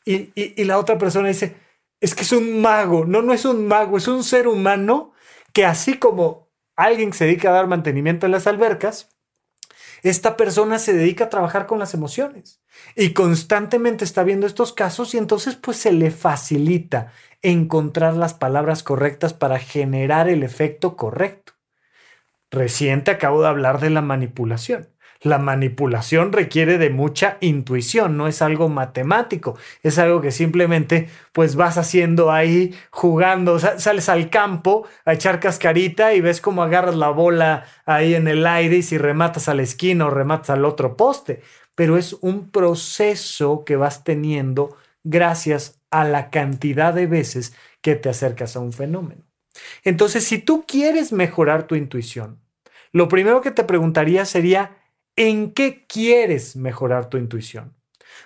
y, 0.04 0.32
y 0.34 0.64
la 0.64 0.78
otra 0.78 0.98
persona 0.98 1.28
dice, 1.28 1.56
es 2.00 2.14
que 2.14 2.22
es 2.22 2.32
un 2.32 2.60
mago, 2.60 3.06
no, 3.06 3.22
no 3.22 3.32
es 3.32 3.44
un 3.44 3.66
mago, 3.66 3.96
es 3.96 4.08
un 4.08 4.22
ser 4.22 4.48
humano 4.48 5.12
que 5.52 5.64
así 5.64 5.98
como 5.98 6.48
alguien 6.76 7.12
se 7.12 7.26
dedica 7.26 7.50
a 7.50 7.52
dar 7.52 7.66
mantenimiento 7.66 8.26
en 8.26 8.32
las 8.32 8.46
albercas, 8.46 9.08
esta 10.02 10.36
persona 10.36 10.78
se 10.78 10.94
dedica 10.94 11.24
a 11.24 11.30
trabajar 11.30 11.66
con 11.66 11.78
las 11.78 11.92
emociones 11.92 12.62
y 12.96 13.12
constantemente 13.12 14.04
está 14.04 14.22
viendo 14.22 14.46
estos 14.46 14.72
casos 14.72 15.14
y 15.14 15.18
entonces 15.18 15.56
pues 15.56 15.76
se 15.76 15.92
le 15.92 16.10
facilita 16.10 17.12
encontrar 17.42 18.14
las 18.14 18.34
palabras 18.34 18.82
correctas 18.82 19.34
para 19.34 19.58
generar 19.58 20.28
el 20.28 20.42
efecto 20.42 20.96
correcto. 20.96 21.52
Reciente 22.50 23.10
acabo 23.10 23.42
de 23.42 23.48
hablar 23.48 23.80
de 23.80 23.90
la 23.90 24.02
manipulación. 24.02 24.88
La 25.22 25.38
manipulación 25.38 26.32
requiere 26.32 26.78
de 26.78 26.88
mucha 26.88 27.36
intuición, 27.40 28.16
no 28.16 28.26
es 28.26 28.40
algo 28.40 28.70
matemático, 28.70 29.58
es 29.82 29.98
algo 29.98 30.22
que 30.22 30.30
simplemente 30.30 31.10
pues 31.32 31.56
vas 31.56 31.76
haciendo 31.76 32.32
ahí 32.32 32.74
jugando, 32.90 33.58
sales 33.58 34.08
al 34.08 34.30
campo 34.30 34.86
a 35.04 35.12
echar 35.12 35.38
cascarita 35.38 36.14
y 36.14 36.22
ves 36.22 36.40
cómo 36.40 36.62
agarras 36.62 36.94
la 36.94 37.10
bola 37.10 37.64
ahí 37.84 38.14
en 38.14 38.28
el 38.28 38.46
aire 38.46 38.78
y 38.78 38.82
si 38.82 38.96
rematas 38.96 39.48
a 39.48 39.54
la 39.54 39.62
esquina 39.62 40.06
o 40.06 40.10
rematas 40.10 40.50
al 40.50 40.64
otro 40.64 40.96
poste, 40.96 41.42
pero 41.74 41.98
es 41.98 42.14
un 42.22 42.50
proceso 42.50 43.64
que 43.64 43.76
vas 43.76 44.04
teniendo 44.04 44.76
gracias 45.04 45.80
a 45.90 46.04
la 46.04 46.30
cantidad 46.30 46.94
de 46.94 47.06
veces 47.06 47.54
que 47.82 47.94
te 47.94 48.08
acercas 48.08 48.56
a 48.56 48.60
un 48.60 48.72
fenómeno. 48.72 49.22
Entonces, 49.84 50.24
si 50.24 50.38
tú 50.38 50.64
quieres 50.66 51.12
mejorar 51.12 51.66
tu 51.66 51.74
intuición, 51.74 52.38
lo 52.92 53.08
primero 53.08 53.40
que 53.40 53.50
te 53.50 53.64
preguntaría 53.64 54.24
sería, 54.24 54.76
¿En 55.16 55.52
qué 55.52 55.86
quieres 55.86 56.56
mejorar 56.56 57.08
tu 57.08 57.18
intuición? 57.18 57.74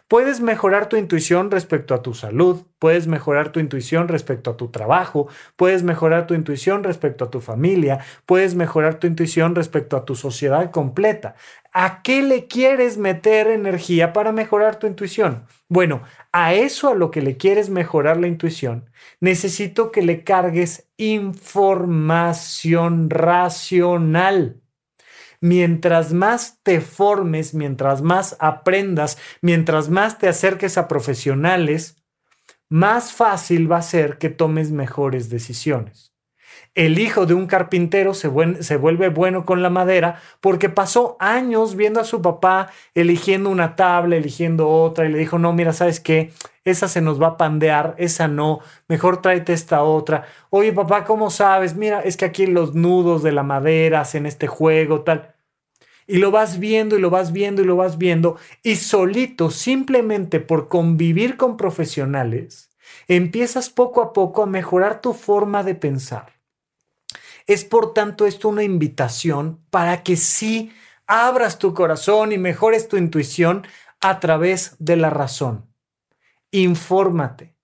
Puedes 0.08 0.40
mejorar 0.40 0.88
tu 0.88 0.96
intuición 0.96 1.50
respecto 1.50 1.94
a 1.94 2.02
tu 2.02 2.14
salud, 2.14 2.62
puedes 2.78 3.06
mejorar 3.06 3.52
tu 3.52 3.60
intuición 3.60 4.08
respecto 4.08 4.50
a 4.50 4.56
tu 4.56 4.68
trabajo, 4.68 5.28
puedes 5.56 5.82
mejorar 5.82 6.26
tu 6.26 6.34
intuición 6.34 6.84
respecto 6.84 7.24
a 7.24 7.30
tu 7.30 7.40
familia, 7.40 8.00
puedes 8.26 8.54
mejorar 8.54 8.96
tu 8.96 9.06
intuición 9.06 9.54
respecto 9.54 9.96
a 9.96 10.04
tu 10.04 10.14
sociedad 10.14 10.70
completa. 10.70 11.34
¿A 11.72 12.02
qué 12.02 12.22
le 12.22 12.46
quieres 12.46 12.98
meter 12.98 13.48
energía 13.48 14.12
para 14.12 14.32
mejorar 14.32 14.76
tu 14.76 14.86
intuición? 14.86 15.46
Bueno, 15.68 16.02
a 16.32 16.54
eso 16.54 16.90
a 16.90 16.94
lo 16.94 17.10
que 17.10 17.22
le 17.22 17.36
quieres 17.36 17.70
mejorar 17.70 18.18
la 18.18 18.28
intuición, 18.28 18.90
necesito 19.20 19.90
que 19.90 20.02
le 20.02 20.22
cargues 20.22 20.88
información 20.96 23.10
racional 23.10 24.60
mientras 25.44 26.14
más 26.14 26.60
te 26.62 26.80
formes, 26.80 27.52
mientras 27.52 28.00
más 28.00 28.34
aprendas, 28.38 29.18
mientras 29.42 29.90
más 29.90 30.16
te 30.16 30.26
acerques 30.26 30.78
a 30.78 30.88
profesionales, 30.88 32.02
más 32.70 33.12
fácil 33.12 33.70
va 33.70 33.76
a 33.76 33.82
ser 33.82 34.16
que 34.16 34.30
tomes 34.30 34.70
mejores 34.70 35.28
decisiones. 35.28 36.14
El 36.74 36.98
hijo 36.98 37.26
de 37.26 37.34
un 37.34 37.46
carpintero 37.46 38.14
se, 38.14 38.30
se, 38.62 38.76
vuelve 38.78 39.10
bueno 39.10 39.44
con 39.44 39.62
la 39.62 39.68
madera 39.68 40.18
porque 40.40 40.70
pasó 40.70 41.18
años 41.20 41.76
viendo 41.76 42.00
a 42.00 42.04
su 42.04 42.22
papá 42.22 42.70
eligiendo 42.94 43.50
una 43.50 43.76
tabla, 43.76 44.16
eligiendo 44.16 44.70
otra 44.70 45.04
y 45.04 45.12
le 45.12 45.18
dijo, 45.18 45.38
no, 45.38 45.52
mira, 45.52 45.74
¿sabes 45.74 46.00
qué? 46.00 46.32
Esa 46.64 46.88
se 46.88 47.02
nos 47.02 47.20
va 47.20 47.26
a 47.26 47.36
pandear, 47.36 47.94
esa 47.98 48.28
no, 48.28 48.60
mejor 48.88 49.20
tráete 49.20 49.52
esta 49.52 49.82
otra. 49.82 50.24
Oye, 50.48 50.72
papá, 50.72 51.04
¿cómo 51.04 51.30
sabes? 51.30 51.76
Mira, 51.76 52.00
es 52.00 52.16
que 52.16 52.24
aquí 52.24 52.46
los 52.46 52.74
nudos 52.74 53.22
de 53.22 53.32
la 53.32 53.42
madera 53.42 54.00
hacen 54.00 54.24
este 54.24 54.46
juego, 54.46 55.02
tal. 55.02 55.33
Y 56.06 56.18
lo 56.18 56.30
vas 56.30 56.58
viendo 56.58 56.96
y 56.96 57.00
lo 57.00 57.10
vas 57.10 57.32
viendo 57.32 57.62
y 57.62 57.64
lo 57.64 57.76
vas 57.76 57.98
viendo 57.98 58.36
y 58.62 58.76
solito, 58.76 59.50
simplemente 59.50 60.40
por 60.40 60.68
convivir 60.68 61.36
con 61.36 61.56
profesionales, 61.56 62.70
empiezas 63.08 63.70
poco 63.70 64.02
a 64.02 64.12
poco 64.12 64.42
a 64.42 64.46
mejorar 64.46 65.00
tu 65.00 65.14
forma 65.14 65.62
de 65.62 65.74
pensar 65.74 66.34
es 67.46 67.64
por 67.64 67.92
tanto 67.92 68.26
esto 68.26 68.48
una 68.48 68.62
invitación 68.62 69.60
para 69.70 70.02
que 70.02 70.16
sí 70.16 70.72
abras 71.06 71.58
tu 71.58 71.74
corazón 71.74 72.32
y 72.32 72.38
mejores 72.38 72.88
tu 72.88 72.96
intuición 72.96 73.66
a 74.00 74.20
través 74.20 74.76
de 74.78 74.96
la 74.96 75.10
razón. 75.10 75.66
Infórmate. 76.50 77.54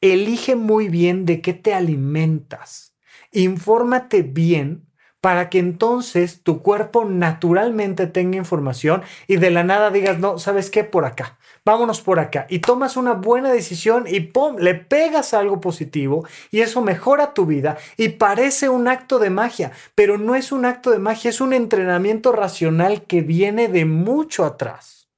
Elige 0.00 0.54
muy 0.56 0.88
bien 0.88 1.24
de 1.26 1.42
qué 1.42 1.52
te 1.52 1.74
alimentas. 1.74 2.94
Infórmate 3.32 4.22
bien 4.22 4.87
para 5.20 5.50
que 5.50 5.58
entonces 5.58 6.42
tu 6.42 6.62
cuerpo 6.62 7.04
naturalmente 7.04 8.06
tenga 8.06 8.36
información 8.36 9.02
y 9.26 9.36
de 9.36 9.50
la 9.50 9.64
nada 9.64 9.90
digas, 9.90 10.18
no, 10.18 10.38
¿sabes 10.38 10.70
qué? 10.70 10.84
Por 10.84 11.04
acá, 11.04 11.38
vámonos 11.64 12.00
por 12.00 12.20
acá. 12.20 12.46
Y 12.48 12.60
tomas 12.60 12.96
una 12.96 13.14
buena 13.14 13.52
decisión 13.52 14.04
y 14.06 14.20
¡pum! 14.20 14.56
le 14.58 14.74
pegas 14.74 15.34
algo 15.34 15.60
positivo 15.60 16.26
y 16.50 16.60
eso 16.60 16.82
mejora 16.82 17.34
tu 17.34 17.46
vida 17.46 17.78
y 17.96 18.10
parece 18.10 18.68
un 18.68 18.86
acto 18.86 19.18
de 19.18 19.30
magia, 19.30 19.72
pero 19.94 20.18
no 20.18 20.34
es 20.36 20.52
un 20.52 20.64
acto 20.64 20.90
de 20.90 20.98
magia, 20.98 21.30
es 21.30 21.40
un 21.40 21.52
entrenamiento 21.52 22.30
racional 22.30 23.02
que 23.02 23.22
viene 23.22 23.68
de 23.68 23.84
mucho 23.84 24.44
atrás. 24.44 25.08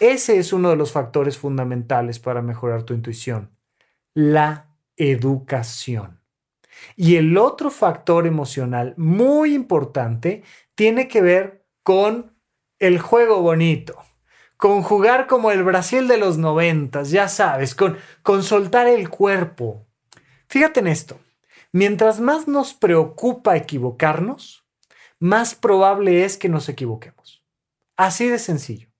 Ese 0.00 0.38
es 0.38 0.52
uno 0.52 0.68
de 0.70 0.76
los 0.76 0.92
factores 0.92 1.38
fundamentales 1.38 2.18
para 2.18 2.42
mejorar 2.42 2.82
tu 2.82 2.92
intuición, 2.92 3.56
la 4.12 4.66
educación. 4.96 6.15
Y 6.96 7.16
el 7.16 7.36
otro 7.38 7.70
factor 7.70 8.26
emocional 8.26 8.94
muy 8.96 9.54
importante 9.54 10.42
tiene 10.74 11.08
que 11.08 11.20
ver 11.20 11.66
con 11.82 12.36
el 12.78 12.98
juego 12.98 13.40
bonito, 13.40 13.98
con 14.56 14.82
jugar 14.82 15.26
como 15.26 15.50
el 15.50 15.62
Brasil 15.62 16.08
de 16.08 16.18
los 16.18 16.38
noventas, 16.38 17.10
ya 17.10 17.28
sabes, 17.28 17.74
con, 17.74 17.96
con 18.22 18.42
soltar 18.42 18.86
el 18.86 19.08
cuerpo. 19.08 19.86
Fíjate 20.48 20.80
en 20.80 20.88
esto, 20.88 21.18
mientras 21.72 22.20
más 22.20 22.48
nos 22.48 22.74
preocupa 22.74 23.56
equivocarnos, 23.56 24.66
más 25.18 25.54
probable 25.54 26.24
es 26.24 26.36
que 26.36 26.48
nos 26.48 26.68
equivoquemos. 26.68 27.42
Así 27.96 28.28
de 28.28 28.38
sencillo 28.38 28.95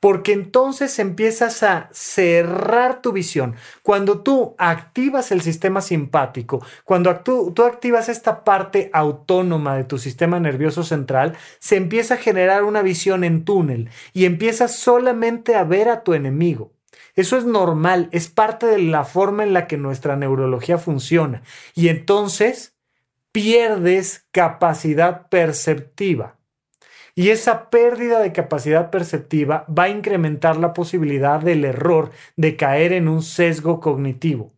porque 0.00 0.32
entonces 0.32 0.98
empiezas 0.98 1.62
a 1.62 1.90
cerrar 1.92 3.02
tu 3.02 3.12
visión. 3.12 3.54
Cuando 3.82 4.22
tú 4.22 4.54
activas 4.58 5.30
el 5.30 5.42
sistema 5.42 5.82
simpático, 5.82 6.64
cuando 6.84 7.14
tú, 7.20 7.54
activas 7.62 8.08
esta 8.08 8.42
parte 8.42 8.90
autónoma 8.94 9.76
de 9.76 9.84
tu 9.84 9.98
sistema 9.98 10.40
nervioso 10.40 10.82
central, 10.82 11.36
se 11.58 11.76
empieza 11.76 12.14
a 12.14 12.18
generar 12.18 12.64
una 12.64 12.80
visión 12.80 13.24
en 13.24 13.44
túnel 13.44 13.90
y 14.14 14.24
empiezas 14.24 14.74
solamente 14.74 15.54
a 15.54 15.64
ver 15.64 15.90
a 15.90 16.02
tu 16.02 16.14
enemigo. 16.14 16.72
Eso 17.14 17.36
es 17.36 17.44
normal, 17.44 18.08
es 18.12 18.28
parte 18.28 18.66
de 18.66 18.78
la 18.78 19.04
forma 19.04 19.42
en 19.42 19.52
la 19.52 19.66
que 19.66 19.76
nuestra 19.76 20.16
neurología 20.16 20.78
funciona. 20.78 21.42
Y 21.74 21.88
entonces 21.88 22.74
pierdes 23.32 24.26
capacidad 24.30 25.28
perceptiva. 25.28 26.39
Y 27.14 27.30
esa 27.30 27.70
pérdida 27.70 28.20
de 28.20 28.32
capacidad 28.32 28.90
perceptiva 28.90 29.64
va 29.66 29.84
a 29.84 29.88
incrementar 29.88 30.56
la 30.56 30.72
posibilidad 30.72 31.40
del 31.40 31.64
error 31.64 32.10
de 32.36 32.56
caer 32.56 32.92
en 32.92 33.08
un 33.08 33.22
sesgo 33.22 33.80
cognitivo. 33.80 34.52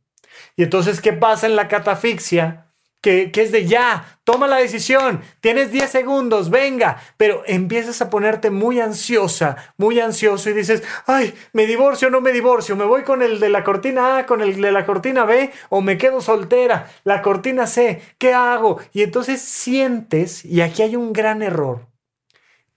Y 0.57 0.63
entonces, 0.63 1.01
¿qué 1.01 1.13
pasa 1.13 1.47
en 1.47 1.57
la 1.57 1.69
catafixia? 1.69 2.67
Que, 3.01 3.33
que, 3.33 3.43
es 3.43 3.51
de 3.51 3.67
ya, 3.67 4.21
toma 4.23 4.47
la 4.47 4.59
decisión, 4.59 5.23
tienes 5.41 5.73
10 5.73 5.91
segundos, 5.91 6.51
venga, 6.51 7.03
pero 7.17 7.43
empiezas 7.47 8.01
a 8.01 8.09
ponerte 8.09 8.51
muy 8.51 8.79
ansiosa, 8.79 9.57
muy 9.77 9.99
ansioso 9.99 10.49
y 10.49 10.53
dices, 10.53 10.85
ay, 11.09 11.35
me 11.53 11.67
divorcio 11.67 12.07
o 12.07 12.11
no 12.13 12.21
me 12.21 12.31
divorcio, 12.31 12.77
me 12.77 12.85
voy 12.85 13.03
con 13.03 13.23
el 13.23 13.41
de 13.41 13.49
la 13.49 13.65
cortina 13.65 14.19
A, 14.19 14.27
con 14.27 14.41
el 14.41 14.61
de 14.61 14.71
la 14.71 14.87
cortina 14.87 15.25
B 15.25 15.51
o 15.69 15.81
me 15.81 15.99
quedo 15.99 16.21
soltera, 16.21 16.93
la 17.03 17.23
cortina 17.23 17.67
C, 17.67 18.01
¿qué 18.19 18.35
hago? 18.35 18.79
Y 18.93 19.03
entonces 19.03 19.43
sientes, 19.43 20.45
y 20.45 20.61
aquí 20.61 20.83
hay 20.83 20.95
un 20.95 21.13
gran 21.13 21.43
error, 21.43 21.89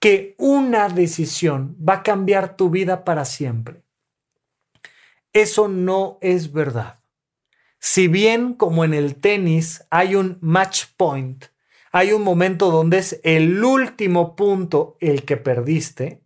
que 0.00 0.34
una 0.38 0.88
decisión 0.88 1.76
va 1.76 1.94
a 1.94 2.02
cambiar 2.02 2.56
tu 2.56 2.70
vida 2.70 3.04
para 3.04 3.24
siempre. 3.24 3.82
Eso 5.32 5.68
no 5.68 6.18
es 6.20 6.52
verdad. 6.52 6.98
Si 7.78 8.08
bien 8.08 8.54
como 8.54 8.84
en 8.84 8.94
el 8.94 9.16
tenis 9.16 9.84
hay 9.90 10.14
un 10.14 10.38
match 10.40 10.84
point, 10.96 11.44
hay 11.92 12.12
un 12.12 12.22
momento 12.22 12.70
donde 12.70 12.98
es 12.98 13.20
el 13.22 13.62
último 13.62 14.36
punto 14.36 14.96
el 15.00 15.24
que 15.24 15.36
perdiste, 15.36 16.20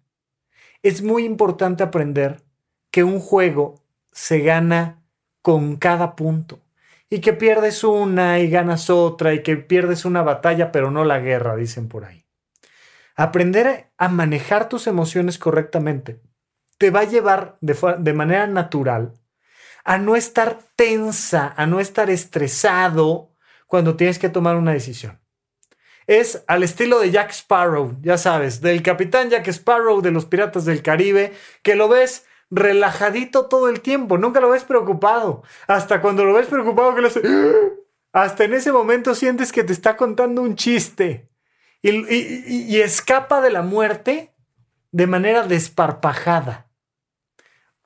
es 0.82 1.02
muy 1.02 1.24
importante 1.24 1.82
aprender 1.82 2.42
que 2.90 3.04
un 3.04 3.20
juego 3.20 3.82
se 4.12 4.40
gana 4.40 5.02
con 5.42 5.76
cada 5.76 6.16
punto 6.16 6.60
y 7.08 7.20
que 7.20 7.32
pierdes 7.32 7.84
una 7.84 8.38
y 8.38 8.48
ganas 8.48 8.90
otra 8.90 9.34
y 9.34 9.42
que 9.42 9.56
pierdes 9.56 10.04
una 10.04 10.22
batalla 10.22 10.72
pero 10.72 10.90
no 10.90 11.04
la 11.04 11.18
guerra, 11.18 11.56
dicen 11.56 11.88
por 11.88 12.04
ahí. 12.04 12.24
Aprender 13.20 13.92
a 13.98 14.08
manejar 14.08 14.70
tus 14.70 14.86
emociones 14.86 15.36
correctamente 15.36 16.22
te 16.78 16.90
va 16.90 17.00
a 17.00 17.04
llevar 17.04 17.58
de, 17.60 18.14
manera 18.14 18.46
natural 18.46 19.12
a 19.84 19.98
no 19.98 20.16
estar 20.16 20.56
tensa, 20.74 21.52
a 21.54 21.66
no 21.66 21.80
estar 21.80 22.08
estresado 22.08 23.34
cuando 23.66 23.94
tienes 23.94 24.18
que 24.18 24.30
tomar 24.30 24.56
una 24.56 24.72
decisión. 24.72 25.20
Es 26.06 26.44
al 26.46 26.62
estilo 26.62 26.98
de 26.98 27.10
Jack 27.10 27.32
Sparrow, 27.32 27.98
ya 28.00 28.16
sabes, 28.16 28.62
del 28.62 28.82
capitán 28.82 29.28
Jack 29.28 29.48
Sparrow 29.48 30.00
de 30.00 30.12
los 30.12 30.24
Piratas 30.24 30.64
del 30.64 30.80
Caribe, 30.80 31.34
que 31.62 31.76
lo 31.76 31.90
ves 31.90 32.24
relajadito 32.50 33.48
todo 33.48 33.68
el 33.68 33.82
tiempo, 33.82 34.16
nunca 34.16 34.40
lo 34.40 34.48
ves 34.48 34.64
preocupado. 34.64 35.42
Hasta 35.66 36.00
cuando 36.00 36.24
lo 36.24 36.32
ves 36.32 36.46
preocupado 36.46 36.94
que 36.94 37.02
lo 37.02 37.08
hace... 37.08 37.20
Hasta 38.14 38.44
en 38.44 38.54
ese 38.54 38.72
momento 38.72 39.14
sientes 39.14 39.52
que 39.52 39.62
te 39.62 39.74
está 39.74 39.98
contando 39.98 40.40
un 40.40 40.56
chiste 40.56 41.29
y, 41.82 42.80
escapa 42.80 43.40
de 43.40 43.50
la 43.50 43.62
muerte 43.62 44.34
de 44.92 45.06
manera 45.06 45.46
desparpajada. 45.46 46.66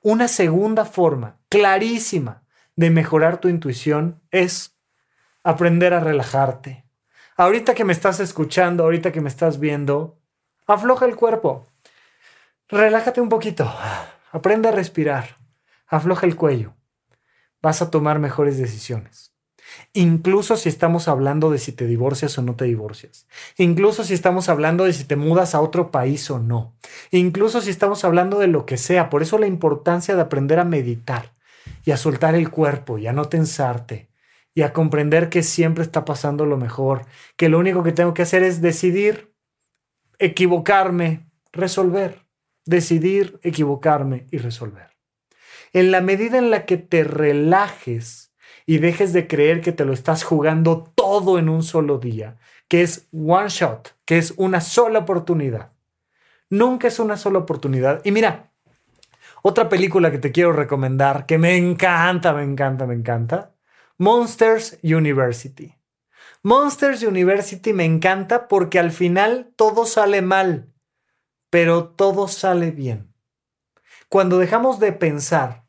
Una 0.01 0.27
segunda 0.27 0.85
forma 0.85 1.39
clarísima 1.49 2.43
de 2.75 2.89
mejorar 2.89 3.39
tu 3.39 3.47
intuición 3.47 4.21
es 4.31 4.77
aprender 5.43 5.93
a 5.93 5.99
relajarte. 5.99 6.85
Ahorita 7.37 7.73
que 7.73 7.85
me 7.85 7.93
estás 7.93 8.19
escuchando, 8.19 8.83
ahorita 8.83 9.11
que 9.11 9.21
me 9.21 9.29
estás 9.29 9.59
viendo, 9.59 10.19
afloja 10.67 11.05
el 11.05 11.15
cuerpo. 11.15 11.67
Relájate 12.67 13.21
un 13.21 13.29
poquito. 13.29 13.71
Aprende 14.31 14.69
a 14.69 14.71
respirar. 14.71 15.37
Afloja 15.87 16.25
el 16.25 16.35
cuello. 16.35 16.75
Vas 17.61 17.81
a 17.81 17.91
tomar 17.91 18.19
mejores 18.19 18.57
decisiones. 18.57 19.34
Incluso 19.97 20.57
si 20.57 20.67
estamos 20.67 21.07
hablando 21.07 21.49
de 21.49 21.57
si 21.57 21.71
te 21.71 21.87
divorcias 21.87 22.37
o 22.37 22.41
no 22.41 22.55
te 22.55 22.65
divorcias. 22.65 23.27
Incluso 23.57 24.03
si 24.03 24.13
estamos 24.13 24.49
hablando 24.49 24.83
de 24.83 24.91
si 24.91 25.05
te 25.05 25.15
mudas 25.15 25.55
a 25.55 25.61
otro 25.61 25.89
país 25.89 26.29
o 26.29 26.37
no. 26.37 26.75
Incluso 27.11 27.61
si 27.61 27.69
estamos 27.69 28.03
hablando 28.03 28.37
de 28.37 28.47
lo 28.47 28.65
que 28.65 28.75
sea. 28.75 29.09
Por 29.09 29.21
eso 29.21 29.37
la 29.37 29.47
importancia 29.47 30.13
de 30.13 30.21
aprender 30.21 30.59
a 30.59 30.65
meditar 30.65 31.33
y 31.85 31.91
a 31.91 31.97
soltar 31.97 32.35
el 32.35 32.49
cuerpo 32.49 32.97
y 32.97 33.07
a 33.07 33.13
no 33.13 33.29
tensarte 33.29 34.09
y 34.53 34.63
a 34.63 34.73
comprender 34.73 35.29
que 35.29 35.43
siempre 35.43 35.83
está 35.83 36.03
pasando 36.03 36.45
lo 36.45 36.57
mejor, 36.57 37.05
que 37.37 37.47
lo 37.47 37.57
único 37.57 37.81
que 37.81 37.93
tengo 37.93 38.13
que 38.13 38.23
hacer 38.23 38.43
es 38.43 38.61
decidir, 38.61 39.33
equivocarme, 40.19 41.25
resolver. 41.53 42.25
Decidir, 42.65 43.39
equivocarme 43.43 44.27
y 44.29 44.39
resolver. 44.39 44.89
En 45.71 45.91
la 45.91 46.01
medida 46.01 46.37
en 46.37 46.51
la 46.51 46.65
que 46.65 46.77
te 46.77 47.05
relajes, 47.05 48.24
y 48.65 48.79
dejes 48.79 49.13
de 49.13 49.27
creer 49.27 49.61
que 49.61 49.71
te 49.71 49.85
lo 49.85 49.93
estás 49.93 50.23
jugando 50.23 50.91
todo 50.95 51.37
en 51.37 51.49
un 51.49 51.63
solo 51.63 51.99
día, 51.99 52.37
que 52.67 52.81
es 52.81 53.07
one 53.13 53.49
shot, 53.49 53.95
que 54.05 54.17
es 54.17 54.33
una 54.37 54.61
sola 54.61 54.99
oportunidad. 54.99 55.71
Nunca 56.49 56.87
es 56.87 56.99
una 56.99 57.17
sola 57.17 57.39
oportunidad. 57.39 58.01
Y 58.03 58.11
mira, 58.11 58.51
otra 59.41 59.69
película 59.69 60.11
que 60.11 60.17
te 60.17 60.31
quiero 60.31 60.53
recomendar, 60.53 61.25
que 61.25 61.37
me 61.37 61.55
encanta, 61.57 62.33
me 62.33 62.43
encanta, 62.43 62.85
me 62.87 62.95
encanta, 62.95 63.53
Monsters 63.97 64.79
University. 64.83 65.75
Monsters 66.41 67.03
University 67.03 67.73
me 67.73 67.85
encanta 67.85 68.47
porque 68.47 68.79
al 68.79 68.91
final 68.91 69.51
todo 69.55 69.85
sale 69.85 70.21
mal, 70.21 70.73
pero 71.49 71.85
todo 71.89 72.27
sale 72.27 72.71
bien. 72.71 73.13
Cuando 74.09 74.37
dejamos 74.37 74.79
de 74.79 74.91
pensar 74.91 75.64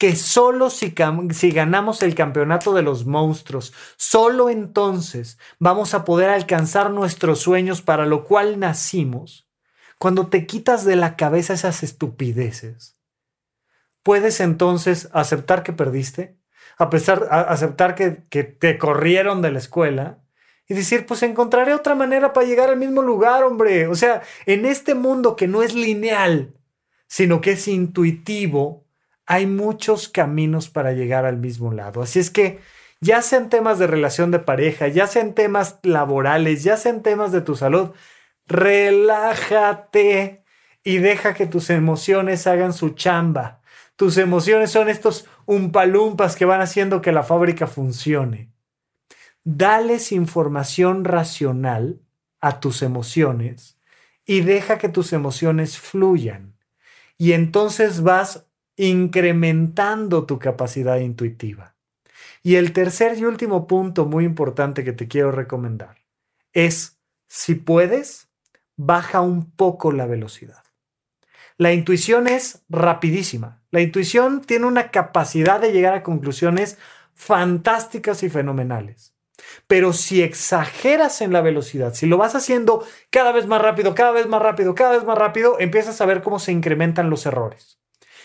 que 0.00 0.16
solo 0.16 0.70
si, 0.70 0.94
si, 1.34 1.50
ganamos 1.50 2.02
el 2.02 2.14
campeonato 2.14 2.72
de 2.72 2.80
los 2.80 3.04
monstruos, 3.04 3.74
solo 3.98 4.48
entonces 4.48 5.38
vamos 5.58 5.92
a 5.92 6.06
poder 6.06 6.30
alcanzar 6.30 6.90
nuestros 6.90 7.40
sueños 7.40 7.82
para 7.82 8.06
lo 8.06 8.24
cual 8.24 8.58
nacimos, 8.58 9.46
cuando 9.98 10.28
te 10.28 10.46
quitas 10.46 10.86
de 10.86 10.96
la 10.96 11.16
cabeza 11.16 11.52
esas 11.52 11.82
estupideces, 11.82 12.96
puedes 14.02 14.40
entonces 14.40 15.10
aceptar 15.12 15.62
que 15.62 15.74
perdiste, 15.74 16.38
a 16.78 16.88
pesar, 16.88 17.28
aceptar 17.30 17.94
que, 17.94 18.24
que 18.30 18.42
te 18.42 18.78
corrieron 18.78 19.42
de 19.42 19.52
la 19.52 19.58
escuela 19.58 20.20
y 20.66 20.72
decir, 20.72 21.04
pues 21.04 21.22
encontraré 21.24 21.74
otra 21.74 21.94
manera 21.94 22.32
para 22.32 22.46
llegar 22.46 22.70
al 22.70 22.78
mismo 22.78 23.02
lugar, 23.02 23.44
hombre. 23.44 23.86
O 23.86 23.94
sea, 23.94 24.22
en 24.46 24.64
este 24.64 24.94
mundo 24.94 25.36
que 25.36 25.46
no 25.46 25.62
es 25.62 25.74
lineal, 25.74 26.54
sino 27.06 27.42
que 27.42 27.52
es 27.52 27.68
intuitivo, 27.68 28.86
hay 29.30 29.46
muchos 29.46 30.08
caminos 30.08 30.68
para 30.68 30.90
llegar 30.92 31.24
al 31.24 31.36
mismo 31.36 31.72
lado. 31.72 32.02
Así 32.02 32.18
es 32.18 32.32
que, 32.32 32.58
ya 33.00 33.22
sean 33.22 33.48
temas 33.48 33.78
de 33.78 33.86
relación 33.86 34.32
de 34.32 34.40
pareja, 34.40 34.88
ya 34.88 35.06
sean 35.06 35.34
temas 35.34 35.78
laborales, 35.84 36.64
ya 36.64 36.76
sean 36.76 37.00
temas 37.04 37.30
de 37.30 37.40
tu 37.40 37.54
salud, 37.54 37.90
relájate 38.48 40.42
y 40.82 40.98
deja 40.98 41.34
que 41.34 41.46
tus 41.46 41.70
emociones 41.70 42.48
hagan 42.48 42.72
su 42.72 42.90
chamba. 42.90 43.60
Tus 43.94 44.16
emociones 44.18 44.72
son 44.72 44.88
estos 44.88 45.28
umpalumpas 45.46 46.34
que 46.34 46.44
van 46.44 46.60
haciendo 46.60 47.00
que 47.00 47.12
la 47.12 47.22
fábrica 47.22 47.68
funcione. 47.68 48.50
Dales 49.44 50.10
información 50.10 51.04
racional 51.04 52.00
a 52.40 52.58
tus 52.58 52.82
emociones 52.82 53.78
y 54.26 54.40
deja 54.40 54.78
que 54.78 54.88
tus 54.88 55.12
emociones 55.12 55.78
fluyan. 55.78 56.56
Y 57.16 57.32
entonces 57.32 58.02
vas 58.02 58.49
incrementando 58.86 60.24
tu 60.24 60.38
capacidad 60.38 60.98
intuitiva. 60.98 61.74
Y 62.42 62.56
el 62.56 62.72
tercer 62.72 63.18
y 63.18 63.24
último 63.26 63.66
punto 63.66 64.06
muy 64.06 64.24
importante 64.24 64.84
que 64.84 64.94
te 64.94 65.06
quiero 65.06 65.32
recomendar 65.32 65.98
es, 66.54 66.98
si 67.26 67.56
puedes, 67.56 68.28
baja 68.76 69.20
un 69.20 69.50
poco 69.50 69.92
la 69.92 70.06
velocidad. 70.06 70.64
La 71.58 71.74
intuición 71.74 72.26
es 72.26 72.64
rapidísima. 72.70 73.60
La 73.70 73.82
intuición 73.82 74.40
tiene 74.40 74.64
una 74.64 74.90
capacidad 74.90 75.60
de 75.60 75.72
llegar 75.72 75.92
a 75.92 76.02
conclusiones 76.02 76.78
fantásticas 77.12 78.22
y 78.22 78.30
fenomenales. 78.30 79.14
Pero 79.66 79.92
si 79.92 80.22
exageras 80.22 81.20
en 81.20 81.34
la 81.34 81.42
velocidad, 81.42 81.92
si 81.92 82.06
lo 82.06 82.16
vas 82.16 82.34
haciendo 82.34 82.82
cada 83.10 83.32
vez 83.32 83.46
más 83.46 83.60
rápido, 83.60 83.94
cada 83.94 84.12
vez 84.12 84.26
más 84.26 84.40
rápido, 84.40 84.74
cada 84.74 84.92
vez 84.92 85.04
más 85.04 85.18
rápido, 85.18 85.60
empiezas 85.60 86.00
a 86.00 86.06
ver 86.06 86.22
cómo 86.22 86.38
se 86.38 86.52
incrementan 86.52 87.10
los 87.10 87.26
errores. 87.26 87.79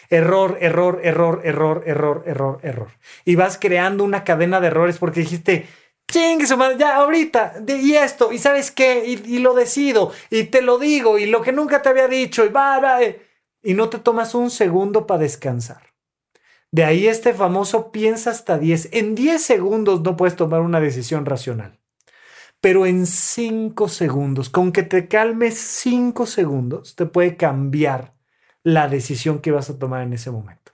Error, 0.10 0.58
error, 0.62 1.00
error, 1.04 1.42
error, 1.44 1.84
error, 1.86 2.24
error, 2.26 2.60
error. 2.64 2.88
Y 3.24 3.36
vas 3.36 3.58
creando 3.60 4.04
una 4.04 4.24
cadena 4.24 4.60
de 4.60 4.68
errores 4.68 4.98
porque 4.98 5.22
dijiste, 5.22 5.68
chingue 6.10 6.48
su 6.48 6.58
madre, 6.58 6.78
ya 6.78 6.96
ahorita, 6.98 7.56
y 7.68 7.94
esto, 7.94 8.32
y 8.32 8.38
sabes 8.38 8.72
qué, 8.72 9.06
y, 9.06 9.40
lo 9.40 9.54
decido, 9.54 10.12
y 10.30 10.46
te 10.46 10.62
lo 10.62 10.78
digo, 10.78 11.18
y 11.18 11.26
lo 11.26 11.42
que 11.42 11.52
nunca 11.52 11.82
te 11.82 11.90
había 11.90 12.08
dicho, 12.08 12.46
y 12.46 12.50
va, 12.50 12.80
va, 12.80 13.02
eh, 13.02 13.22
y 13.64 13.74
no 13.74 13.90
te 13.90 14.00
tomas 14.00 14.36
un 14.36 14.52
segundo 14.52 15.08
para 15.08 15.22
descansar. 15.22 15.96
De 16.72 16.84
ahí 16.84 17.08
este 17.08 17.34
famoso 17.34 17.92
piensa 17.92 18.32
hasta 18.32 18.58
10. 18.58 18.90
En 18.92 19.16
10 19.16 19.42
segundos 19.42 20.02
no 20.02 20.18
puedes 20.18 20.36
tomar 20.36 20.62
una 20.62 20.82
decisión 20.82 21.26
racional. 21.26 21.80
Pero 22.60 22.86
en 22.86 23.06
5 23.06 23.88
segundos, 23.88 24.50
con 24.50 24.72
que 24.72 24.84
te 24.84 25.08
calmes 25.08 25.58
5 25.58 26.26
segundos, 26.26 26.96
te 26.96 27.06
puede 27.06 27.38
cambiar 27.38 28.15
la 28.66 28.88
decisión 28.88 29.42
que 29.42 29.52
vas 29.52 29.70
a 29.70 29.78
tomar 29.78 30.02
en 30.02 30.14
ese 30.14 30.32
momento. 30.32 30.72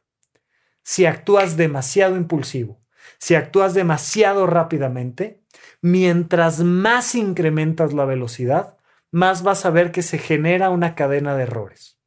Si 0.82 1.06
actúas 1.06 1.58
demasiado 1.58 2.16
impulsivo, 2.16 2.82
si 3.18 3.36
actúas 3.36 3.74
demasiado 3.74 4.48
rápidamente, 4.48 5.44
mientras 5.82 6.62
más 6.62 7.16
incrementas 7.16 7.92
la 7.92 8.06
velocidad, 8.06 8.78
más 9.12 9.44
vas 9.44 9.66
a 9.66 9.72
ver 9.72 9.92
que 9.92 10.04
se 10.04 10.18
genera 10.18 10.70
una 10.70 10.96
cadena 10.96 11.36
de 11.36 11.44
errores. 11.44 12.00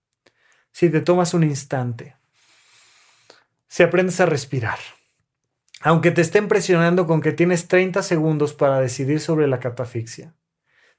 Si 0.73 0.89
te 0.89 1.03
tomas 1.03 1.35
un 1.35 1.45
instante, 1.45 2.17
si 3.69 3.83
aprendes 3.83 4.19
a 4.21 4.27
respirar, 4.27 4.79
aunque 5.83 6.13
te 6.13 6.23
estén 6.23 6.49
presionando 6.49 7.07
con 7.07 7.21
que 7.21 7.33
tienes 7.33 7.69
30 7.69 8.03
segundos 8.03 8.55
para 8.55 8.81
decidir 8.81 9.21
sobre 9.21 9.49
la 9.49 9.61
catafixia, 9.61 10.35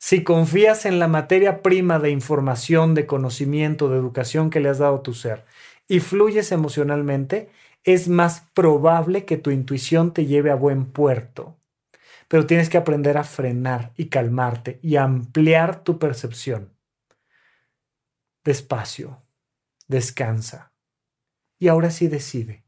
si 0.06 0.24
confías 0.24 0.86
en 0.86 1.00
la 1.00 1.08
materia 1.08 1.64
prima 1.64 1.98
de 1.98 2.12
información, 2.12 2.94
de 2.94 3.08
conocimiento, 3.08 3.90
de 3.90 3.98
educación 3.98 4.52
que 4.52 4.60
le 4.60 4.70
has 4.70 4.78
dado 4.78 5.02
tu 5.02 5.16
ser 5.16 5.46
y 5.88 6.00
fluyes 6.00 6.52
emocionalmente, 6.52 7.50
es 7.84 8.08
más 8.08 8.42
probable 8.54 9.26
que 9.26 9.38
tu 9.38 9.50
intuición 9.50 10.14
te 10.14 10.28
lleve 10.28 10.52
a 10.52 10.56
buen 10.56 10.86
puerto. 10.86 11.58
Pero 12.28 12.46
tienes 12.46 12.70
que 12.70 12.78
aprender 12.78 13.18
a 13.18 13.24
frenar 13.24 13.94
y 13.98 14.10
calmarte 14.10 14.78
y 14.84 14.98
ampliar 14.98 15.84
tu 15.84 15.98
percepción. 15.98 16.72
Despacio, 18.44 19.24
descansa. 19.88 20.72
Y 21.58 21.68
ahora 21.68 21.90
sí 21.90 22.10
decide. 22.10 22.64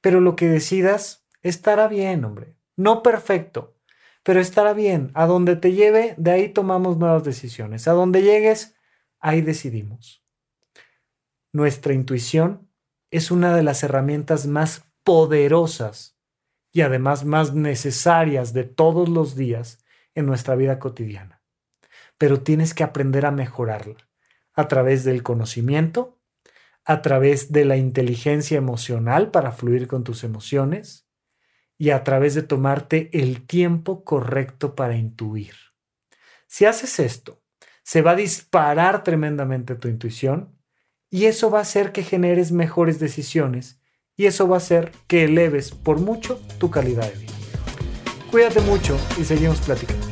Pero 0.00 0.20
lo 0.20 0.34
que 0.34 0.48
decidas 0.48 1.24
estará 1.40 1.86
bien, 1.86 2.24
hombre. 2.24 2.56
No 2.74 3.04
perfecto, 3.04 3.71
pero 4.22 4.40
estará 4.40 4.72
bien. 4.72 5.10
A 5.14 5.26
donde 5.26 5.56
te 5.56 5.72
lleve, 5.72 6.14
de 6.16 6.30
ahí 6.30 6.48
tomamos 6.48 6.96
nuevas 6.96 7.24
decisiones. 7.24 7.88
A 7.88 7.92
donde 7.92 8.22
llegues, 8.22 8.74
ahí 9.20 9.40
decidimos. 9.40 10.24
Nuestra 11.52 11.92
intuición 11.92 12.68
es 13.10 13.30
una 13.30 13.54
de 13.54 13.62
las 13.62 13.82
herramientas 13.82 14.46
más 14.46 14.84
poderosas 15.04 16.18
y 16.72 16.80
además 16.80 17.24
más 17.24 17.52
necesarias 17.52 18.52
de 18.54 18.64
todos 18.64 19.08
los 19.08 19.36
días 19.36 19.84
en 20.14 20.26
nuestra 20.26 20.54
vida 20.54 20.78
cotidiana. 20.78 21.42
Pero 22.16 22.40
tienes 22.40 22.74
que 22.74 22.84
aprender 22.84 23.26
a 23.26 23.30
mejorarla 23.30 24.08
a 24.54 24.68
través 24.68 25.04
del 25.04 25.22
conocimiento, 25.22 26.18
a 26.84 27.02
través 27.02 27.52
de 27.52 27.64
la 27.64 27.76
inteligencia 27.76 28.56
emocional 28.58 29.30
para 29.30 29.52
fluir 29.52 29.88
con 29.88 30.04
tus 30.04 30.24
emociones, 30.24 31.01
y 31.82 31.90
a 31.90 32.04
través 32.04 32.36
de 32.36 32.44
tomarte 32.44 33.10
el 33.12 33.44
tiempo 33.44 34.04
correcto 34.04 34.76
para 34.76 34.96
intuir. 34.96 35.56
Si 36.46 36.64
haces 36.64 37.00
esto, 37.00 37.42
se 37.82 38.02
va 38.02 38.12
a 38.12 38.14
disparar 38.14 39.02
tremendamente 39.02 39.74
tu 39.74 39.88
intuición 39.88 40.56
y 41.10 41.24
eso 41.24 41.50
va 41.50 41.58
a 41.58 41.62
hacer 41.62 41.90
que 41.90 42.04
generes 42.04 42.52
mejores 42.52 43.00
decisiones 43.00 43.80
y 44.16 44.26
eso 44.26 44.46
va 44.46 44.54
a 44.54 44.58
hacer 44.58 44.92
que 45.08 45.24
eleves 45.24 45.72
por 45.72 45.98
mucho 45.98 46.40
tu 46.60 46.70
calidad 46.70 47.12
de 47.12 47.18
vida. 47.18 47.32
Cuídate 48.30 48.60
mucho 48.60 48.96
y 49.20 49.24
seguimos 49.24 49.58
platicando. 49.58 50.11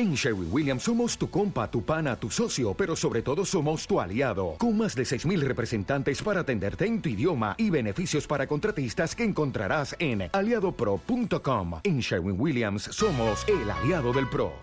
En 0.00 0.14
Sherwin 0.14 0.48
Williams 0.50 0.84
somos 0.84 1.18
tu 1.18 1.28
compa, 1.28 1.70
tu 1.70 1.82
pana, 1.82 2.16
tu 2.16 2.30
socio, 2.30 2.72
pero 2.72 2.96
sobre 2.96 3.20
todo 3.20 3.44
somos 3.44 3.86
tu 3.86 4.00
aliado, 4.00 4.54
con 4.56 4.74
más 4.78 4.94
de 4.94 5.02
6.000 5.02 5.40
representantes 5.40 6.22
para 6.22 6.40
atenderte 6.40 6.86
en 6.86 7.02
tu 7.02 7.10
idioma 7.10 7.54
y 7.58 7.68
beneficios 7.68 8.26
para 8.26 8.46
contratistas 8.46 9.14
que 9.14 9.24
encontrarás 9.24 9.94
en 9.98 10.30
aliadopro.com. 10.32 11.80
En 11.84 12.00
Sherwin 12.00 12.40
Williams 12.40 12.84
somos 12.84 13.44
el 13.46 13.70
aliado 13.70 14.14
del 14.14 14.26
PRO. 14.30 14.54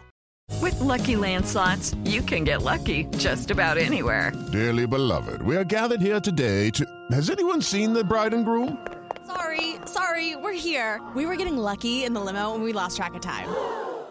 With 0.60 0.80
lucky 0.80 1.16
landslots, 1.16 1.96
you 2.04 2.24
can 2.24 2.44
get 2.44 2.64
lucky 2.64 3.06
just 3.20 3.52
about 3.52 3.78
anywhere. 3.78 4.32
Dearly 4.52 4.88
beloved, 4.88 5.44
we 5.44 5.56
are 5.56 5.64
gathered 5.64 6.02
here 6.02 6.20
today 6.20 6.72
to. 6.72 6.84
Has 7.12 7.30
anyone 7.30 7.62
seen 7.62 7.94
the 7.94 8.04
bride 8.04 8.34
and 8.34 8.44
groom? 8.44 8.80
Sorry, 9.28 9.76
sorry, 9.86 10.36
we're 10.36 10.58
here. 10.58 11.00
We 11.14 11.28
were 11.28 11.36
getting 11.36 11.58
lucky 11.58 12.06
in 12.06 12.16
the 12.16 12.22
limo 12.22 12.56
and 12.56 12.64
we 12.64 12.74
lost 12.74 12.98
track 12.98 13.14
of 13.14 13.22
time. 13.22 13.50